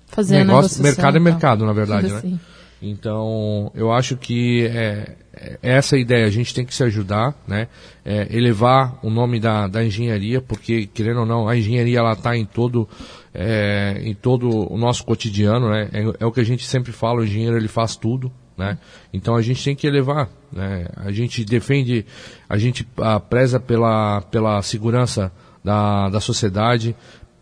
Fazer 0.08 0.38
negócio, 0.38 0.82
mercado 0.82 1.18
é 1.18 1.20
mercado, 1.20 1.66
na 1.66 1.74
verdade, 1.74 2.08
né? 2.08 2.18
Assim. 2.18 2.40
Então, 2.82 3.72
eu 3.74 3.92
acho 3.92 4.16
que 4.18 4.66
é, 4.68 5.16
é, 5.34 5.60
essa 5.62 5.98
ideia, 5.98 6.26
a 6.26 6.30
gente 6.30 6.54
tem 6.54 6.66
que 6.66 6.74
se 6.74 6.84
ajudar, 6.84 7.36
né? 7.48 7.68
É, 8.06 8.28
elevar 8.36 9.00
o 9.04 9.10
nome 9.10 9.40
da, 9.40 9.68
da 9.68 9.84
engenharia, 9.84 10.42
porque, 10.42 10.86
querendo 10.88 11.22
ou 11.22 11.26
não, 11.26 11.48
a 11.48 11.58
engenharia 11.58 12.00
ela 12.00 12.14
está 12.14 12.38
em 12.38 12.46
todo, 12.46 12.88
é, 13.34 14.00
em 14.04 14.14
todo 14.14 14.72
o 14.72 14.78
nosso 14.78 15.04
cotidiano, 15.04 15.70
né? 15.70 15.90
É, 15.92 16.02
é, 16.20 16.26
o 16.26 16.32
que 16.32 16.40
a 16.40 16.46
gente 16.46 16.66
sempre 16.66 16.92
fala, 16.92 17.22
o 17.22 17.26
engenheiro 17.26 17.58
ele 17.58 17.68
faz 17.68 17.96
tudo, 17.96 18.32
né? 18.56 18.78
Então 19.12 19.36
a 19.36 19.42
gente 19.42 19.64
tem 19.64 19.76
que 19.76 19.88
elevar, 19.88 20.30
né? 20.52 20.88
A 20.98 21.12
gente 21.12 21.44
defende, 21.44 22.06
a 22.48 22.58
gente 22.58 22.88
a, 22.98 23.20
preza 23.20 23.60
pela, 23.60 24.22
pela 24.22 24.62
segurança 24.62 25.32
da, 25.64 26.10
da 26.10 26.20
sociedade, 26.20 26.96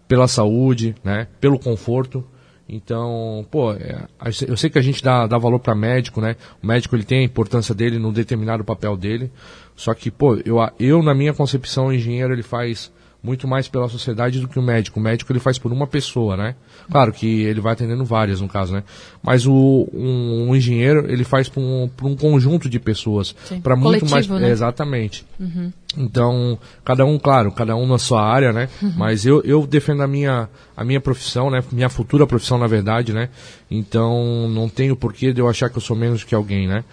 pela 0.08 0.28
saúde, 0.28 0.96
né? 1.04 1.28
Pelo 1.42 1.60
conforto, 1.60 2.26
então, 2.68 3.46
pô, 3.52 3.74
é, 3.74 4.08
eu 4.48 4.58
sei 4.58 4.70
que 4.70 4.80
a 4.80 4.82
gente 4.82 5.04
dá, 5.04 5.28
dá 5.28 5.38
valor 5.38 5.60
para 5.60 5.76
médico, 5.76 6.20
né? 6.20 6.36
O 6.64 6.68
médico 6.68 6.96
ele 6.96 7.04
tem 7.04 7.20
a 7.20 7.24
importância 7.24 7.76
dele 7.76 8.00
no 8.00 8.12
determinado 8.12 8.64
papel 8.64 8.98
dele. 8.98 9.32
Só 9.76 9.94
que, 9.94 10.10
pô, 10.10 10.36
eu, 10.38 10.58
eu 10.80 11.04
na 11.04 11.14
minha 11.14 11.34
concepção, 11.34 11.88
o 11.88 11.94
engenheiro 11.94 12.34
ele 12.34 12.42
faz 12.42 12.92
muito 13.26 13.48
mais 13.48 13.68
pela 13.68 13.90
sociedade 13.90 14.40
do 14.40 14.48
que 14.48 14.60
o 14.60 14.62
médico. 14.62 15.00
O 15.00 15.04
médico 15.04 15.32
ele 15.32 15.40
faz 15.40 15.58
por 15.58 15.74
uma 15.74 15.88
pessoa, 15.88 16.38
né? 16.38 16.56
Claro 16.92 17.12
que 17.12 17.42
ele 17.42 17.60
vai 17.60 17.74
atendendo 17.74 18.06
várias 18.06 18.40
no 18.40 18.48
caso, 18.48 18.74
né? 18.74 18.84
Mas 19.24 19.48
o 19.48 19.90
um, 19.92 20.50
um 20.50 20.56
engenheiro 20.56 21.12
ele 21.12 21.24
faz 21.24 21.50
por 21.50 21.60
um, 21.60 21.90
por 21.90 22.06
um 22.06 22.16
conjunto 22.16 22.70
de 22.70 22.80
pessoas, 22.80 23.36
para 23.64 23.76
muito 23.76 24.08
mais 24.08 24.28
né? 24.28 24.50
exatamente. 24.50 25.26
Uhum. 25.40 25.74
Então 25.98 26.60
cada 26.84 27.04
um, 27.04 27.18
claro, 27.18 27.52
cada 27.52 27.76
um 27.76 27.88
na 27.88 27.98
sua 27.98 28.22
área, 28.22 28.54
né? 28.54 28.70
Uhum. 28.82 28.94
Mas 28.96 29.26
eu, 29.26 29.42
eu 29.44 29.66
defendo 29.66 30.04
a 30.04 30.08
minha 30.08 30.48
a 30.78 30.84
minha 30.84 31.02
profissão, 31.02 31.50
né? 31.50 31.64
Minha 31.72 31.90
futura 31.90 32.28
profissão 32.28 32.60
na 32.60 32.68
verdade, 32.68 33.12
né? 33.12 33.30
Então 33.72 34.48
não 34.50 34.70
tenho 34.70 34.96
porquê 34.96 35.34
de 35.34 35.42
eu 35.42 35.50
achar 35.50 35.70
que 35.70 35.78
eu 35.78 35.82
sou 35.82 35.96
menos 35.96 36.24
que 36.24 36.36
alguém, 36.36 36.68
né? 36.68 36.84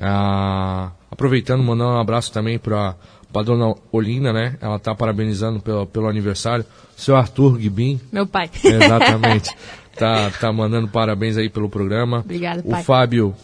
Ah, 0.00 0.92
aproveitando, 1.10 1.62
mandando 1.62 1.90
um 1.90 2.00
abraço 2.00 2.32
também 2.32 2.58
para 2.58 2.96
para 3.32 3.42
dona 3.42 3.74
Olinda, 3.90 4.32
né? 4.32 4.56
Ela 4.60 4.78
tá 4.78 4.94
parabenizando 4.94 5.60
pelo, 5.60 5.86
pelo 5.86 6.08
aniversário. 6.08 6.64
Seu 6.96 7.16
Arthur 7.16 7.58
Guibin. 7.58 8.00
Meu 8.12 8.26
pai. 8.26 8.50
Exatamente. 8.62 9.50
tá, 9.96 10.30
tá 10.30 10.52
mandando 10.52 10.88
parabéns 10.88 11.36
aí 11.36 11.48
pelo 11.48 11.68
programa. 11.68 12.18
Obrigado, 12.18 12.62
pai. 12.62 12.80
O 12.80 12.84
Fábio, 12.84 13.34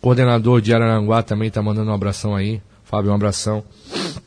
coordenador 0.00 0.60
de 0.60 0.74
Araranguá, 0.74 1.22
também 1.22 1.50
tá 1.50 1.62
mandando 1.62 1.90
um 1.90 1.94
abração 1.94 2.34
aí. 2.34 2.60
Fábio, 2.84 3.10
um 3.10 3.14
abração. 3.14 3.64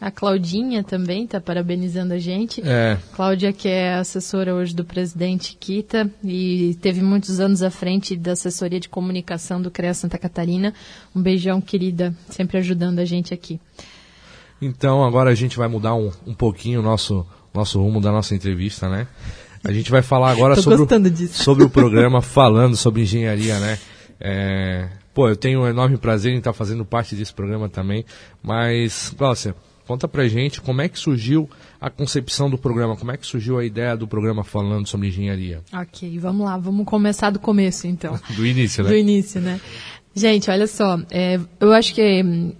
A 0.02 0.12
Claudinha 0.12 0.84
também 0.84 1.24
está 1.24 1.40
parabenizando 1.40 2.14
a 2.14 2.18
gente. 2.18 2.62
É. 2.66 2.98
Cláudia, 3.14 3.54
que 3.54 3.70
é 3.70 3.96
assessora 3.96 4.54
hoje 4.54 4.76
do 4.76 4.84
presidente 4.84 5.56
Kita 5.58 6.10
e 6.24 6.78
teve 6.82 7.02
muitos 7.02 7.40
anos 7.40 7.64
à 7.64 7.70
frente 7.70 8.18
da 8.18 8.34
assessoria 8.34 8.80
de 8.80 8.90
comunicação 8.90 9.62
do 9.62 9.72
CREA 9.72 9.94
Santa 9.94 10.18
Catarina. 10.18 10.74
Um 11.16 11.22
beijão, 11.22 11.62
querida, 11.62 12.14
sempre 12.30 12.58
ajudando 12.58 13.00
a 13.00 13.06
gente 13.06 13.34
aqui. 13.34 13.60
Então 14.62 15.04
agora 15.04 15.30
a 15.30 15.36
gente 15.36 15.58
vai 15.58 15.68
mudar 15.68 15.96
um, 15.96 16.12
um 16.26 16.34
pouquinho 16.34 16.80
o 16.80 16.84
nosso, 16.84 17.26
nosso 17.54 17.82
rumo 17.82 18.02
da 18.02 18.12
nossa 18.12 18.36
entrevista, 18.36 18.90
né? 18.90 19.08
A 19.64 19.72
gente 19.72 19.92
vai 19.92 20.02
falar 20.02 20.32
agora 20.32 20.56
sobre 20.62 20.82
o, 20.82 21.28
sobre 21.30 21.64
o 21.64 21.70
programa 21.70 22.22
falando 22.22 22.76
sobre 22.76 23.02
engenharia, 23.02 23.60
né? 23.60 23.80
É, 24.20 24.90
pô, 25.14 25.30
eu 25.30 25.36
tenho 25.36 25.62
um 25.62 25.68
enorme 25.68 25.98
prazer 25.98 26.34
em 26.34 26.38
estar 26.38 26.54
fazendo 26.54 26.84
parte 26.86 27.16
desse 27.16 27.34
programa 27.34 27.70
também. 27.70 28.06
Mas, 28.44 29.14
Cláudia, 29.18 29.56
conta 29.88 30.08
pra 30.08 30.28
gente 30.28 30.62
como 30.62 30.82
é 30.82 30.90
que 30.90 31.00
surgiu 31.00 31.50
a 31.80 31.90
concepção 31.90 32.50
do 32.50 32.58
programa, 32.58 32.96
como 32.96 33.12
é 33.12 33.18
que 33.18 33.26
surgiu 33.26 33.58
a 33.58 33.66
ideia 33.66 33.96
do 33.96 34.08
programa 34.08 34.44
falando 34.44 34.88
sobre 34.88 35.08
engenharia. 35.08 35.62
Ok, 35.74 36.20
vamos 36.20 36.46
lá, 36.46 36.58
vamos 36.58 36.86
começar 36.86 37.30
do 37.30 37.40
começo 37.40 37.88
então. 37.88 38.20
do 38.36 38.46
início, 38.46 38.84
né? 38.84 38.90
Do 38.90 38.96
início, 38.96 39.42
né? 39.42 39.60
Gente, 40.14 40.50
olha 40.50 40.68
só, 40.68 41.00
é, 41.10 41.40
eu 41.60 41.72
acho 41.72 41.94
que 41.94 42.56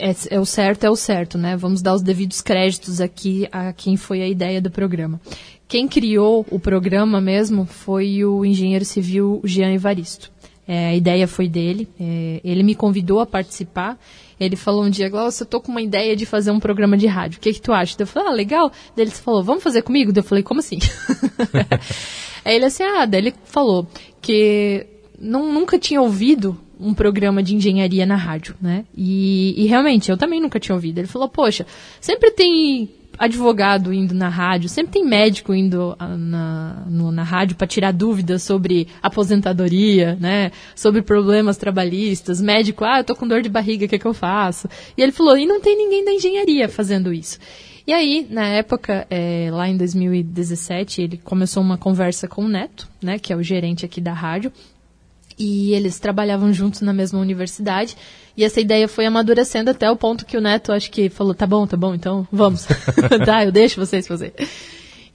é, 0.00 0.14
é, 0.30 0.40
o 0.40 0.46
certo, 0.46 0.84
é 0.84 0.90
o 0.90 0.96
certo, 0.96 1.36
né? 1.36 1.56
Vamos 1.56 1.82
dar 1.82 1.94
os 1.94 2.02
devidos 2.02 2.40
créditos 2.40 3.00
aqui 3.00 3.46
a 3.52 3.72
quem 3.72 3.96
foi 3.96 4.22
a 4.22 4.28
ideia 4.28 4.60
do 4.60 4.70
programa. 4.70 5.20
Quem 5.68 5.86
criou 5.86 6.44
o 6.50 6.58
programa 6.58 7.20
mesmo 7.20 7.64
foi 7.64 8.24
o 8.24 8.44
engenheiro 8.44 8.84
civil 8.84 9.40
Jean 9.44 9.72
Evaristo. 9.72 10.32
É, 10.66 10.88
a 10.88 10.94
ideia 10.94 11.26
foi 11.26 11.48
dele, 11.48 11.88
é, 11.98 12.40
ele 12.44 12.62
me 12.62 12.74
convidou 12.74 13.20
a 13.20 13.26
participar. 13.26 13.98
Ele 14.38 14.56
falou 14.56 14.84
um 14.84 14.90
dia, 14.90 15.08
Glaucio, 15.08 15.42
eu 15.42 15.46
tô 15.46 15.60
com 15.60 15.70
uma 15.70 15.82
ideia 15.82 16.16
de 16.16 16.24
fazer 16.24 16.50
um 16.50 16.60
programa 16.60 16.96
de 16.96 17.06
rádio. 17.06 17.38
O 17.38 17.40
que, 17.40 17.52
que 17.52 17.60
tu 17.60 17.72
acha? 17.72 17.94
Eu 17.98 18.06
falei, 18.06 18.28
ah, 18.28 18.32
legal. 18.32 18.72
Daí 18.96 19.04
ele 19.04 19.10
falou, 19.10 19.42
vamos 19.42 19.62
fazer 19.62 19.82
comigo? 19.82 20.12
Eu 20.14 20.22
falei, 20.22 20.42
como 20.42 20.60
assim? 20.60 20.78
Aí 22.44 22.54
ele 22.56 22.64
assim, 22.64 22.82
ah, 22.82 23.04
daí 23.04 23.20
ele 23.20 23.34
falou 23.44 23.86
que 24.22 24.86
não, 25.18 25.52
nunca 25.52 25.78
tinha 25.78 26.00
ouvido 26.00 26.58
um 26.80 26.94
programa 26.94 27.42
de 27.42 27.54
engenharia 27.54 28.06
na 28.06 28.16
rádio, 28.16 28.54
né? 28.60 28.84
E, 28.96 29.54
e, 29.56 29.66
realmente, 29.66 30.10
eu 30.10 30.16
também 30.16 30.40
nunca 30.40 30.58
tinha 30.58 30.74
ouvido. 30.74 30.98
Ele 30.98 31.06
falou, 31.06 31.28
poxa, 31.28 31.66
sempre 32.00 32.30
tem 32.30 32.88
advogado 33.18 33.92
indo 33.92 34.14
na 34.14 34.28
rádio, 34.28 34.68
sempre 34.68 34.92
tem 34.92 35.04
médico 35.04 35.52
indo 35.52 35.94
ah, 35.98 36.16
na, 36.16 36.84
no, 36.88 37.12
na 37.12 37.22
rádio 37.22 37.54
para 37.54 37.66
tirar 37.66 37.92
dúvidas 37.92 38.42
sobre 38.42 38.88
aposentadoria, 39.02 40.16
né? 40.18 40.50
Sobre 40.74 41.02
problemas 41.02 41.56
trabalhistas. 41.58 42.40
Médico, 42.40 42.84
ah, 42.84 43.00
eu 43.00 43.04
tô 43.04 43.14
com 43.14 43.28
dor 43.28 43.42
de 43.42 43.48
barriga, 43.48 43.84
o 43.84 43.88
que, 43.88 43.96
é 43.96 43.98
que 43.98 44.06
eu 44.06 44.14
faço? 44.14 44.68
E 44.96 45.02
ele 45.02 45.12
falou, 45.12 45.36
e 45.36 45.44
não 45.44 45.60
tem 45.60 45.76
ninguém 45.76 46.04
da 46.04 46.12
engenharia 46.12 46.68
fazendo 46.68 47.12
isso. 47.12 47.38
E 47.86 47.92
aí, 47.92 48.26
na 48.30 48.46
época, 48.46 49.06
é, 49.10 49.48
lá 49.50 49.68
em 49.68 49.76
2017, 49.76 51.02
ele 51.02 51.16
começou 51.18 51.62
uma 51.62 51.76
conversa 51.76 52.28
com 52.28 52.44
o 52.44 52.48
Neto, 52.48 52.88
né, 53.02 53.18
que 53.18 53.32
é 53.32 53.36
o 53.36 53.42
gerente 53.42 53.84
aqui 53.84 54.00
da 54.00 54.12
rádio, 54.12 54.52
e 55.40 55.72
eles 55.72 55.98
trabalhavam 55.98 56.52
juntos 56.52 56.82
na 56.82 56.92
mesma 56.92 57.18
universidade. 57.18 57.96
E 58.36 58.44
essa 58.44 58.60
ideia 58.60 58.86
foi 58.86 59.06
amadurecendo 59.06 59.70
até 59.70 59.90
o 59.90 59.96
ponto 59.96 60.26
que 60.26 60.36
o 60.36 60.40
Neto 60.40 60.70
acho 60.70 60.90
que 60.90 61.08
falou: 61.08 61.34
tá 61.34 61.46
bom, 61.46 61.66
tá 61.66 61.78
bom, 61.78 61.94
então 61.94 62.28
vamos. 62.30 62.66
tá, 63.24 63.44
eu 63.44 63.50
deixo 63.50 63.80
vocês 63.80 64.06
fazer. 64.06 64.34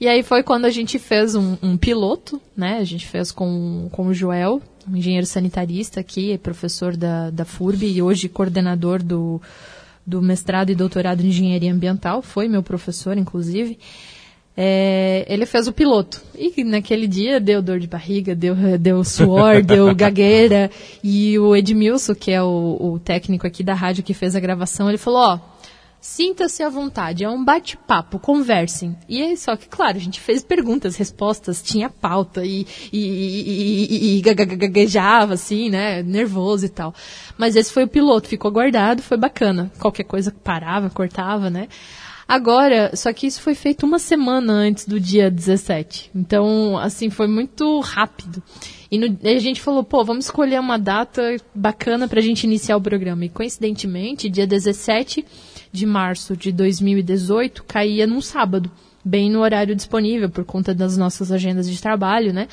E 0.00 0.08
aí 0.08 0.24
foi 0.24 0.42
quando 0.42 0.64
a 0.64 0.70
gente 0.70 0.98
fez 0.98 1.36
um, 1.36 1.56
um, 1.62 1.76
piloto, 1.76 2.42
né? 2.56 2.78
A 2.78 2.84
gente 2.84 3.06
fez 3.06 3.30
com, 3.30 3.88
com 3.92 4.08
o 4.08 4.14
Joel, 4.14 4.60
um 4.86 4.96
engenheiro 4.96 5.26
sanitarista 5.26 6.00
aqui, 6.00 6.36
professor 6.38 6.96
da, 6.96 7.30
da 7.30 7.44
FURB 7.44 7.86
e 7.86 8.02
hoje 8.02 8.28
coordenador 8.28 9.02
do, 9.02 9.40
do 10.04 10.20
mestrado 10.20 10.70
e 10.70 10.74
doutorado 10.74 11.22
em 11.22 11.28
engenharia 11.28 11.72
ambiental. 11.72 12.20
Foi 12.20 12.48
meu 12.48 12.64
professor, 12.64 13.16
inclusive 13.16 13.78
é, 14.56 15.26
ele 15.28 15.44
fez 15.44 15.68
o 15.68 15.72
piloto. 15.72 16.22
E 16.34 16.64
naquele 16.64 17.06
dia 17.06 17.38
deu 17.38 17.60
dor 17.60 17.78
de 17.78 17.86
barriga, 17.86 18.34
deu, 18.34 18.54
deu 18.78 19.04
suor, 19.04 19.62
deu 19.62 19.92
gagueira. 19.94 20.70
E 21.04 21.38
o 21.38 21.54
Edmilson, 21.54 22.14
que 22.14 22.30
é 22.30 22.42
o, 22.42 22.76
o, 22.80 22.98
técnico 22.98 23.46
aqui 23.46 23.62
da 23.62 23.74
rádio 23.74 24.02
que 24.02 24.14
fez 24.14 24.34
a 24.34 24.40
gravação, 24.40 24.88
ele 24.88 24.96
falou, 24.96 25.20
ó, 25.20 25.38
sinta-se 26.00 26.62
à 26.62 26.70
vontade, 26.70 27.24
é 27.24 27.28
um 27.28 27.44
bate-papo, 27.44 28.18
conversem. 28.18 28.96
E 29.06 29.20
aí, 29.20 29.36
só 29.36 29.56
que, 29.56 29.68
claro, 29.68 29.98
a 29.98 30.00
gente 30.00 30.20
fez 30.20 30.42
perguntas, 30.42 30.96
respostas, 30.96 31.62
tinha 31.62 31.90
pauta 31.90 32.42
e, 32.44 32.66
e, 32.90 32.98
e, 32.98 34.18
e, 34.18 34.20
gaguejava, 34.22 35.34
assim, 35.34 35.68
né, 35.68 36.02
nervoso 36.02 36.64
e 36.64 36.70
tal. 36.70 36.94
Mas 37.36 37.56
esse 37.56 37.70
foi 37.70 37.84
o 37.84 37.88
piloto, 37.88 38.28
ficou 38.28 38.50
guardado, 38.50 39.02
foi 39.02 39.18
bacana. 39.18 39.70
Qualquer 39.78 40.04
coisa 40.04 40.34
parava, 40.42 40.88
cortava, 40.88 41.50
né. 41.50 41.68
Agora, 42.28 42.90
só 42.96 43.12
que 43.12 43.26
isso 43.26 43.40
foi 43.40 43.54
feito 43.54 43.86
uma 43.86 44.00
semana 44.00 44.52
antes 44.52 44.84
do 44.84 44.98
dia 44.98 45.30
17. 45.30 46.10
Então, 46.12 46.76
assim, 46.76 47.08
foi 47.08 47.28
muito 47.28 47.78
rápido. 47.78 48.42
E 48.90 48.98
no, 48.98 49.16
a 49.22 49.38
gente 49.38 49.60
falou, 49.60 49.84
pô, 49.84 50.04
vamos 50.04 50.24
escolher 50.24 50.58
uma 50.58 50.76
data 50.76 51.36
bacana 51.54 52.08
para 52.08 52.18
a 52.18 52.22
gente 52.22 52.44
iniciar 52.44 52.76
o 52.76 52.80
programa. 52.80 53.24
E 53.24 53.28
coincidentemente, 53.28 54.28
dia 54.28 54.46
17 54.46 55.24
de 55.70 55.86
março 55.86 56.36
de 56.36 56.50
2018 56.50 57.62
caía 57.62 58.08
num 58.08 58.20
sábado, 58.20 58.70
bem 59.04 59.30
no 59.30 59.40
horário 59.40 59.76
disponível, 59.76 60.28
por 60.28 60.44
conta 60.44 60.74
das 60.74 60.96
nossas 60.96 61.30
agendas 61.30 61.70
de 61.70 61.80
trabalho, 61.80 62.32
né? 62.32 62.48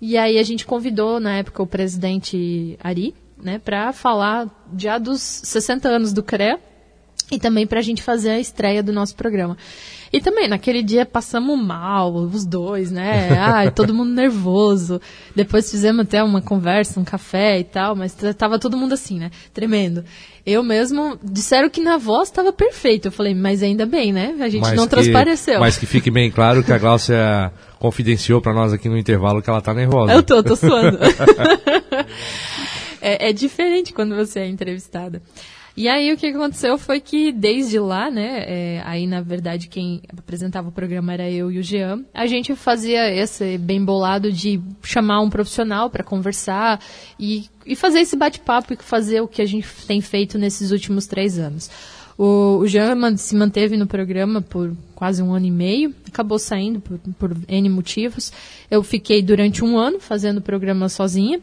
E 0.00 0.16
aí 0.16 0.38
a 0.38 0.42
gente 0.42 0.64
convidou, 0.64 1.20
na 1.20 1.36
época, 1.36 1.62
o 1.62 1.66
presidente 1.66 2.78
Ari, 2.82 3.14
né, 3.36 3.58
para 3.58 3.92
falar 3.92 4.48
já 4.76 4.96
dos 4.96 5.20
60 5.20 5.88
anos 5.88 6.12
do 6.12 6.22
CREA 6.22 6.58
e 7.32 7.38
também 7.38 7.66
para 7.66 7.78
a 7.78 7.82
gente 7.82 8.02
fazer 8.02 8.28
a 8.28 8.38
estreia 8.38 8.82
do 8.82 8.92
nosso 8.92 9.16
programa. 9.16 9.56
E 10.12 10.20
também, 10.20 10.46
naquele 10.46 10.82
dia 10.82 11.06
passamos 11.06 11.58
mal, 11.58 12.14
os 12.14 12.44
dois, 12.44 12.90
né? 12.90 13.30
Ai, 13.40 13.70
todo 13.70 13.94
mundo 13.94 14.12
nervoso. 14.12 15.00
Depois 15.34 15.70
fizemos 15.70 16.02
até 16.02 16.22
uma 16.22 16.42
conversa, 16.42 17.00
um 17.00 17.04
café 17.04 17.58
e 17.58 17.64
tal, 17.64 17.96
mas 17.96 18.14
tava 18.36 18.58
todo 18.58 18.76
mundo 18.76 18.92
assim, 18.92 19.18
né? 19.18 19.30
Tremendo. 19.54 20.04
Eu 20.44 20.62
mesmo, 20.62 21.18
disseram 21.22 21.70
que 21.70 21.80
na 21.80 21.96
voz 21.96 22.28
estava 22.28 22.52
perfeito. 22.52 23.08
Eu 23.08 23.12
falei, 23.12 23.34
mas 23.34 23.62
ainda 23.62 23.86
bem, 23.86 24.12
né? 24.12 24.36
A 24.40 24.50
gente 24.50 24.60
mas 24.60 24.74
não 24.74 24.84
que, 24.84 24.90
transpareceu. 24.90 25.58
Mas 25.58 25.78
que 25.78 25.86
fique 25.86 26.10
bem 26.10 26.30
claro 26.30 26.62
que 26.62 26.72
a 26.72 26.76
Gláucia 26.76 27.50
confidenciou 27.78 28.42
para 28.42 28.52
nós 28.52 28.74
aqui 28.74 28.90
no 28.90 28.98
intervalo 28.98 29.40
que 29.40 29.48
ela 29.48 29.62
tá 29.62 29.72
nervosa. 29.72 30.12
Eu 30.12 30.22
tô, 30.22 30.42
tô 30.42 30.54
suando. 30.54 30.98
é, 33.00 33.30
é 33.30 33.32
diferente 33.32 33.94
quando 33.94 34.14
você 34.14 34.40
é 34.40 34.46
entrevistada. 34.46 35.22
E 35.76 35.88
aí 35.88 36.12
o 36.12 36.16
que 36.18 36.26
aconteceu 36.26 36.76
foi 36.76 37.00
que 37.00 37.32
desde 37.32 37.78
lá, 37.78 38.10
né, 38.10 38.44
é, 38.46 38.82
aí 38.84 39.06
na 39.06 39.22
verdade 39.22 39.68
quem 39.68 40.02
apresentava 40.18 40.68
o 40.68 40.72
programa 40.72 41.12
era 41.14 41.30
eu 41.30 41.50
e 41.50 41.58
o 41.58 41.62
Jean, 41.62 42.04
a 42.12 42.26
gente 42.26 42.54
fazia 42.54 43.10
esse 43.10 43.56
bem 43.56 43.82
bolado 43.82 44.30
de 44.30 44.60
chamar 44.82 45.20
um 45.20 45.30
profissional 45.30 45.88
para 45.88 46.04
conversar 46.04 46.78
e, 47.18 47.46
e 47.64 47.74
fazer 47.74 48.00
esse 48.00 48.16
bate-papo 48.16 48.74
e 48.74 48.76
fazer 48.76 49.22
o 49.22 49.28
que 49.28 49.40
a 49.40 49.46
gente 49.46 49.66
tem 49.86 50.00
feito 50.02 50.38
nesses 50.38 50.72
últimos 50.72 51.06
três 51.06 51.38
anos. 51.38 51.70
O, 52.18 52.58
o 52.58 52.66
Jean 52.66 53.16
se 53.16 53.34
manteve 53.34 53.74
no 53.74 53.86
programa 53.86 54.42
por 54.42 54.76
quase 54.94 55.22
um 55.22 55.32
ano 55.32 55.46
e 55.46 55.50
meio, 55.50 55.94
acabou 56.06 56.38
saindo 56.38 56.80
por, 56.80 56.98
por 57.18 57.34
N 57.48 57.68
motivos. 57.70 58.30
Eu 58.70 58.82
fiquei 58.82 59.22
durante 59.22 59.64
um 59.64 59.78
ano 59.78 59.98
fazendo 59.98 60.36
o 60.36 60.42
programa 60.42 60.90
sozinha 60.90 61.40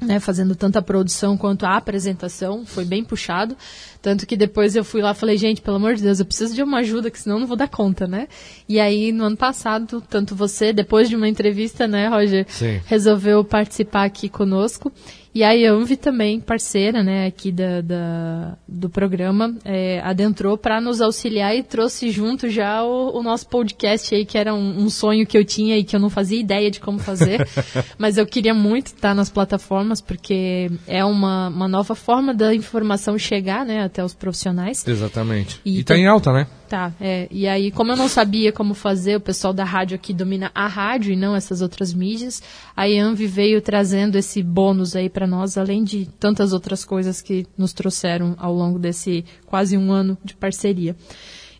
né, 0.00 0.20
fazendo 0.20 0.54
tanto 0.54 0.78
a 0.78 0.82
produção 0.82 1.36
quanto 1.36 1.66
a 1.66 1.76
apresentação, 1.76 2.64
foi 2.64 2.84
bem 2.84 3.02
puxado. 3.02 3.56
Tanto 4.00 4.26
que 4.26 4.36
depois 4.36 4.76
eu 4.76 4.84
fui 4.84 5.02
lá 5.02 5.10
e 5.10 5.14
falei, 5.14 5.36
gente, 5.36 5.60
pelo 5.60 5.76
amor 5.76 5.94
de 5.94 6.02
Deus, 6.02 6.20
eu 6.20 6.26
preciso 6.26 6.54
de 6.54 6.62
uma 6.62 6.78
ajuda, 6.78 7.10
que 7.10 7.18
senão 7.18 7.36
eu 7.36 7.40
não 7.40 7.46
vou 7.48 7.56
dar 7.56 7.68
conta, 7.68 8.06
né? 8.06 8.28
E 8.68 8.78
aí, 8.78 9.10
no 9.10 9.24
ano 9.24 9.36
passado, 9.36 10.00
tanto 10.08 10.36
você, 10.36 10.72
depois 10.72 11.08
de 11.08 11.16
uma 11.16 11.28
entrevista, 11.28 11.88
né, 11.88 12.08
Roger, 12.08 12.46
Sim. 12.48 12.80
resolveu 12.86 13.42
participar 13.42 14.04
aqui 14.04 14.28
conosco. 14.28 14.92
E 15.34 15.44
a 15.44 15.52
Yanvi 15.52 15.96
também, 15.96 16.40
parceira 16.40 17.02
né, 17.02 17.26
aqui 17.26 17.52
da, 17.52 17.80
da 17.80 18.56
do 18.66 18.88
programa, 18.88 19.54
é, 19.64 20.00
adentrou 20.00 20.56
para 20.56 20.80
nos 20.80 21.00
auxiliar 21.00 21.54
e 21.56 21.62
trouxe 21.62 22.10
junto 22.10 22.48
já 22.48 22.82
o, 22.82 23.18
o 23.18 23.22
nosso 23.22 23.48
podcast 23.48 24.14
aí, 24.14 24.24
que 24.24 24.38
era 24.38 24.54
um, 24.54 24.84
um, 24.84 24.90
sonho 24.90 25.26
que 25.26 25.36
eu 25.36 25.44
tinha 25.44 25.76
e 25.76 25.84
que 25.84 25.94
eu 25.94 26.00
não 26.00 26.10
fazia 26.10 26.40
ideia 26.40 26.70
de 26.70 26.80
como 26.80 26.98
fazer. 26.98 27.46
mas 27.98 28.16
eu 28.16 28.26
queria 28.26 28.54
muito 28.54 28.88
estar 28.88 29.14
nas 29.14 29.28
plataformas, 29.28 30.00
porque 30.00 30.70
é 30.86 31.04
uma, 31.04 31.48
uma 31.48 31.68
nova 31.68 31.94
forma 31.94 32.34
da 32.34 32.54
informação 32.54 33.18
chegar 33.18 33.64
né, 33.64 33.82
até 33.84 34.02
os 34.04 34.14
profissionais. 34.14 34.86
Exatamente. 34.86 35.60
E, 35.64 35.80
está 35.80 35.96
em 35.96 36.06
alta, 36.06 36.32
né? 36.32 36.46
Tá, 36.68 36.92
é. 37.00 37.26
E 37.30 37.48
aí, 37.48 37.70
como 37.70 37.92
eu 37.92 37.96
não 37.96 38.08
sabia 38.08 38.52
como 38.52 38.74
fazer, 38.74 39.16
o 39.16 39.20
pessoal 39.20 39.54
da 39.54 39.64
rádio 39.64 39.94
aqui 39.94 40.12
domina 40.12 40.50
a 40.54 40.66
rádio 40.66 41.14
e 41.14 41.16
não 41.16 41.34
essas 41.34 41.62
outras 41.62 41.94
mídias, 41.94 42.42
a 42.76 42.84
Yanvi 42.84 43.26
veio 43.26 43.62
trazendo 43.62 44.16
esse 44.16 44.42
bônus 44.42 44.94
aí 44.94 45.08
para 45.08 45.26
nós, 45.26 45.56
além 45.56 45.82
de 45.82 46.06
tantas 46.20 46.52
outras 46.52 46.84
coisas 46.84 47.22
que 47.22 47.46
nos 47.56 47.72
trouxeram 47.72 48.36
ao 48.38 48.52
longo 48.52 48.78
desse 48.78 49.24
quase 49.46 49.78
um 49.78 49.90
ano 49.90 50.18
de 50.22 50.34
parceria. 50.34 50.94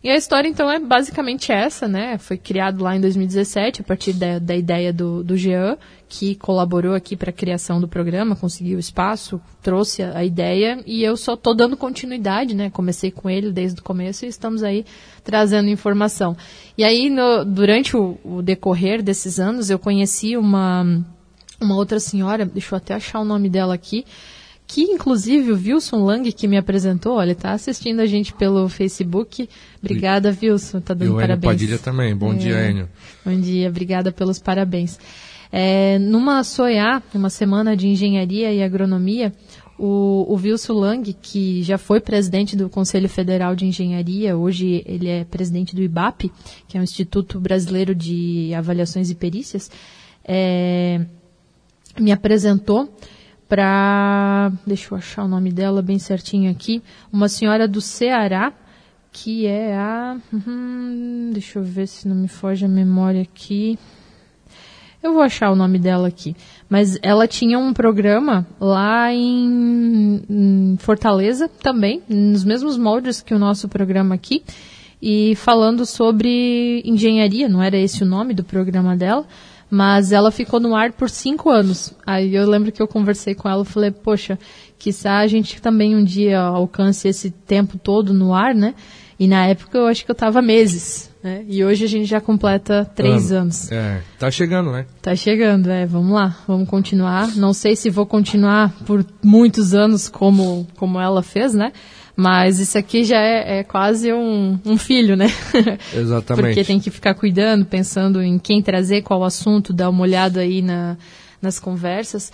E 0.03 0.09
a 0.09 0.15
história, 0.15 0.47
então, 0.47 0.69
é 0.69 0.79
basicamente 0.79 1.51
essa, 1.51 1.87
né? 1.87 2.17
Foi 2.19 2.37
criado 2.37 2.83
lá 2.83 2.95
em 2.95 3.01
2017, 3.01 3.81
a 3.81 3.83
partir 3.83 4.13
da, 4.13 4.37
da 4.37 4.55
ideia 4.55 4.93
do, 4.93 5.23
do 5.23 5.35
Jean, 5.35 5.75
que 6.09 6.33
colaborou 6.33 6.95
aqui 6.95 7.15
para 7.15 7.29
a 7.29 7.33
criação 7.33 7.79
do 7.79 7.87
programa, 7.87 8.35
conseguiu 8.35 8.79
espaço, 8.79 9.39
trouxe 9.61 10.01
a, 10.01 10.25
ideia, 10.25 10.83
e 10.87 11.03
eu 11.03 11.15
só 11.15 11.35
estou 11.35 11.53
dando 11.53 11.77
continuidade, 11.77 12.55
né? 12.55 12.71
Comecei 12.71 13.11
com 13.11 13.29
ele 13.29 13.51
desde 13.51 13.79
o 13.79 13.83
começo 13.83 14.25
e 14.25 14.27
estamos 14.27 14.63
aí 14.63 14.83
trazendo 15.23 15.69
informação. 15.69 16.35
E 16.75 16.83
aí, 16.83 17.11
no, 17.11 17.45
durante 17.45 17.95
o, 17.95 18.17
o 18.23 18.41
decorrer 18.41 19.03
desses 19.03 19.39
anos, 19.39 19.69
eu 19.69 19.77
conheci 19.77 20.35
uma, 20.35 21.05
uma 21.61 21.75
outra 21.75 21.99
senhora, 21.99 22.43
deixa 22.43 22.73
eu 22.73 22.77
até 22.77 22.95
achar 22.95 23.19
o 23.19 23.25
nome 23.25 23.47
dela 23.47 23.75
aqui, 23.75 24.03
que 24.65 24.81
inclusive 24.81 25.51
o 25.51 25.55
Wilson 25.55 26.03
Lang 26.03 26.31
que 26.31 26.47
me 26.47 26.57
apresentou, 26.57 27.17
olha, 27.17 27.33
está 27.33 27.51
assistindo 27.51 27.99
a 27.99 28.07
gente 28.07 28.33
pelo 28.33 28.67
Facebook. 28.67 29.47
Obrigada, 29.79 30.35
Wilson, 30.41 30.81
tá 30.81 30.95
dando 30.95 31.07
e 31.07 31.11
o 31.11 31.15
parabéns. 31.17 31.53
Padilha 31.53 31.77
também. 31.77 32.15
Bom 32.15 32.33
é, 32.33 32.37
dia, 32.37 32.69
Enio. 32.69 32.89
Bom 33.23 33.39
dia, 33.39 33.69
obrigada 33.69 34.11
pelos 34.11 34.39
parabéns. 34.39 34.97
É, 35.51 35.97
numa 35.99 36.43
SOIA, 36.43 37.01
uma 37.13 37.29
semana 37.29 37.75
de 37.75 37.87
engenharia 37.87 38.53
e 38.53 38.61
agronomia, 38.61 39.33
o, 39.79 40.25
o 40.27 40.35
Wilson 40.35 40.73
Lang, 40.73 41.13
que 41.13 41.63
já 41.63 41.77
foi 41.77 42.01
presidente 42.01 42.55
do 42.55 42.69
Conselho 42.69 43.07
Federal 43.07 43.55
de 43.55 43.65
Engenharia, 43.65 44.37
hoje 44.37 44.83
ele 44.85 45.07
é 45.07 45.23
presidente 45.23 45.75
do 45.75 45.81
IBAP, 45.81 46.31
que 46.67 46.77
é 46.77 46.81
o 46.81 46.83
Instituto 46.83 47.39
Brasileiro 47.39 47.95
de 47.95 48.53
Avaliações 48.53 49.09
e 49.09 49.15
Perícias, 49.15 49.71
é, 50.25 51.05
me 51.97 52.11
apresentou 52.11 52.93
para, 53.47 54.51
deixa 54.67 54.93
eu 54.93 54.97
achar 54.97 55.23
o 55.23 55.27
nome 55.27 55.51
dela 55.51 55.81
bem 55.81 55.97
certinho 55.97 56.51
aqui, 56.51 56.83
uma 57.11 57.29
senhora 57.29 57.67
do 57.67 57.81
Ceará, 57.81 58.53
que 59.11 59.47
é 59.47 59.75
a, 59.75 60.17
hum, 60.31 61.31
deixa 61.33 61.57
eu 61.57 61.63
ver 61.63 61.87
se 61.87 62.07
não 62.07 62.15
me 62.15 62.27
foge 62.27 62.65
a 62.65 62.67
memória 62.67 63.21
aqui. 63.21 63.79
Eu 65.01 65.13
vou 65.13 65.21
achar 65.21 65.49
o 65.49 65.55
nome 65.55 65.79
dela 65.79 66.07
aqui. 66.09 66.35
Mas 66.69 66.99
ela 67.01 67.27
tinha 67.27 67.57
um 67.57 67.73
programa 67.73 68.45
lá 68.59 69.13
em, 69.13 70.75
Fortaleza 70.79 71.47
também, 71.47 72.01
nos 72.07 72.43
mesmos 72.43 72.77
moldes 72.77 73.21
que 73.21 73.33
o 73.33 73.39
nosso 73.39 73.69
programa 73.69 74.13
aqui, 74.15 74.43
e 75.01 75.35
falando 75.35 75.85
sobre 75.85 76.81
engenharia, 76.83 77.47
não 77.47 77.63
era 77.63 77.77
esse 77.77 78.03
o 78.03 78.05
nome 78.05 78.33
do 78.33 78.43
programa 78.43 78.95
dela, 78.97 79.25
mas 79.71 80.11
ela 80.11 80.31
ficou 80.31 80.59
no 80.59 80.75
ar 80.75 80.91
por 80.91 81.09
cinco 81.09 81.49
anos. 81.49 81.93
Aí 82.05 82.35
eu 82.35 82.49
lembro 82.49 82.71
que 82.71 82.81
eu 82.81 82.87
conversei 82.87 83.33
com 83.33 83.47
ela 83.47 83.63
falei, 83.63 83.91
poxa, 83.91 84.37
quizá 84.77 85.19
a 85.19 85.27
gente 85.27 85.61
também 85.61 85.95
um 85.95 86.03
dia 86.03 86.41
alcance 86.41 87.07
esse 87.07 87.31
tempo 87.31 87.77
todo 87.77 88.13
no 88.13 88.33
ar, 88.33 88.53
né? 88.53 88.75
E 89.17 89.27
na 89.27 89.45
época 89.45 89.77
eu 89.77 89.87
acho 89.87 90.03
que 90.03 90.11
eu 90.11 90.13
estava 90.13 90.41
meses, 90.41 91.08
né? 91.23 91.43
E 91.47 91.63
hoje 91.63 91.83
a 91.85 91.87
gente 91.87 92.05
já 92.05 92.21
completa 92.21 92.89
três 92.95 93.31
Ano. 93.31 93.41
anos. 93.41 93.71
É, 93.71 94.01
tá 94.17 94.31
chegando, 94.31 94.71
né? 94.71 94.85
Tá 95.01 95.15
chegando, 95.15 95.69
é. 95.69 95.85
Vamos 95.85 96.11
lá, 96.11 96.37
vamos 96.47 96.67
continuar. 96.69 97.35
Não 97.35 97.53
sei 97.53 97.75
se 97.75 97.89
vou 97.89 98.05
continuar 98.05 98.71
por 98.85 99.05
muitos 99.23 99.73
anos 99.73 100.07
como, 100.07 100.67
como 100.77 100.99
ela 100.99 101.21
fez, 101.21 101.53
né? 101.53 101.73
Mas 102.15 102.59
isso 102.59 102.77
aqui 102.77 103.03
já 103.05 103.17
é, 103.17 103.59
é 103.59 103.63
quase 103.63 104.11
um, 104.11 104.59
um, 104.65 104.77
filho, 104.77 105.15
né? 105.15 105.27
Exatamente. 105.95 106.45
Porque 106.47 106.63
tem 106.65 106.79
que 106.79 106.89
ficar 106.89 107.13
cuidando, 107.13 107.65
pensando 107.65 108.21
em 108.21 108.37
quem 108.37 108.61
trazer, 108.61 109.03
qual 109.03 109.23
assunto, 109.23 109.71
dar 109.71 109.89
uma 109.89 110.01
olhada 110.01 110.41
aí 110.41 110.61
na, 110.61 110.97
nas 111.41 111.59
conversas 111.59 112.31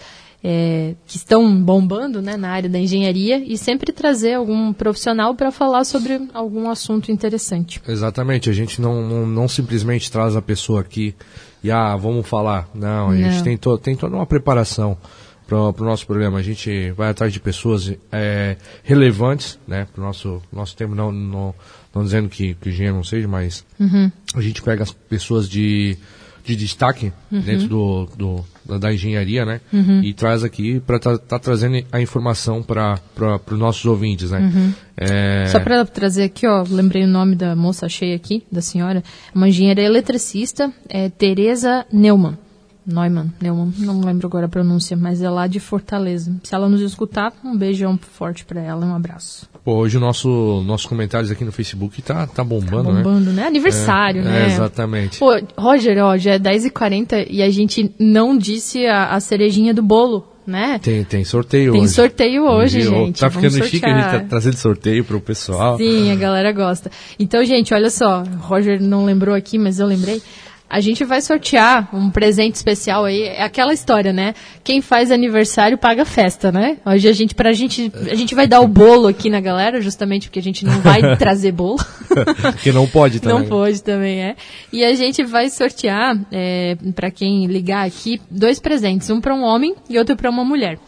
é, 0.47 0.93
que 1.07 1.17
estão 1.17 1.59
bombando 1.59 2.21
né, 2.21 2.37
na 2.37 2.51
área 2.51 2.69
da 2.69 2.77
engenharia 2.77 3.43
e 3.43 3.57
sempre 3.57 3.91
trazer 3.91 4.35
algum 4.35 4.71
profissional 4.71 5.33
para 5.33 5.51
falar 5.51 5.83
sobre 5.83 6.21
algum 6.35 6.69
assunto 6.69 7.11
interessante. 7.11 7.81
Exatamente. 7.87 8.47
A 8.47 8.53
gente 8.53 8.79
não, 8.79 9.01
não, 9.01 9.25
não 9.25 9.47
simplesmente 9.47 10.11
traz 10.11 10.35
a 10.35 10.43
pessoa 10.43 10.81
aqui 10.81 11.15
e, 11.63 11.71
ah, 11.71 11.95
vamos 11.95 12.27
falar. 12.27 12.69
Não, 12.75 13.09
a 13.09 13.11
não. 13.11 13.17
gente 13.17 13.43
tem, 13.43 13.57
to, 13.57 13.75
tem 13.79 13.95
toda 13.95 14.15
uma 14.15 14.25
preparação 14.27 14.95
para 15.47 15.57
o 15.57 15.73
pro 15.73 15.83
nosso 15.83 16.05
programa. 16.05 16.37
A 16.37 16.43
gente 16.43 16.91
vai 16.91 17.09
atrás 17.09 17.33
de 17.33 17.39
pessoas 17.39 17.91
é, 18.11 18.55
relevantes, 18.83 19.57
né, 19.67 19.87
para 19.91 19.99
o 19.99 20.05
nosso, 20.05 20.43
nosso 20.53 20.75
tempo, 20.75 20.93
não, 20.93 21.11
não, 21.11 21.55
não 21.91 22.03
dizendo 22.03 22.29
que, 22.29 22.53
que 22.53 22.69
o 22.69 22.71
engenheiro 22.71 22.95
não 22.95 23.03
seja, 23.03 23.27
mas 23.27 23.65
uhum. 23.79 24.11
a 24.35 24.41
gente 24.41 24.61
pega 24.61 24.83
as 24.83 24.91
pessoas 24.91 25.49
de, 25.49 25.97
de 26.45 26.55
destaque 26.55 27.11
uhum. 27.31 27.41
dentro 27.41 27.67
do, 27.67 28.09
do, 28.17 28.45
da, 28.65 28.77
da 28.77 28.93
engenharia, 28.93 29.45
né, 29.45 29.59
uhum. 29.73 30.01
e 30.03 30.13
traz 30.13 30.43
aqui 30.43 30.79
para 30.79 30.97
estar 30.97 31.17
tá, 31.17 31.25
tá 31.27 31.39
trazendo 31.39 31.83
a 31.91 31.99
informação 31.99 32.61
para 32.61 32.99
os 33.51 33.59
nossos 33.59 33.85
ouvintes, 33.85 34.31
né. 34.31 34.39
Uhum. 34.39 34.73
É... 34.95 35.47
Só 35.47 35.59
para 35.59 35.83
trazer 35.85 36.23
aqui, 36.23 36.47
ó, 36.47 36.63
lembrei 36.69 37.03
o 37.03 37.07
nome 37.07 37.35
da 37.35 37.55
moça, 37.55 37.87
achei 37.87 38.13
aqui, 38.13 38.43
da 38.51 38.61
senhora, 38.61 39.03
uma 39.33 39.49
engenheira 39.49 39.81
eletricista, 39.81 40.71
é 40.87 41.09
Tereza 41.09 41.85
Neumann. 41.91 42.37
Neumann, 42.85 43.33
Neumann, 43.41 43.73
não 43.79 43.99
lembro 44.01 44.27
agora 44.27 44.45
a 44.45 44.49
pronúncia, 44.49 44.95
mas 44.95 45.19
é 45.21 45.29
lá 45.29 45.47
de 45.47 45.59
Fortaleza. 45.59 46.35
Se 46.43 46.53
ela 46.53 46.69
nos 46.69 46.81
escutar, 46.81 47.33
um 47.43 47.57
beijão 47.57 47.97
forte 47.97 48.45
para 48.45 48.61
ela, 48.61 48.85
um 48.85 48.93
abraço. 48.93 49.49
Pô, 49.65 49.77
hoje 49.77 49.97
o 49.97 49.99
nosso 49.99 50.61
nossos 50.63 50.85
comentários 50.85 51.31
aqui 51.31 51.43
no 51.43 51.51
Facebook 51.51 51.99
tá, 52.03 52.27
tá 52.27 52.43
bombando, 52.43 52.83
tá 52.83 52.91
bombando, 52.91 53.31
né? 53.31 53.41
né? 53.41 53.47
Aniversário, 53.47 54.21
é, 54.21 54.23
né? 54.23 54.43
É, 54.43 54.45
exatamente. 54.45 55.17
Pô, 55.17 55.31
Roger, 55.57 55.97
ó, 56.03 56.15
já 56.15 56.33
é 56.33 56.39
10h40 56.39 57.25
e 57.27 57.41
a 57.41 57.49
gente 57.49 57.91
não 57.97 58.37
disse 58.37 58.85
a, 58.85 59.07
a 59.07 59.19
cerejinha 59.19 59.73
do 59.73 59.81
bolo. 59.81 60.27
Né? 60.45 60.77
Tem, 60.77 61.03
tem 61.03 61.25
sorteio 61.25 61.71
tem 61.71 61.81
hoje. 61.81 61.95
Tem 61.95 61.95
sorteio 61.95 62.43
hoje, 62.43 62.81
gente. 62.81 63.19
Tá 63.19 63.31
ficando 63.31 63.65
chique 63.65 63.83
a 63.83 63.99
gente 63.99 64.11
tá 64.11 64.19
trazendo 64.29 64.57
sorteio 64.57 65.03
pro 65.03 65.19
pessoal. 65.19 65.75
Sim, 65.75 66.11
a 66.11 66.15
galera 66.15 66.51
gosta. 66.51 66.91
Então, 67.17 67.43
gente, 67.43 67.73
olha 67.73 67.89
só, 67.89 68.23
Roger 68.41 68.79
não 68.79 69.03
lembrou 69.03 69.33
aqui, 69.33 69.57
mas 69.57 69.79
eu 69.79 69.87
lembrei. 69.87 70.21
A 70.69 70.79
gente 70.79 71.03
vai 71.03 71.21
sortear 71.21 71.89
um 71.93 72.09
presente 72.09 72.55
especial 72.55 73.05
aí. 73.05 73.23
É 73.23 73.43
aquela 73.43 73.73
história, 73.73 74.11
né? 74.11 74.33
Quem 74.63 74.81
faz 74.81 75.11
aniversário 75.11 75.77
paga 75.77 76.05
festa, 76.05 76.51
né? 76.51 76.77
Hoje 76.85 77.07
a 77.07 77.13
gente, 77.13 77.35
pra 77.35 77.51
gente, 77.53 77.91
a 78.09 78.15
gente 78.15 78.33
vai 78.33 78.47
dar 78.47 78.61
o 78.61 78.67
bolo 78.67 79.07
aqui 79.07 79.29
na 79.29 79.39
galera, 79.39 79.79
justamente 79.79 80.27
porque 80.27 80.39
a 80.39 80.43
gente 80.43 80.65
não 80.65 80.79
vai 80.81 81.01
trazer 81.17 81.51
bolo. 81.51 81.77
que 82.63 82.71
não 82.71 82.87
pode 82.87 83.19
também. 83.19 83.39
Não 83.39 83.45
pode 83.47 83.83
também, 83.83 84.23
é. 84.23 84.35
E 84.73 84.83
a 84.83 84.93
gente 84.93 85.23
vai 85.23 85.49
sortear, 85.49 86.17
é, 86.31 86.75
para 86.95 87.11
quem 87.11 87.45
ligar 87.45 87.85
aqui, 87.85 88.19
dois 88.29 88.59
presentes. 88.59 89.09
Um 89.09 89.21
para 89.21 89.35
um 89.35 89.43
homem 89.43 89.75
e 89.89 89.97
outro 89.97 90.15
para 90.15 90.29
uma 90.29 90.43
mulher. 90.43 90.79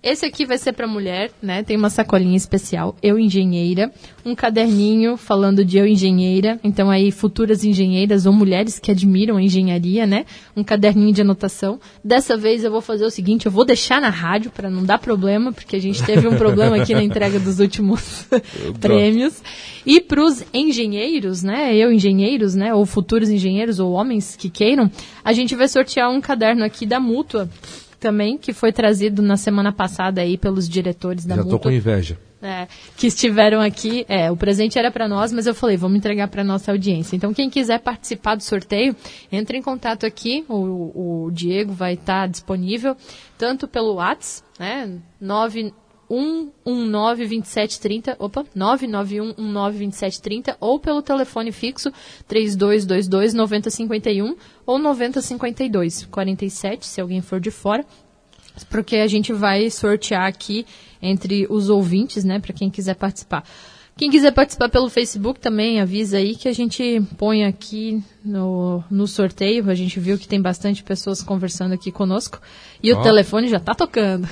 Esse 0.00 0.24
aqui 0.24 0.46
vai 0.46 0.56
ser 0.58 0.74
para 0.74 0.86
mulher, 0.86 1.32
né? 1.42 1.64
Tem 1.64 1.76
uma 1.76 1.90
sacolinha 1.90 2.36
especial, 2.36 2.94
eu 3.02 3.18
engenheira, 3.18 3.92
um 4.24 4.32
caderninho 4.32 5.16
falando 5.16 5.64
de 5.64 5.76
eu 5.76 5.86
engenheira, 5.86 6.60
então 6.62 6.88
aí 6.88 7.10
futuras 7.10 7.64
engenheiras 7.64 8.24
ou 8.24 8.32
mulheres 8.32 8.78
que 8.78 8.92
admiram 8.92 9.36
a 9.36 9.42
engenharia, 9.42 10.06
né? 10.06 10.24
Um 10.56 10.62
caderninho 10.62 11.12
de 11.12 11.22
anotação. 11.22 11.80
Dessa 12.04 12.36
vez 12.36 12.62
eu 12.62 12.70
vou 12.70 12.80
fazer 12.80 13.04
o 13.04 13.10
seguinte, 13.10 13.46
eu 13.46 13.52
vou 13.52 13.64
deixar 13.64 14.00
na 14.00 14.08
rádio 14.08 14.52
para 14.52 14.70
não 14.70 14.84
dar 14.84 14.98
problema, 14.98 15.52
porque 15.52 15.74
a 15.74 15.80
gente 15.80 16.00
teve 16.04 16.28
um 16.28 16.36
problema 16.36 16.76
aqui 16.76 16.94
na 16.94 17.02
entrega 17.02 17.40
dos 17.40 17.58
últimos 17.58 18.28
prêmios. 18.80 19.42
E 19.84 20.00
para 20.00 20.22
os 20.22 20.44
engenheiros, 20.54 21.42
né? 21.42 21.74
Eu 21.74 21.90
engenheiros, 21.90 22.54
né? 22.54 22.72
Ou 22.72 22.86
futuros 22.86 23.30
engenheiros 23.30 23.80
ou 23.80 23.92
homens 23.92 24.36
que 24.36 24.48
queiram, 24.48 24.88
a 25.24 25.32
gente 25.32 25.56
vai 25.56 25.66
sortear 25.66 26.08
um 26.08 26.20
caderno 26.20 26.64
aqui 26.64 26.86
da 26.86 27.00
Mútua 27.00 27.48
também, 27.98 28.38
que 28.38 28.52
foi 28.52 28.72
trazido 28.72 29.22
na 29.22 29.36
semana 29.36 29.72
passada 29.72 30.20
aí 30.20 30.36
pelos 30.36 30.68
diretores 30.68 31.24
da 31.24 31.36
Já 31.36 31.42
Mútua. 31.42 31.58
tô 31.58 31.64
com 31.64 31.70
inveja. 31.70 32.18
É, 32.40 32.68
que 32.96 33.08
estiveram 33.08 33.60
aqui. 33.60 34.06
É, 34.08 34.30
o 34.30 34.36
presente 34.36 34.78
era 34.78 34.90
para 34.90 35.08
nós, 35.08 35.32
mas 35.32 35.46
eu 35.46 35.54
falei, 35.54 35.76
vamos 35.76 35.98
entregar 35.98 36.28
para 36.28 36.44
nossa 36.44 36.70
audiência. 36.70 37.16
Então, 37.16 37.34
quem 37.34 37.50
quiser 37.50 37.80
participar 37.80 38.36
do 38.36 38.44
sorteio, 38.44 38.94
entre 39.32 39.58
em 39.58 39.62
contato 39.62 40.06
aqui. 40.06 40.44
O, 40.48 41.24
o 41.26 41.30
Diego 41.32 41.72
vai 41.72 41.94
estar 41.94 42.22
tá 42.22 42.26
disponível 42.26 42.96
tanto 43.36 43.66
pelo 43.66 43.94
WhatsApp, 43.94 44.48
né? 44.58 44.98
9 45.20 45.72
1192730, 46.10 48.16
opa, 48.18 48.44
991192730 48.56 50.56
ou 50.60 50.80
pelo 50.80 51.02
telefone 51.02 51.52
fixo 51.52 51.92
3222 52.26 53.34
9051 53.34 54.34
ou 54.66 54.78
9052 54.78 56.06
47, 56.06 56.86
se 56.86 56.98
alguém 57.00 57.20
for 57.20 57.38
de 57.40 57.50
fora, 57.50 57.84
porque 58.70 58.96
a 58.96 59.06
gente 59.06 59.32
vai 59.32 59.70
sortear 59.70 60.26
aqui 60.26 60.66
entre 61.00 61.46
os 61.48 61.68
ouvintes, 61.68 62.24
né, 62.24 62.40
para 62.40 62.52
quem 62.52 62.70
quiser 62.70 62.94
participar. 62.94 63.44
Quem 63.98 64.12
quiser 64.12 64.30
participar 64.30 64.68
pelo 64.68 64.88
Facebook 64.88 65.40
também, 65.40 65.80
avisa 65.80 66.18
aí 66.18 66.36
que 66.36 66.46
a 66.46 66.52
gente 66.52 67.02
põe 67.18 67.44
aqui 67.44 68.00
no, 68.24 68.80
no 68.88 69.08
sorteio. 69.08 69.68
A 69.68 69.74
gente 69.74 69.98
viu 69.98 70.16
que 70.16 70.28
tem 70.28 70.40
bastante 70.40 70.84
pessoas 70.84 71.20
conversando 71.20 71.74
aqui 71.74 71.90
conosco. 71.90 72.40
E 72.80 72.92
oh. 72.92 73.00
o 73.00 73.02
telefone 73.02 73.48
já 73.48 73.56
está 73.56 73.74
tocando. 73.74 74.28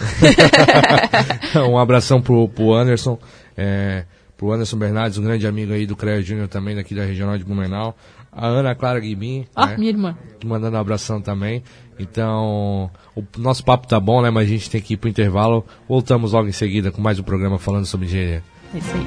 um 1.69 1.77
abração 1.77 2.23
pro, 2.23 2.49
pro 2.49 2.75
Anderson, 2.75 3.19
é, 3.57 4.05
pro 4.37 4.53
Anderson 4.53 4.77
Bernardes, 4.77 5.19
um 5.19 5.25
grande 5.25 5.49
amigo 5.49 5.73
aí 5.73 5.85
do 5.85 5.97
CREA 5.97 6.23
Júnior 6.23 6.47
também, 6.47 6.77
daqui 6.77 6.95
da 6.95 7.05
Regional 7.05 7.37
de 7.37 7.43
Blumenau. 7.43 7.97
A 8.31 8.47
Ana 8.47 8.73
Clara 8.73 9.01
Guimim. 9.01 9.47
Ah, 9.53 9.67
né, 9.67 9.79
minha 9.79 9.91
irmã. 9.91 10.17
Mandando 10.45 10.77
um 10.77 10.81
abração 10.81 11.21
também. 11.21 11.65
Então, 11.99 12.89
o 13.17 13.25
nosso 13.37 13.65
papo 13.65 13.89
tá 13.89 13.99
bom, 13.99 14.23
né? 14.23 14.31
Mas 14.31 14.47
a 14.47 14.51
gente 14.51 14.71
tem 14.71 14.81
que 14.81 14.95
ir 14.95 14.97
pro 14.97 15.11
intervalo. 15.11 15.67
Voltamos 15.89 16.35
logo 16.35 16.47
em 16.47 16.53
seguida 16.53 16.93
com 16.93 17.03
mais 17.03 17.19
um 17.19 17.25
programa 17.25 17.59
falando 17.59 17.87
sobre 17.87 18.07
engenharia. 18.07 18.45
É 18.75 18.79
isso 18.79 18.91
aí. 18.95 19.07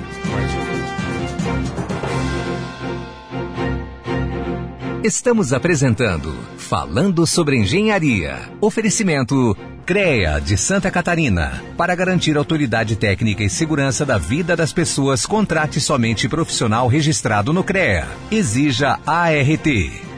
Estamos 5.03 5.53
apresentando 5.53 6.35
Falando 6.57 7.25
sobre 7.25 7.57
Engenharia. 7.57 8.37
Oferecimento 8.61 9.57
CREA 9.85 10.39
de 10.39 10.55
Santa 10.55 10.91
Catarina. 10.91 11.63
Para 11.75 11.95
garantir 11.95 12.37
autoridade 12.37 12.95
técnica 12.95 13.43
e 13.43 13.49
segurança 13.49 14.05
da 14.05 14.19
vida 14.19 14.55
das 14.55 14.71
pessoas, 14.71 15.25
contrate 15.25 15.81
somente 15.81 16.29
profissional 16.29 16.87
registrado 16.87 17.51
no 17.51 17.63
CREA. 17.63 18.07
Exija 18.29 18.99
ART. 19.03 19.67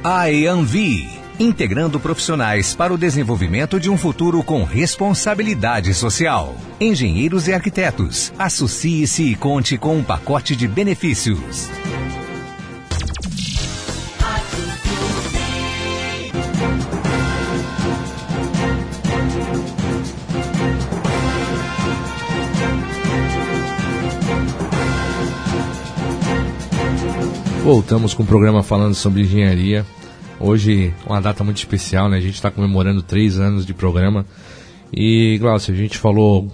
AEANVI 0.03 1.20
integrando 1.41 1.99
profissionais 1.99 2.75
para 2.75 2.93
o 2.93 2.97
desenvolvimento 2.97 3.79
de 3.79 3.89
um 3.89 3.97
futuro 3.97 4.43
com 4.43 4.63
responsabilidade 4.63 5.93
social. 5.93 6.55
Engenheiros 6.79 7.47
e 7.47 7.53
arquitetos, 7.53 8.31
associe-se 8.37 9.23
e 9.23 9.35
conte 9.35 9.77
com 9.77 9.97
um 9.97 10.03
pacote 10.03 10.55
de 10.55 10.67
benefícios. 10.67 11.67
Voltamos 27.63 28.13
com 28.13 28.21
o 28.21 28.25
programa 28.25 28.61
falando 28.61 28.93
sobre 28.93 29.21
engenharia. 29.21 29.85
Hoje 30.43 30.91
uma 31.05 31.21
data 31.21 31.43
muito 31.43 31.57
especial, 31.57 32.09
né? 32.09 32.17
A 32.17 32.21
gente 32.21 32.33
está 32.33 32.49
comemorando 32.49 33.03
três 33.03 33.37
anos 33.37 33.63
de 33.63 33.75
programa. 33.75 34.25
E, 34.91 35.37
Glaucio, 35.39 35.71
a 35.71 35.77
gente 35.77 35.99
falou 35.99 36.51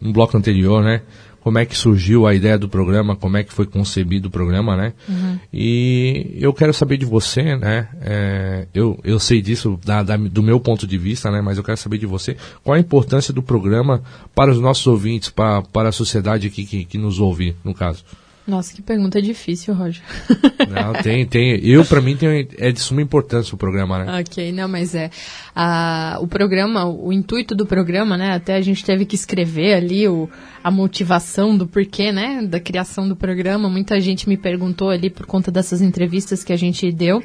no 0.00 0.12
bloco 0.12 0.36
anterior, 0.36 0.84
né? 0.84 1.02
Como 1.40 1.58
é 1.58 1.66
que 1.66 1.76
surgiu 1.76 2.26
a 2.26 2.34
ideia 2.34 2.58
do 2.58 2.68
programa, 2.68 3.16
como 3.16 3.36
é 3.36 3.42
que 3.42 3.52
foi 3.52 3.66
concebido 3.66 4.28
o 4.28 4.30
programa, 4.30 4.76
né? 4.76 4.92
Uhum. 5.08 5.38
E 5.52 6.36
eu 6.38 6.52
quero 6.52 6.72
saber 6.72 6.96
de 6.96 7.06
você, 7.06 7.56
né? 7.56 7.88
É, 8.02 8.66
eu, 8.72 9.00
eu 9.02 9.18
sei 9.18 9.42
disso 9.42 9.80
da, 9.84 10.02
da, 10.02 10.16
do 10.16 10.42
meu 10.42 10.60
ponto 10.60 10.86
de 10.86 10.96
vista, 10.96 11.30
né? 11.30 11.40
Mas 11.40 11.58
eu 11.58 11.64
quero 11.64 11.76
saber 11.76 11.98
de 11.98 12.06
você 12.06 12.36
qual 12.62 12.76
a 12.76 12.80
importância 12.80 13.34
do 13.34 13.42
programa 13.42 14.02
para 14.34 14.50
os 14.50 14.60
nossos 14.60 14.86
ouvintes, 14.86 15.28
para, 15.28 15.62
para 15.62 15.88
a 15.88 15.92
sociedade 15.92 16.46
aqui 16.46 16.64
que, 16.64 16.84
que 16.84 16.98
nos 16.98 17.18
ouve, 17.18 17.56
no 17.64 17.74
caso. 17.74 18.04
Nossa, 18.48 18.74
que 18.74 18.80
pergunta 18.80 19.20
difícil, 19.20 19.74
Roger. 19.74 20.02
Não, 20.70 20.94
tem, 21.02 21.26
tem. 21.26 21.60
Eu, 21.62 21.84
para 21.84 22.00
mim, 22.00 22.16
tem, 22.16 22.48
é 22.56 22.72
de 22.72 22.80
suma 22.80 23.02
importância 23.02 23.54
o 23.54 23.58
programa, 23.58 24.02
né? 24.02 24.20
Ok, 24.20 24.50
não, 24.52 24.66
mas 24.66 24.94
é. 24.94 25.10
A, 25.54 26.18
o 26.22 26.26
programa, 26.26 26.86
o 26.86 27.12
intuito 27.12 27.54
do 27.54 27.66
programa, 27.66 28.16
né? 28.16 28.32
Até 28.32 28.54
a 28.54 28.60
gente 28.62 28.82
teve 28.82 29.04
que 29.04 29.14
escrever 29.14 29.74
ali 29.74 30.08
o, 30.08 30.30
a 30.64 30.70
motivação 30.70 31.58
do 31.58 31.66
porquê, 31.66 32.10
né? 32.10 32.40
Da 32.42 32.58
criação 32.58 33.06
do 33.06 33.14
programa. 33.14 33.68
Muita 33.68 34.00
gente 34.00 34.26
me 34.26 34.38
perguntou 34.38 34.88
ali 34.88 35.10
por 35.10 35.26
conta 35.26 35.50
dessas 35.50 35.82
entrevistas 35.82 36.42
que 36.42 36.52
a 36.52 36.56
gente 36.56 36.90
deu. 36.90 37.22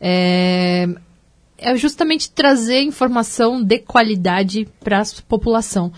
É, 0.00 0.88
é 1.56 1.76
justamente 1.76 2.32
trazer 2.32 2.82
informação 2.82 3.62
de 3.62 3.78
qualidade 3.78 4.66
para 4.80 5.02
a 5.02 5.04
população. 5.28 5.92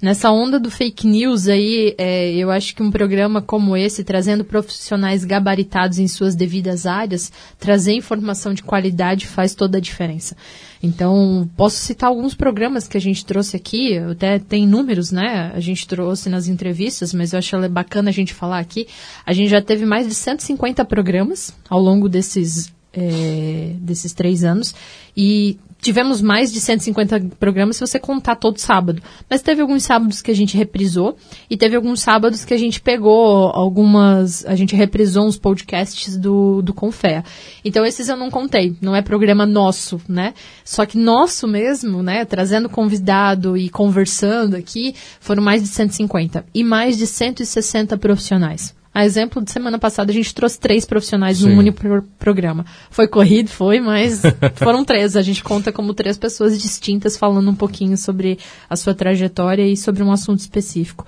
Nessa 0.00 0.30
onda 0.30 0.60
do 0.60 0.70
fake 0.70 1.06
news 1.06 1.48
aí, 1.48 1.94
é, 1.96 2.30
eu 2.34 2.50
acho 2.50 2.74
que 2.74 2.82
um 2.82 2.90
programa 2.90 3.40
como 3.40 3.74
esse, 3.74 4.04
trazendo 4.04 4.44
profissionais 4.44 5.24
gabaritados 5.24 5.98
em 5.98 6.06
suas 6.06 6.34
devidas 6.34 6.84
áreas, 6.84 7.32
trazer 7.58 7.94
informação 7.94 8.52
de 8.52 8.62
qualidade 8.62 9.26
faz 9.26 9.54
toda 9.54 9.78
a 9.78 9.80
diferença. 9.80 10.36
Então, 10.82 11.48
posso 11.56 11.78
citar 11.78 12.10
alguns 12.10 12.34
programas 12.34 12.86
que 12.86 12.98
a 12.98 13.00
gente 13.00 13.24
trouxe 13.24 13.56
aqui, 13.56 13.96
até 13.98 14.38
tem 14.38 14.66
números, 14.66 15.10
né? 15.10 15.50
A 15.54 15.60
gente 15.60 15.88
trouxe 15.88 16.28
nas 16.28 16.46
entrevistas, 16.46 17.14
mas 17.14 17.32
eu 17.32 17.38
acho 17.38 17.56
bacana 17.70 18.10
a 18.10 18.12
gente 18.12 18.34
falar 18.34 18.58
aqui. 18.58 18.86
A 19.24 19.32
gente 19.32 19.48
já 19.48 19.62
teve 19.62 19.86
mais 19.86 20.06
de 20.06 20.14
150 20.14 20.84
programas 20.84 21.54
ao 21.70 21.80
longo 21.80 22.06
desses, 22.06 22.70
é, 22.92 23.72
desses 23.80 24.12
três 24.12 24.44
anos. 24.44 24.74
E 25.16 25.58
tivemos 25.80 26.20
mais 26.20 26.52
de 26.52 26.60
150 26.60 27.20
programas 27.38 27.76
se 27.76 27.86
você 27.86 27.98
contar 27.98 28.36
todo 28.36 28.58
sábado. 28.58 29.02
Mas 29.28 29.42
teve 29.42 29.62
alguns 29.62 29.84
sábados 29.84 30.20
que 30.20 30.30
a 30.30 30.34
gente 30.34 30.56
reprisou 30.56 31.16
e 31.48 31.56
teve 31.56 31.76
alguns 31.76 32.00
sábados 32.00 32.44
que 32.44 32.54
a 32.54 32.58
gente 32.58 32.80
pegou 32.80 33.48
algumas. 33.48 34.44
A 34.46 34.54
gente 34.54 34.74
reprisou 34.74 35.26
uns 35.26 35.38
podcasts 35.38 36.16
do, 36.16 36.62
do 36.62 36.74
Confea. 36.74 37.24
Então 37.64 37.84
esses 37.84 38.08
eu 38.08 38.16
não 38.16 38.30
contei. 38.30 38.76
Não 38.80 38.94
é 38.94 39.02
programa 39.02 39.46
nosso, 39.46 40.00
né? 40.08 40.34
Só 40.64 40.84
que 40.84 40.98
nosso 40.98 41.46
mesmo, 41.46 42.02
né? 42.02 42.24
Trazendo 42.24 42.68
convidado 42.68 43.56
e 43.56 43.68
conversando 43.68 44.56
aqui, 44.56 44.94
foram 45.20 45.42
mais 45.42 45.62
de 45.62 45.68
150. 45.68 46.44
E 46.54 46.62
mais 46.62 46.96
de 46.98 47.06
160 47.06 47.96
profissionais. 47.98 48.75
A 48.96 49.04
exemplo 49.04 49.44
de 49.44 49.50
semana 49.50 49.78
passada, 49.78 50.10
a 50.10 50.14
gente 50.14 50.34
trouxe 50.34 50.58
três 50.58 50.86
profissionais 50.86 51.36
Sim. 51.36 51.50
num 51.50 51.58
único 51.58 51.78
pro 51.78 52.02
programa. 52.18 52.64
Foi 52.88 53.06
corrido, 53.06 53.50
foi, 53.50 53.78
mas 53.78 54.22
foram 54.56 54.86
três. 54.86 55.16
A 55.16 55.20
gente 55.20 55.44
conta 55.44 55.70
como 55.70 55.92
três 55.92 56.16
pessoas 56.16 56.58
distintas 56.58 57.14
falando 57.14 57.50
um 57.50 57.54
pouquinho 57.54 57.94
sobre 57.98 58.38
a 58.70 58.74
sua 58.74 58.94
trajetória 58.94 59.66
e 59.66 59.76
sobre 59.76 60.02
um 60.02 60.10
assunto 60.10 60.38
específico. 60.38 61.04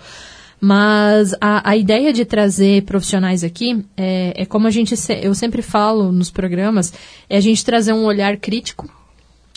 Mas 0.60 1.34
a, 1.40 1.70
a 1.70 1.78
ideia 1.78 2.12
de 2.12 2.26
trazer 2.26 2.82
profissionais 2.82 3.42
aqui 3.42 3.82
é, 3.96 4.42
é 4.42 4.44
como 4.44 4.66
a 4.66 4.70
gente, 4.70 4.94
eu 5.22 5.34
sempre 5.34 5.62
falo 5.62 6.12
nos 6.12 6.30
programas, 6.30 6.92
é 7.26 7.38
a 7.38 7.40
gente 7.40 7.64
trazer 7.64 7.94
um 7.94 8.04
olhar 8.04 8.36
crítico 8.36 8.86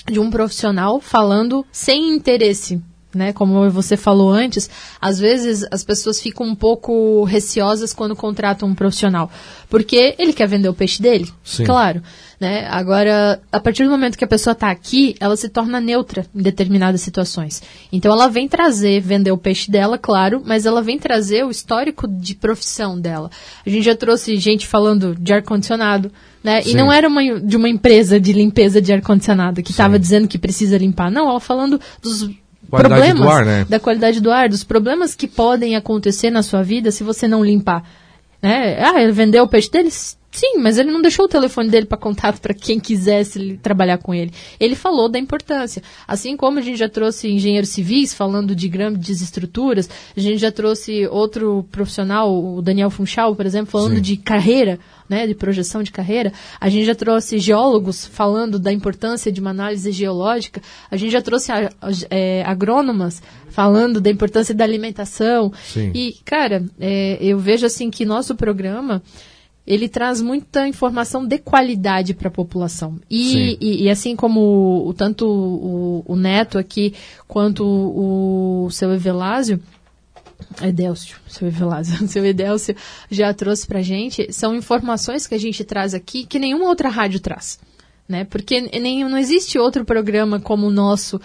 de 0.09 0.21
um 0.21 0.29
profissional 0.29 1.01
falando 1.01 1.65
sem 1.69 2.15
interesse 2.15 2.81
né? 3.13 3.33
Como 3.33 3.69
você 3.69 3.97
falou 3.97 4.31
antes, 4.31 4.69
às 4.99 5.19
vezes 5.19 5.65
as 5.71 5.83
pessoas 5.83 6.19
ficam 6.19 6.45
um 6.45 6.55
pouco 6.55 7.23
receosas 7.23 7.93
quando 7.93 8.15
contratam 8.15 8.69
um 8.69 8.75
profissional, 8.75 9.31
porque 9.69 10.15
ele 10.17 10.33
quer 10.33 10.47
vender 10.47 10.69
o 10.69 10.73
peixe 10.73 11.01
dele, 11.01 11.29
Sim. 11.43 11.63
claro. 11.63 12.01
Né? 12.41 12.67
Agora, 12.71 13.39
a 13.51 13.59
partir 13.59 13.83
do 13.83 13.91
momento 13.91 14.17
que 14.17 14.23
a 14.23 14.27
pessoa 14.27 14.53
está 14.53 14.71
aqui, 14.71 15.15
ela 15.19 15.37
se 15.37 15.47
torna 15.47 15.79
neutra 15.79 16.25
em 16.33 16.41
determinadas 16.41 16.99
situações. 17.01 17.61
Então, 17.91 18.11
ela 18.11 18.27
vem 18.27 18.47
trazer, 18.47 18.99
vender 18.99 19.31
o 19.31 19.37
peixe 19.37 19.69
dela, 19.69 19.95
claro, 19.95 20.41
mas 20.43 20.65
ela 20.65 20.81
vem 20.81 20.97
trazer 20.97 21.45
o 21.45 21.51
histórico 21.51 22.07
de 22.07 22.33
profissão 22.33 22.99
dela. 22.99 23.29
A 23.63 23.69
gente 23.69 23.83
já 23.83 23.95
trouxe 23.95 24.37
gente 24.37 24.65
falando 24.65 25.15
de 25.15 25.31
ar-condicionado, 25.31 26.11
né? 26.43 26.63
E 26.65 26.73
não 26.73 26.91
era 26.91 27.07
uma, 27.07 27.39
de 27.39 27.55
uma 27.55 27.69
empresa 27.69 28.19
de 28.19 28.33
limpeza 28.33 28.81
de 28.81 28.91
ar-condicionado 28.91 29.61
que 29.61 29.69
estava 29.69 29.99
dizendo 29.99 30.27
que 30.27 30.39
precisa 30.39 30.79
limpar. 30.79 31.11
Não, 31.11 31.29
ela 31.29 31.39
falando 31.39 31.79
dos 32.01 32.27
problemas 32.71 33.27
ar, 33.27 33.45
né? 33.45 33.65
da 33.67 33.79
qualidade 33.79 34.19
do 34.21 34.31
ar, 34.31 34.49
dos 34.49 34.63
problemas 34.63 35.15
que 35.15 35.27
podem 35.27 35.75
acontecer 35.75 36.29
na 36.31 36.41
sua 36.41 36.63
vida 36.63 36.91
se 36.91 37.03
você 37.03 37.27
não 37.27 37.43
limpar. 37.43 37.83
Né? 38.41 38.81
Ah, 38.83 39.01
ele 39.01 39.11
vendeu 39.11 39.43
o 39.43 39.47
peixe 39.47 39.69
dele? 39.69 39.89
Sim, 40.31 40.59
mas 40.59 40.77
ele 40.77 40.89
não 40.91 41.01
deixou 41.01 41.25
o 41.25 41.27
telefone 41.27 41.69
dele 41.69 41.85
para 41.85 41.97
contato 41.97 42.39
para 42.39 42.53
quem 42.53 42.79
quisesse 42.79 43.59
trabalhar 43.61 43.97
com 43.97 44.13
ele. 44.13 44.31
Ele 44.59 44.75
falou 44.75 45.09
da 45.09 45.19
importância. 45.19 45.83
Assim 46.07 46.37
como 46.37 46.57
a 46.57 46.61
gente 46.61 46.77
já 46.79 46.87
trouxe 46.87 47.27
engenheiros 47.29 47.69
civis 47.69 48.13
falando 48.13 48.55
de 48.55 48.69
grandes 48.69 49.21
estruturas, 49.21 49.89
a 50.15 50.19
gente 50.19 50.37
já 50.37 50.49
trouxe 50.51 51.05
outro 51.07 51.65
profissional, 51.69 52.33
o 52.33 52.61
Daniel 52.61 52.89
Funchal, 52.89 53.35
por 53.35 53.45
exemplo, 53.45 53.71
falando 53.71 53.95
Sim. 53.95 54.01
de 54.01 54.15
carreira, 54.15 54.79
né, 55.09 55.27
de 55.27 55.35
projeção 55.35 55.83
de 55.83 55.91
carreira. 55.91 56.31
A 56.61 56.69
gente 56.69 56.85
já 56.85 56.95
trouxe 56.95 57.37
geólogos 57.37 58.05
falando 58.05 58.57
da 58.57 58.71
importância 58.71 59.29
de 59.33 59.41
uma 59.41 59.49
análise 59.49 59.91
geológica. 59.91 60.61
A 60.89 60.95
gente 60.95 61.11
já 61.11 61.21
trouxe 61.21 61.51
a- 61.51 61.69
a- 61.81 61.91
é, 62.09 62.41
agrônomas 62.45 63.21
falando 63.49 63.99
da 63.99 64.09
importância 64.09 64.55
da 64.55 64.63
alimentação. 64.63 65.51
Sim. 65.61 65.91
E, 65.93 66.15
cara, 66.23 66.63
é, 66.79 67.17
eu 67.19 67.37
vejo 67.37 67.65
assim 67.65 67.91
que 67.91 68.05
nosso 68.05 68.33
programa 68.33 69.03
ele 69.65 69.87
traz 69.87 70.21
muita 70.21 70.67
informação 70.67 71.25
de 71.25 71.37
qualidade 71.37 72.13
para 72.13 72.27
a 72.27 72.31
população. 72.31 72.99
E, 73.09 73.57
e, 73.61 73.83
e 73.83 73.89
assim 73.89 74.15
como 74.15 74.87
o, 74.87 74.93
tanto 74.93 75.27
o, 75.27 76.03
o 76.05 76.15
Neto 76.15 76.57
aqui 76.57 76.93
quanto 77.27 77.63
o, 77.63 78.65
o 78.65 78.71
seu 78.71 78.91
Evelásio, 78.91 79.61
Edélcio, 80.61 81.17
seu 81.27 81.47
Evelásio, 81.47 82.05
seu 82.09 82.25
Edélcio 82.25 82.75
já 83.09 83.33
trouxe 83.33 83.67
pra 83.67 83.81
gente, 83.81 84.31
são 84.33 84.55
informações 84.55 85.27
que 85.27 85.35
a 85.35 85.39
gente 85.39 85.63
traz 85.63 85.93
aqui 85.93 86.25
que 86.25 86.39
nenhuma 86.39 86.65
outra 86.65 86.89
rádio 86.89 87.19
traz. 87.19 87.59
Né? 88.09 88.25
Porque 88.25 88.59
nem, 88.59 89.05
não 89.05 89.17
existe 89.17 89.57
outro 89.57 89.85
programa 89.85 90.37
como 90.37 90.67
o 90.67 90.71
nosso, 90.71 91.21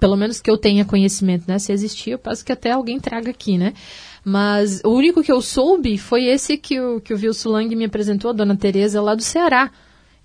pelo 0.00 0.16
menos 0.16 0.40
que 0.40 0.50
eu 0.50 0.58
tenha 0.58 0.84
conhecimento, 0.84 1.44
né? 1.46 1.56
Se 1.56 1.72
existir, 1.72 2.10
eu 2.10 2.18
peço 2.18 2.44
que 2.44 2.50
até 2.50 2.72
alguém 2.72 2.98
traga 2.98 3.30
aqui, 3.30 3.56
né? 3.56 3.74
Mas 4.28 4.80
o 4.84 4.88
único 4.88 5.22
que 5.22 5.30
eu 5.30 5.40
soube 5.40 5.96
foi 5.96 6.24
esse 6.24 6.56
que 6.56 6.80
o, 6.80 7.00
que 7.00 7.14
o 7.14 7.16
Wilson 7.16 7.48
Lang 7.48 7.76
me 7.76 7.84
apresentou, 7.84 8.30
a 8.32 8.34
dona 8.34 8.56
Tereza, 8.56 9.00
lá 9.00 9.14
do 9.14 9.22
Ceará. 9.22 9.70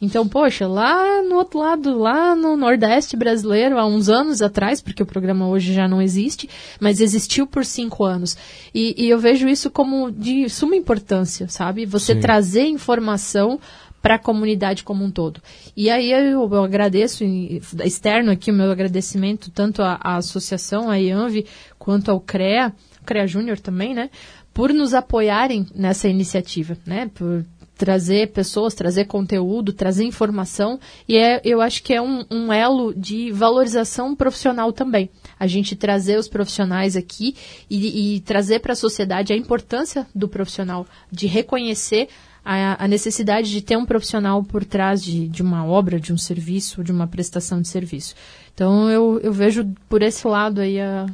Então, 0.02 0.28
poxa, 0.28 0.68
lá 0.68 1.22
no 1.22 1.36
outro 1.36 1.60
lado, 1.60 2.00
lá 2.00 2.36
no 2.36 2.58
Nordeste 2.58 3.16
brasileiro, 3.16 3.78
há 3.78 3.86
uns 3.86 4.10
anos 4.10 4.42
atrás, 4.42 4.82
porque 4.82 5.04
o 5.04 5.06
programa 5.06 5.48
hoje 5.48 5.72
já 5.72 5.88
não 5.88 6.02
existe, 6.02 6.50
mas 6.80 7.00
existiu 7.00 7.46
por 7.46 7.64
cinco 7.64 8.04
anos. 8.04 8.36
E, 8.74 8.96
e 8.98 9.08
eu 9.08 9.20
vejo 9.20 9.48
isso 9.48 9.70
como 9.70 10.12
de 10.12 10.50
suma 10.50 10.76
importância, 10.76 11.48
sabe? 11.48 11.86
Você 11.86 12.16
Sim. 12.16 12.22
trazer 12.22 12.66
informação 12.66 13.60
para 14.02 14.16
a 14.16 14.20
comunidade 14.20 14.84
como 14.84 15.06
um 15.06 15.12
todo. 15.12 15.40
E 15.78 15.92
aí 15.92 16.12
eu, 16.12 16.50
eu 16.52 16.64
agradeço, 16.64 17.24
externo 17.86 18.32
aqui, 18.32 18.50
o 18.50 18.54
meu 18.56 18.72
agradecimento 18.72 19.52
tanto 19.52 19.84
à, 19.84 20.00
à 20.02 20.16
associação, 20.16 20.90
à 20.90 20.96
IANV, 20.96 21.46
quanto 21.78 22.10
ao 22.10 22.20
CREA, 22.20 22.74
CREA 23.06 23.28
Júnior 23.28 23.60
também, 23.60 23.94
né? 23.94 24.10
Por 24.54 24.74
nos 24.74 24.94
apoiarem 24.94 25.66
nessa 25.74 26.08
iniciativa, 26.08 26.78
né? 26.86 27.10
Por 27.14 27.46
trazer 27.82 28.32
pessoas, 28.32 28.76
trazer 28.76 29.06
conteúdo, 29.06 29.74
trazer 29.74 30.04
informação 30.04 30.80
e 31.10 31.18
é, 31.18 31.42
eu 31.44 31.60
acho 31.60 31.82
que 31.82 31.92
é 31.92 32.00
um, 32.00 32.24
um 32.30 32.54
elo 32.54 32.94
de 32.94 33.32
valorização 33.32 34.16
profissional 34.16 34.72
também. 34.72 35.10
A 35.40 35.48
gente 35.48 35.76
trazer 35.76 36.20
os 36.20 36.28
profissionais 36.28 36.96
aqui 36.96 37.36
e, 37.68 38.18
e 38.18 38.20
trazer 38.20 38.60
para 38.60 38.74
a 38.74 38.76
sociedade 38.76 39.34
a 39.34 39.36
importância 39.36 40.06
do 40.14 40.28
profissional, 40.28 40.86
de 41.12 41.26
reconhecer 41.26 42.08
a, 42.46 42.84
a 42.84 42.88
necessidade 42.88 43.50
de 43.50 43.64
ter 43.64 43.78
um 43.78 43.86
profissional 43.86 44.44
por 44.44 44.64
trás 44.64 45.04
de, 45.04 45.28
de 45.28 45.42
uma 45.42 45.66
obra, 45.66 46.00
de 46.00 46.14
um 46.14 46.18
serviço, 46.18 46.84
de 46.84 46.92
uma 46.92 47.08
prestação 47.08 47.62
de 47.62 47.68
serviço. 47.68 48.14
Então 48.54 48.92
eu, 48.92 49.20
eu 49.24 49.34
vejo 49.34 49.68
por 49.90 50.04
esse 50.04 50.28
lado 50.28 50.62
aí 50.62 50.80
a, 50.80 51.08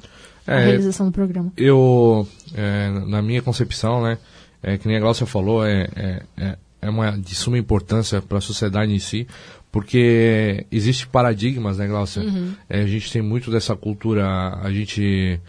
a 0.48 0.54
É, 0.62 0.66
realização 0.66 1.06
do 1.08 1.12
programa. 1.12 1.52
eu, 1.58 2.28
é, 2.56 2.90
na 3.06 3.22
minha 3.22 3.42
concepção, 3.42 4.02
né, 4.02 4.18
é, 4.64 4.78
que 4.78 4.88
nem 4.88 4.98
a 4.98 5.00
Glaucia 5.00 5.26
falou, 5.28 5.66
é, 5.66 5.88
é, 5.96 6.24
é- 6.38 6.58
é 6.82 6.90
uma 6.90 7.12
de 7.18 7.36
suma 7.36 7.58
importância 7.58 8.22
para 8.22 8.38
a 8.38 8.42
sociedade 8.42 8.94
em 8.94 9.00
si, 9.00 9.28
porque 9.72 10.66
existe 10.72 11.08
paradigmas, 11.08 11.78
né, 11.78 11.88
Glaucia? 11.88 12.24
É, 12.70 12.82
a 12.82 12.88
gente 12.88 13.12
tem 13.12 13.22
muito 13.22 13.52
dessa 13.52 13.76
cultura, 13.76 14.26
a 14.62 14.72
gente, 14.72 15.40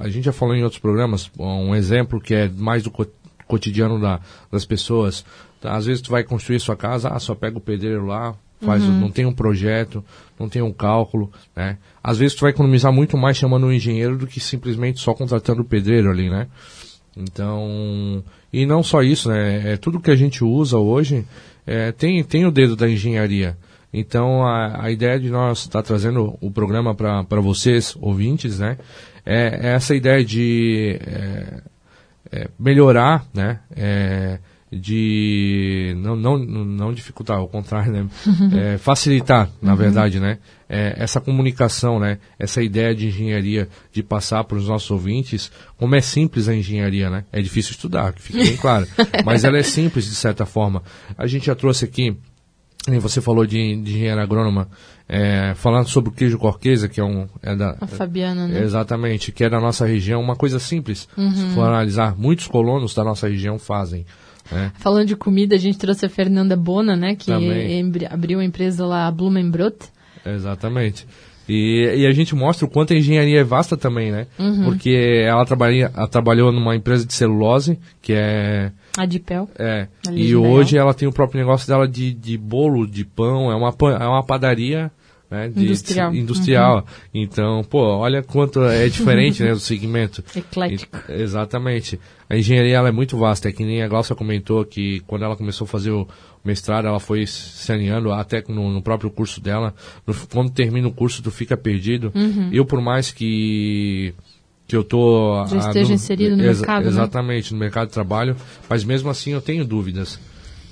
a 0.00 0.08
gente 0.08 0.24
já 0.24 0.32
falou 0.32 0.54
em 0.54 0.62
outros 0.62 0.80
programas, 0.80 1.30
um 1.38 1.74
exemplo 1.74 2.20
que 2.20 2.34
é 2.34 2.48
mais 2.48 2.82
do 2.82 2.90
co- 2.90 3.06
cotidiano 3.46 4.00
da, 4.00 4.20
das 4.50 4.64
pessoas. 4.64 5.24
Às 5.62 5.86
vezes 5.86 6.00
tu 6.02 6.10
vai 6.10 6.22
construir 6.22 6.60
sua 6.60 6.76
casa, 6.76 7.08
ah, 7.08 7.18
só 7.18 7.34
pega 7.34 7.58
o 7.58 7.60
pedreiro 7.60 8.06
lá, 8.06 8.34
faz, 8.60 8.82
o- 8.84 8.90
não 8.90 9.10
tem 9.10 9.26
um 9.26 9.32
projeto, 9.32 10.04
não 10.38 10.48
tem 10.48 10.62
um 10.62 10.72
cálculo, 10.72 11.30
né? 11.54 11.78
Às 12.02 12.18
vezes 12.18 12.36
tu 12.36 12.40
vai 12.42 12.50
economizar 12.50 12.92
muito 12.92 13.16
mais 13.16 13.36
chamando 13.36 13.66
um 13.66 13.72
engenheiro 13.72 14.16
do 14.16 14.26
que 14.26 14.40
simplesmente 14.40 15.00
só 15.00 15.12
contratando 15.14 15.62
o 15.62 15.64
pedreiro 15.64 16.10
ali, 16.10 16.28
né? 16.30 16.46
Então, 17.16 18.22
e 18.52 18.66
não 18.66 18.82
só 18.82 19.02
isso, 19.02 19.28
né? 19.30 19.72
É, 19.72 19.76
tudo 19.76 20.00
que 20.00 20.10
a 20.10 20.16
gente 20.16 20.44
usa 20.44 20.76
hoje 20.78 21.24
é, 21.66 21.90
tem, 21.92 22.22
tem 22.22 22.44
o 22.46 22.50
dedo 22.50 22.76
da 22.76 22.88
engenharia. 22.88 23.56
Então, 23.92 24.44
a, 24.44 24.84
a 24.84 24.90
ideia 24.90 25.18
de 25.18 25.30
nós 25.30 25.60
estar 25.60 25.82
trazendo 25.82 26.36
o 26.40 26.50
programa 26.50 26.94
para 26.94 27.40
vocês, 27.40 27.96
ouvintes, 28.00 28.58
né? 28.58 28.76
É, 29.24 29.68
é 29.68 29.74
essa 29.74 29.94
ideia 29.94 30.22
de 30.24 30.98
é, 31.06 31.60
é, 32.32 32.48
melhorar, 32.58 33.24
né? 33.32 33.60
De 34.70 35.94
não, 35.98 36.16
não, 36.16 36.38
não 36.38 36.92
dificultar, 36.92 37.38
ao 37.38 37.46
contrário, 37.46 37.92
né? 37.92 38.08
É, 38.52 38.78
facilitar, 38.78 39.48
na 39.62 39.76
verdade, 39.76 40.18
né? 40.18 40.38
É, 40.68 40.94
essa 40.98 41.20
comunicação, 41.20 42.00
né? 42.00 42.18
Essa 42.36 42.60
ideia 42.60 42.92
de 42.92 43.06
engenharia, 43.06 43.68
de 43.92 44.02
passar 44.02 44.42
para 44.42 44.58
os 44.58 44.66
nossos 44.66 44.90
ouvintes, 44.90 45.52
como 45.78 45.94
é 45.94 46.00
simples 46.00 46.48
a 46.48 46.54
engenharia, 46.54 47.08
né? 47.08 47.24
É 47.32 47.40
difícil 47.40 47.72
estudar, 47.72 48.12
que 48.12 48.20
fique 48.20 48.38
bem 48.38 48.56
claro, 48.56 48.88
mas 49.24 49.44
ela 49.44 49.56
é 49.56 49.62
simples 49.62 50.04
de 50.04 50.16
certa 50.16 50.44
forma. 50.44 50.82
A 51.16 51.28
gente 51.28 51.46
já 51.46 51.54
trouxe 51.54 51.84
aqui 51.84 52.16
nem 52.88 53.00
você 53.00 53.20
falou 53.20 53.44
de, 53.44 53.56
de 53.56 53.90
engenheiro 53.90 54.20
agrônoma, 54.20 54.68
é, 55.08 55.54
falando 55.56 55.88
sobre 55.88 56.10
o 56.10 56.12
queijo 56.12 56.38
corquesa, 56.38 56.88
que 56.88 57.00
é 57.00 57.04
um. 57.04 57.26
É 57.42 57.54
da, 57.54 57.76
A 57.80 57.86
Fabiana, 57.86 58.46
né? 58.46 58.62
Exatamente, 58.62 59.32
que 59.32 59.44
é 59.44 59.50
da 59.50 59.60
nossa 59.60 59.84
região, 59.86 60.20
uma 60.20 60.36
coisa 60.36 60.58
simples. 60.58 61.08
Se 61.34 61.54
for 61.54 61.66
analisar, 61.66 62.16
muitos 62.16 62.46
colonos 62.46 62.94
da 62.94 63.02
nossa 63.02 63.28
região 63.28 63.58
fazem. 63.58 64.06
Né? 64.50 64.72
Falando 64.76 65.06
de 65.06 65.16
comida, 65.16 65.54
a 65.54 65.58
gente 65.58 65.78
trouxe 65.78 66.06
a 66.06 66.08
Fernanda 66.08 66.56
Bona, 66.56 66.96
né? 66.96 67.14
Que 67.16 67.32
abriu 68.10 68.40
a 68.40 68.44
empresa 68.44 68.86
lá, 68.86 69.06
a 69.06 69.10
Blumenbrot. 69.10 69.76
Exatamente. 70.24 71.06
E, 71.48 71.94
e 71.98 72.06
a 72.06 72.12
gente 72.12 72.34
mostra 72.34 72.66
o 72.66 72.70
quanto 72.70 72.92
a 72.92 72.96
engenharia 72.96 73.40
é 73.40 73.44
vasta 73.44 73.76
também, 73.76 74.10
né? 74.10 74.26
Porque 74.64 75.22
ela, 75.24 75.44
trabalha, 75.44 75.92
ela 75.94 76.08
trabalhou 76.08 76.50
numa 76.50 76.74
empresa 76.74 77.06
de 77.06 77.14
celulose, 77.14 77.78
que 78.02 78.12
é. 78.12 78.72
A 78.98 79.06
Dipel. 79.06 79.48
é 79.58 79.86
Ali 80.08 80.28
e 80.28 80.36
hoje 80.36 80.76
ela 80.76 80.94
tem 80.94 81.06
o 81.06 81.12
próprio 81.12 81.38
negócio 81.38 81.68
dela 81.68 81.86
de, 81.86 82.12
de 82.12 82.36
bolo, 82.36 82.86
de 82.86 83.04
pão, 83.04 83.52
é 83.52 83.54
uma, 83.54 83.72
é 83.92 84.06
uma 84.06 84.24
padaria. 84.24 84.90
Né, 85.30 85.48
de- 85.48 85.64
Industrial. 85.64 86.12
de- 86.12 86.18
industrial. 86.20 86.86
Então, 87.12 87.64
pô, 87.64 87.80
olha 87.96 88.22
quanto 88.22 88.62
é 88.62 88.88
diferente 88.88 89.42
né, 89.42 89.50
do 89.52 89.58
segmento. 89.60 90.22
Eclético. 90.36 90.98
E- 91.08 91.20
exatamente. 91.22 91.98
A 92.30 92.36
engenharia 92.36 92.76
ela 92.76 92.88
é 92.88 92.92
muito 92.92 93.16
vasta, 93.18 93.48
é 93.48 93.52
que 93.52 93.64
nem 93.64 93.82
a 93.82 93.88
Glaucia 93.88 94.14
comentou 94.14 94.64
que 94.64 95.00
quando 95.00 95.24
ela 95.24 95.34
começou 95.36 95.64
a 95.64 95.68
fazer 95.68 95.90
o 95.90 96.06
mestrado, 96.44 96.86
ela 96.86 97.00
foi 97.00 97.26
se 97.26 97.72
alinhando 97.72 98.12
até 98.12 98.42
no, 98.48 98.70
no 98.72 98.80
próprio 98.80 99.10
curso 99.10 99.40
dela. 99.40 99.74
No- 100.06 100.14
quando 100.32 100.50
termina 100.50 100.86
o 100.86 100.92
curso, 100.92 101.20
tu 101.22 101.30
fica 101.32 101.56
perdido. 101.56 102.12
Eu, 102.52 102.64
por 102.64 102.80
mais 102.80 103.10
que 103.10 104.14
que 104.68 104.76
eu 104.76 104.82
tô 104.82 105.44
Já 105.46 105.58
esteja 105.58 105.92
inserido 105.94 106.36
no 106.36 106.42
mercado, 106.42 106.82
né? 106.84 106.88
exatamente 106.90 107.52
no 107.52 107.58
mercado 107.60 107.86
de 107.86 107.92
trabalho, 107.94 108.34
mas 108.68 108.82
mesmo 108.82 109.08
assim 109.08 109.30
eu 109.30 109.40
tenho 109.40 109.64
dúvidas. 109.64 110.18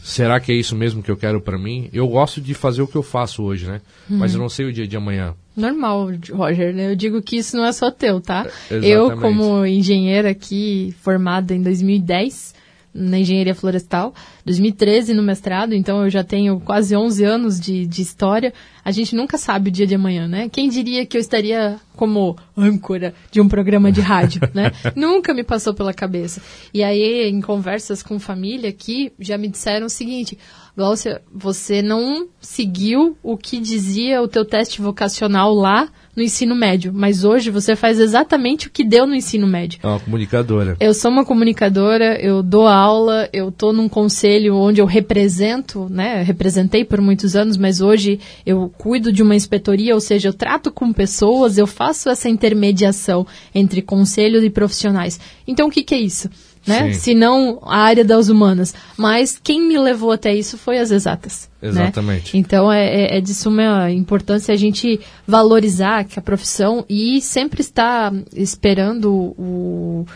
Será 0.05 0.39
que 0.39 0.53
é 0.53 0.55
isso 0.55 0.77
mesmo 0.77 1.03
que 1.03 1.11
eu 1.11 1.17
quero 1.17 1.41
para 1.41 1.57
mim? 1.57 1.89
Eu 1.91 2.07
gosto 2.07 2.39
de 2.39 2.53
fazer 2.53 2.83
o 2.83 2.87
que 2.87 2.95
eu 2.95 3.03
faço 3.03 3.43
hoje, 3.43 3.67
né? 3.67 3.81
Uhum. 4.09 4.19
Mas 4.19 4.35
eu 4.35 4.39
não 4.39 4.51
sei 4.51 4.67
o 4.67 4.73
dia 4.73 4.87
de 4.87 4.95
amanhã. 4.95 5.35
Normal, 5.57 6.11
Roger, 6.31 6.75
né? 6.75 6.91
Eu 6.91 6.95
digo 6.95 7.23
que 7.23 7.39
isso 7.39 7.57
não 7.57 7.65
é 7.65 7.73
só 7.73 7.91
teu, 7.91 8.21
tá? 8.21 8.47
É, 8.71 8.87
Eu, 8.87 9.19
como 9.19 9.65
engenheira 9.65 10.29
aqui, 10.29 10.95
formada 11.01 11.55
em 11.55 11.63
2010, 11.63 12.55
na 12.95 13.19
engenharia 13.19 13.55
florestal, 13.55 14.15
2013 14.47 15.15
no 15.15 15.23
mestrado, 15.23 15.75
então 15.75 16.05
eu 16.05 16.11
já 16.11 16.23
tenho 16.23 16.61
quase 16.61 16.95
11 16.95 17.25
anos 17.25 17.61
de, 17.61 17.87
de 17.87 18.01
história. 18.01 18.55
A 18.85 18.93
gente 18.93 19.17
nunca 19.17 19.37
sabe 19.37 19.69
o 19.69 19.73
dia 19.73 19.87
de 19.87 19.97
amanhã, 19.97 20.29
né? 20.29 20.49
Quem 20.49 20.69
diria 20.69 21.05
que 21.05 21.17
eu 21.17 21.21
estaria 21.21 21.81
como 21.97 22.37
âncora 22.57 23.13
de 23.33 23.41
um 23.41 23.49
programa 23.49 23.91
de 23.91 24.01
rádio, 24.01 24.43
né? 24.55 24.71
nunca 24.95 25.35
me 25.35 25.43
passou 25.43 25.75
pela 25.75 25.93
cabeça. 25.93 26.41
E 26.73 26.85
aí, 26.85 27.29
em 27.29 27.41
conversas 27.41 28.03
com 28.03 28.19
família 28.21 28.71
aqui, 28.71 29.13
já 29.19 29.37
me 29.37 29.49
disseram 29.49 29.87
o 29.87 29.91
seguinte: 29.91 30.39
Glaucia, 30.77 31.23
você 31.33 31.83
não 31.83 32.29
seguiu 32.41 33.17
o 33.23 33.37
que 33.37 33.59
dizia 33.59 34.23
o 34.23 34.29
teu 34.29 34.45
teste 34.45 34.81
vocacional 34.81 35.53
lá 35.53 35.89
no 36.15 36.23
ensino 36.23 36.55
médio, 36.55 36.93
mas 36.95 37.25
hoje 37.25 37.51
você 37.51 37.75
faz 37.75 37.99
exatamente 37.99 38.69
o 38.69 38.71
que 38.71 38.85
deu 38.85 39.07
no 39.07 39.15
ensino 39.15 39.47
médio. 39.47 39.81
É 39.83 39.87
uma 39.87 40.01
comunicadora. 40.01 40.77
Eu 40.79 40.95
sou 40.95 41.11
uma 41.11 41.25
comunicadora, 41.25 42.21
eu 42.21 42.43
dou 42.43 42.67
aula, 42.67 43.29
eu 43.33 43.49
estou 43.49 43.73
num 43.73 43.89
conselho 43.89 44.57
onde 44.57 44.81
eu 44.81 44.87
represento, 44.87 45.89
né? 45.91 46.23
Representei 46.23 46.85
por 46.85 47.01
muitos 47.01 47.35
anos, 47.35 47.57
mas 47.57 47.81
hoje 47.81 48.21
eu 48.47 48.73
cuido 48.79 49.13
de 49.13 49.23
uma 49.23 49.35
inspetoria, 49.35 49.95
ou 49.95 50.01
seja, 50.01 50.29
eu 50.29 50.33
trato 50.33 50.71
com 50.71 50.93
pessoas, 50.93 51.59
eu 51.59 51.67
faço 51.67 52.09
essa 52.09 52.29
intermediação 52.29 53.27
entre 53.55 53.83
conselhos 53.83 54.45
e 54.45 54.51
profissionais. 54.51 55.19
Então 55.47 55.69
o 55.69 55.71
que, 55.71 55.83
que 55.83 55.95
é 55.95 56.01
isso? 56.01 56.31
Né? 56.67 56.93
Sim. 56.93 56.99
Se 56.99 57.15
não 57.15 57.59
a 57.63 57.79
área 57.79 58.05
das 58.05 58.29
humanas. 58.29 58.75
Mas 58.97 59.39
quem 59.43 59.67
me 59.67 59.79
levou 59.79 60.13
até 60.13 60.35
isso 60.35 60.57
foi 60.57 60.79
as 60.79 60.91
exatas. 60.91 61.49
Né? 61.61 61.69
Exatamente. 61.69 62.35
Né? 62.35 62.41
Então 62.41 62.73
é, 62.73 62.85
é, 62.85 63.19
é, 63.19 63.21
de 63.21 63.35
suma 63.35 63.91
importância 63.91 64.53
a 64.53 64.57
gente 64.57 65.01
valorizar 65.27 66.07
a 66.17 66.21
profissão 66.21 66.85
e 66.89 67.21
sempre 67.21 67.61
estar 67.61 68.13
esperando 68.35 69.13
o, 69.13 70.07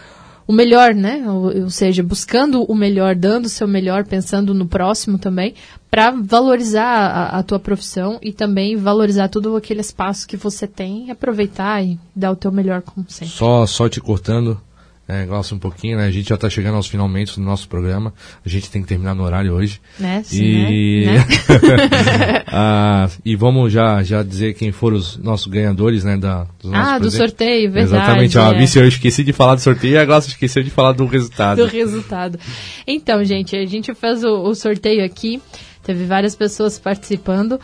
o 0.46 0.52
melhor, 0.52 0.94
né? 0.94 1.24
Ou, 1.26 1.64
ou 1.64 1.70
seja, 1.70 2.02
buscando 2.02 2.62
o 2.62 2.74
melhor, 2.74 3.14
dando 3.14 3.44
o 3.44 3.50
seu 3.50 3.68
melhor, 3.68 4.06
pensando 4.06 4.54
no 4.54 4.66
próximo 4.66 5.18
também, 5.18 5.54
para 5.90 6.10
valorizar 6.10 6.84
a, 6.84 7.38
a, 7.38 7.42
tua 7.42 7.58
profissão 7.58 8.18
e 8.22 8.32
também 8.32 8.74
valorizar 8.74 9.28
todo 9.28 9.54
aquele 9.56 9.80
espaço 9.80 10.26
que 10.26 10.36
você 10.36 10.66
tem, 10.66 11.10
aproveitar 11.10 11.82
e 11.82 11.98
dar 12.16 12.30
o 12.30 12.36
teu 12.36 12.50
melhor 12.50 12.80
como 12.80 13.04
sempre. 13.08 13.34
Só, 13.34 13.66
só 13.66 13.88
te 13.88 14.00
cortando, 14.00 14.60
é, 15.08 15.24
gosta 15.24 15.54
um 15.54 15.58
pouquinho, 15.58 15.96
né? 15.96 16.04
A 16.04 16.10
gente 16.10 16.28
já 16.28 16.34
está 16.34 16.50
chegando 16.50 16.74
aos 16.74 16.86
finalmente 16.86 17.36
do 17.36 17.40
nosso 17.40 17.66
programa. 17.66 18.12
A 18.44 18.48
gente 18.48 18.70
tem 18.70 18.82
que 18.82 18.88
terminar 18.88 19.14
no 19.14 19.24
horário 19.24 19.54
hoje. 19.54 19.80
Né? 19.98 20.22
Sim, 20.22 20.44
e... 20.44 21.06
Né? 21.06 21.24
ah, 22.46 23.08
e 23.24 23.34
vamos 23.34 23.72
já, 23.72 24.02
já 24.02 24.22
dizer 24.22 24.52
quem 24.52 24.70
foram 24.70 24.98
os 24.98 25.16
nossos 25.16 25.46
ganhadores, 25.46 26.04
né? 26.04 26.18
Da, 26.18 26.46
ah, 26.74 26.98
do 26.98 27.10
sorteio, 27.10 27.72
verdade. 27.72 28.02
Exatamente. 28.02 28.36
É. 28.36 28.40
Ó, 28.42 28.52
Vice, 28.52 28.78
eu 28.78 28.86
esqueci 28.86 29.24
de 29.24 29.32
falar 29.32 29.54
do 29.54 29.62
sorteio 29.62 29.94
e 29.94 29.98
agora 29.98 30.18
esqueceu 30.18 30.62
de 30.62 30.68
falar 30.68 30.92
do 30.92 31.06
resultado. 31.06 31.64
Do 31.64 31.66
resultado. 31.66 32.38
Então, 32.86 33.24
gente, 33.24 33.56
a 33.56 33.64
gente 33.64 33.94
fez 33.94 34.22
o, 34.22 34.42
o 34.42 34.54
sorteio 34.54 35.02
aqui. 35.02 35.40
Teve 35.82 36.04
várias 36.04 36.36
pessoas 36.36 36.78
participando. 36.78 37.58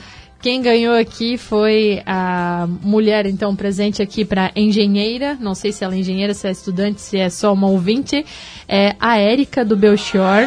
Quem 0.45 0.61
ganhou 0.61 0.95
aqui 0.95 1.39
foi 1.39 2.03
a 2.05 2.69
mulher, 2.83 3.25
então, 3.25 3.57
presente 3.57 4.03
aqui 4.03 4.27
para 4.27 4.53
engenheira. 4.55 5.39
Não 5.41 5.55
sei 5.55 5.73
se 5.73 5.83
ela 5.83 5.95
é 5.95 5.97
engenheira, 5.97 6.35
se 6.35 6.47
é 6.47 6.51
estudante, 6.51 7.01
se 7.01 7.17
é 7.17 7.31
só 7.31 7.55
uma 7.55 7.67
ouvinte. 7.67 8.27
É 8.69 8.95
a 9.01 9.17
Érica 9.17 9.65
do 9.65 9.75
Belchior. 9.75 10.47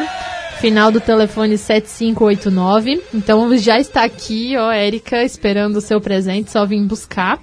Final 0.60 0.92
do 0.92 1.00
telefone 1.00 1.58
7589. 1.58 3.02
Então 3.12 3.58
já 3.58 3.80
está 3.80 4.04
aqui, 4.04 4.56
ó, 4.56 4.70
Érica, 4.70 5.24
esperando 5.24 5.78
o 5.78 5.80
seu 5.80 6.00
presente, 6.00 6.52
só 6.52 6.64
vim 6.64 6.86
buscar. 6.86 7.40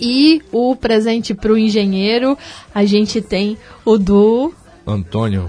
E 0.00 0.42
o 0.50 0.74
presente 0.74 1.32
para 1.32 1.52
o 1.52 1.56
engenheiro, 1.56 2.36
a 2.74 2.84
gente 2.84 3.22
tem 3.22 3.56
o 3.84 3.96
do. 3.96 4.52
Antônio, 4.84 5.48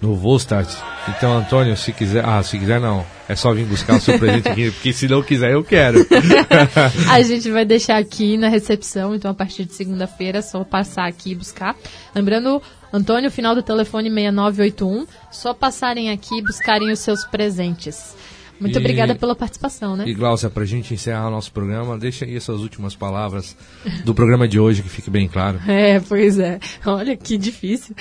no 0.00 0.14
Volstart. 0.14 0.70
Então, 1.08 1.36
Antônio, 1.36 1.76
se 1.76 1.92
quiser. 1.92 2.24
Ah, 2.24 2.42
se 2.42 2.58
quiser 2.58 2.80
não. 2.80 3.04
É 3.28 3.36
só 3.36 3.52
vir 3.52 3.66
buscar 3.66 3.96
o 3.96 4.00
seu 4.00 4.18
presente 4.18 4.48
aqui, 4.48 4.70
porque 4.72 4.92
se 4.92 5.06
não 5.06 5.22
quiser, 5.22 5.52
eu 5.52 5.62
quero. 5.62 6.04
a 7.08 7.22
gente 7.22 7.50
vai 7.50 7.64
deixar 7.64 7.98
aqui 7.98 8.36
na 8.36 8.48
recepção, 8.48 9.14
então 9.14 9.30
a 9.30 9.34
partir 9.34 9.64
de 9.64 9.74
segunda-feira 9.74 10.38
é 10.38 10.42
só 10.42 10.64
passar 10.64 11.06
aqui 11.06 11.32
e 11.32 11.34
buscar. 11.34 11.76
Lembrando, 12.14 12.60
Antônio, 12.92 13.30
final 13.30 13.54
do 13.54 13.62
telefone 13.62 14.08
6981, 14.08 15.06
só 15.30 15.54
passarem 15.54 16.10
aqui 16.10 16.38
e 16.38 16.42
buscarem 16.42 16.90
os 16.90 16.98
seus 16.98 17.24
presentes. 17.24 18.16
Muito 18.60 18.76
e, 18.76 18.78
obrigada 18.78 19.14
pela 19.14 19.34
participação, 19.34 19.96
né? 19.96 20.04
E 20.06 20.12
Glaucia, 20.12 20.50
para 20.50 20.62
a 20.62 20.66
gente 20.66 20.92
encerrar 20.92 21.28
o 21.28 21.30
nosso 21.30 21.50
programa, 21.50 21.98
deixa 21.98 22.26
aí 22.26 22.36
essas 22.36 22.60
últimas 22.60 22.94
palavras 22.94 23.56
do 24.04 24.14
programa 24.14 24.46
de 24.46 24.60
hoje, 24.60 24.82
que 24.82 24.88
fique 24.88 25.10
bem 25.10 25.26
claro. 25.26 25.58
É, 25.80 25.98
pois 26.00 26.38
é. 26.38 26.58
Olha 26.84 27.16
que 27.16 27.38
difícil. 27.38 27.94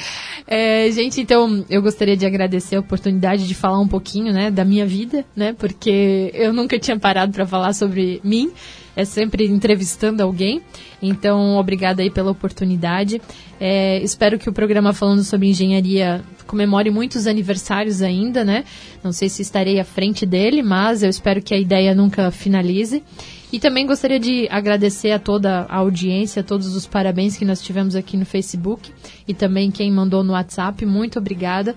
É, 0.45 0.91
gente, 0.91 1.21
então, 1.21 1.63
eu 1.69 1.81
gostaria 1.81 2.17
de 2.17 2.25
agradecer 2.25 2.75
a 2.75 2.79
oportunidade 2.79 3.47
de 3.47 3.55
falar 3.55 3.79
um 3.79 3.87
pouquinho, 3.87 4.33
né, 4.33 4.51
da 4.51 4.65
minha 4.65 4.85
vida, 4.85 5.23
né, 5.35 5.53
porque 5.53 6.31
eu 6.33 6.51
nunca 6.51 6.77
tinha 6.77 6.99
parado 6.99 7.31
para 7.31 7.45
falar 7.45 7.73
sobre 7.73 8.19
mim 8.23 8.51
é 8.99 9.05
sempre 9.05 9.45
entrevistando 9.45 10.21
alguém. 10.21 10.61
Então, 11.01 11.55
obrigada 11.57 12.01
aí 12.01 12.09
pela 12.09 12.31
oportunidade. 12.31 13.21
É, 13.59 14.01
espero 14.03 14.37
que 14.37 14.49
o 14.49 14.53
programa 14.53 14.91
falando 14.91 15.23
sobre 15.23 15.47
engenharia 15.47 16.21
comemore 16.45 16.89
muitos 16.89 17.25
aniversários 17.25 18.01
ainda, 18.01 18.43
né? 18.43 18.65
Não 19.03 19.11
sei 19.11 19.29
se 19.29 19.41
estarei 19.41 19.79
à 19.79 19.85
frente 19.85 20.25
dele, 20.25 20.61
mas 20.61 21.01
eu 21.01 21.09
espero 21.09 21.41
que 21.41 21.53
a 21.53 21.57
ideia 21.57 21.95
nunca 21.95 22.29
finalize. 22.29 23.01
E 23.53 23.59
também 23.59 23.87
gostaria 23.87 24.19
de 24.19 24.47
agradecer 24.49 25.11
a 25.11 25.19
toda 25.19 25.61
a 25.61 25.77
audiência, 25.77 26.43
todos 26.43 26.75
os 26.75 26.85
parabéns 26.85 27.37
que 27.37 27.45
nós 27.45 27.61
tivemos 27.61 27.95
aqui 27.95 28.17
no 28.17 28.25
Facebook 28.25 28.91
e 29.27 29.33
também 29.33 29.71
quem 29.71 29.91
mandou 29.91 30.23
no 30.23 30.33
WhatsApp. 30.33 30.85
Muito 30.85 31.19
obrigada. 31.19 31.75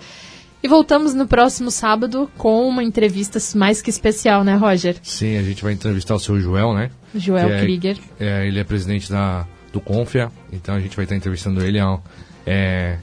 E 0.63 0.69
voltamos 0.69 1.13
no 1.13 1.27
próximo 1.27 1.73
sábado 1.73 2.31
com 2.39 2.69
uma 2.69 2.85
entrevista 2.85 3.41
mais 3.57 3.83
que 3.83 3.91
especial, 3.91 4.45
né, 4.45 4.55
Roger? 4.55 4.95
Sim, 5.03 5.37
a 5.37 5.43
gente 5.43 5.61
vai 5.61 5.73
entrevistar 5.73 6.15
o 6.15 6.21
seu 6.21 6.39
Joel, 6.39 6.73
né? 6.73 6.91
Joel 7.13 7.51
é, 7.51 7.61
Krieger. 7.61 7.99
É, 8.21 8.47
ele 8.47 8.61
é 8.61 8.65
presidente 8.65 9.11
da, 9.11 9.45
do 9.73 9.81
Confia, 9.81 10.31
então 10.53 10.77
a 10.77 10.81
gente 10.81 10.95
vai 10.95 11.05
estar 11.05 11.17
entrevistando 11.17 11.65
ele. 11.65 11.79
É, 11.79 11.99
é, 12.47 12.99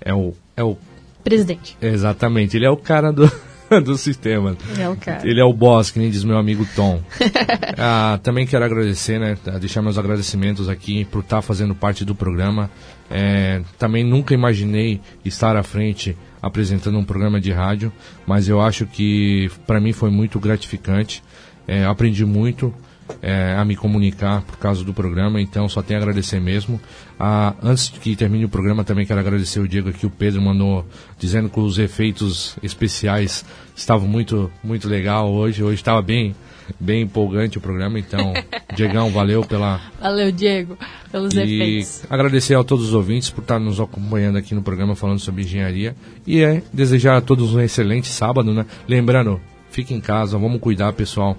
é 0.00 0.12
o, 0.12 0.34
é 0.56 0.64
o. 0.64 0.76
Presidente. 1.22 1.76
Exatamente, 1.80 2.56
ele 2.56 2.66
é 2.66 2.70
o 2.70 2.76
cara 2.76 3.12
do. 3.12 3.30
do 3.84 3.96
sistema. 3.96 4.56
É 4.78 4.88
o 4.88 4.96
cara. 4.96 5.26
Ele 5.26 5.40
é 5.40 5.44
o 5.44 5.52
boss, 5.52 5.90
que 5.90 5.98
nem 5.98 6.10
diz 6.10 6.24
meu 6.24 6.36
amigo 6.36 6.66
Tom. 6.74 7.00
ah, 7.78 8.18
também 8.22 8.46
quero 8.46 8.64
agradecer, 8.64 9.18
né? 9.18 9.38
Deixar 9.60 9.82
meus 9.82 9.98
agradecimentos 9.98 10.68
aqui 10.68 11.04
por 11.04 11.20
estar 11.20 11.42
fazendo 11.42 11.74
parte 11.74 12.04
do 12.04 12.14
programa. 12.14 12.70
É, 13.10 13.62
também 13.78 14.04
nunca 14.04 14.34
imaginei 14.34 15.00
estar 15.24 15.56
à 15.56 15.62
frente 15.62 16.16
apresentando 16.44 16.98
um 16.98 17.04
programa 17.04 17.40
de 17.40 17.50
rádio, 17.50 17.90
mas 18.26 18.48
eu 18.48 18.60
acho 18.60 18.86
que 18.86 19.50
para 19.66 19.80
mim 19.80 19.92
foi 19.92 20.10
muito 20.10 20.38
gratificante. 20.38 21.22
É, 21.66 21.86
aprendi 21.86 22.26
muito 22.26 22.74
é, 23.22 23.54
a 23.56 23.64
me 23.64 23.74
comunicar 23.74 24.42
por 24.42 24.58
causa 24.58 24.84
do 24.84 24.92
programa, 24.92 25.40
então 25.40 25.66
só 25.68 25.80
tenho 25.80 25.98
a 25.98 26.02
agradecer 26.02 26.40
mesmo. 26.40 26.78
Ah, 27.18 27.54
antes 27.62 27.88
que 27.88 28.14
termine 28.14 28.44
o 28.44 28.48
programa, 28.48 28.84
também 28.84 29.06
quero 29.06 29.20
agradecer 29.20 29.60
o 29.60 29.66
Diego 29.66 29.88
aqui, 29.88 30.04
o 30.04 30.10
Pedro 30.10 30.42
mandou 30.42 30.86
dizendo 31.18 31.48
que 31.48 31.58
os 31.58 31.78
efeitos 31.78 32.58
especiais 32.62 33.42
estavam 33.74 34.06
muito, 34.06 34.50
muito 34.62 34.86
legal 34.86 35.32
hoje. 35.32 35.62
Hoje 35.62 35.76
estava 35.76 36.02
bem, 36.02 36.34
bem 36.78 37.02
empolgante 37.02 37.58
o 37.58 37.60
programa, 37.60 37.98
então, 37.98 38.32
Diegão, 38.74 39.10
valeu 39.10 39.44
pela. 39.44 39.80
Valeu, 40.00 40.30
Diego, 40.32 40.76
pelos 41.10 41.34
e 41.34 41.40
efeitos. 41.40 42.02
Agradecer 42.08 42.54
a 42.54 42.64
todos 42.64 42.86
os 42.86 42.94
ouvintes 42.94 43.30
por 43.30 43.42
estar 43.42 43.58
nos 43.58 43.80
acompanhando 43.80 44.38
aqui 44.38 44.54
no 44.54 44.62
programa 44.62 44.94
falando 44.94 45.18
sobre 45.18 45.42
engenharia. 45.42 45.96
E 46.26 46.42
é 46.42 46.62
desejar 46.72 47.16
a 47.16 47.20
todos 47.20 47.54
um 47.54 47.60
excelente 47.60 48.08
sábado, 48.08 48.52
né? 48.52 48.66
Lembrando, 48.88 49.40
fique 49.70 49.94
em 49.94 50.00
casa, 50.00 50.38
vamos 50.38 50.60
cuidar, 50.60 50.92
pessoal. 50.92 51.36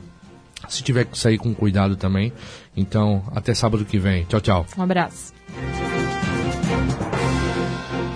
Se 0.68 0.84
tiver 0.84 1.06
que 1.06 1.18
sair 1.18 1.38
com 1.38 1.54
cuidado 1.54 1.96
também. 1.96 2.34
Então, 2.76 3.24
até 3.36 3.54
sábado 3.54 3.86
que 3.86 4.00
vem. 4.00 4.24
Tchau, 4.26 4.42
tchau. 4.42 4.66
Um 4.78 4.82
abraço. 4.82 5.34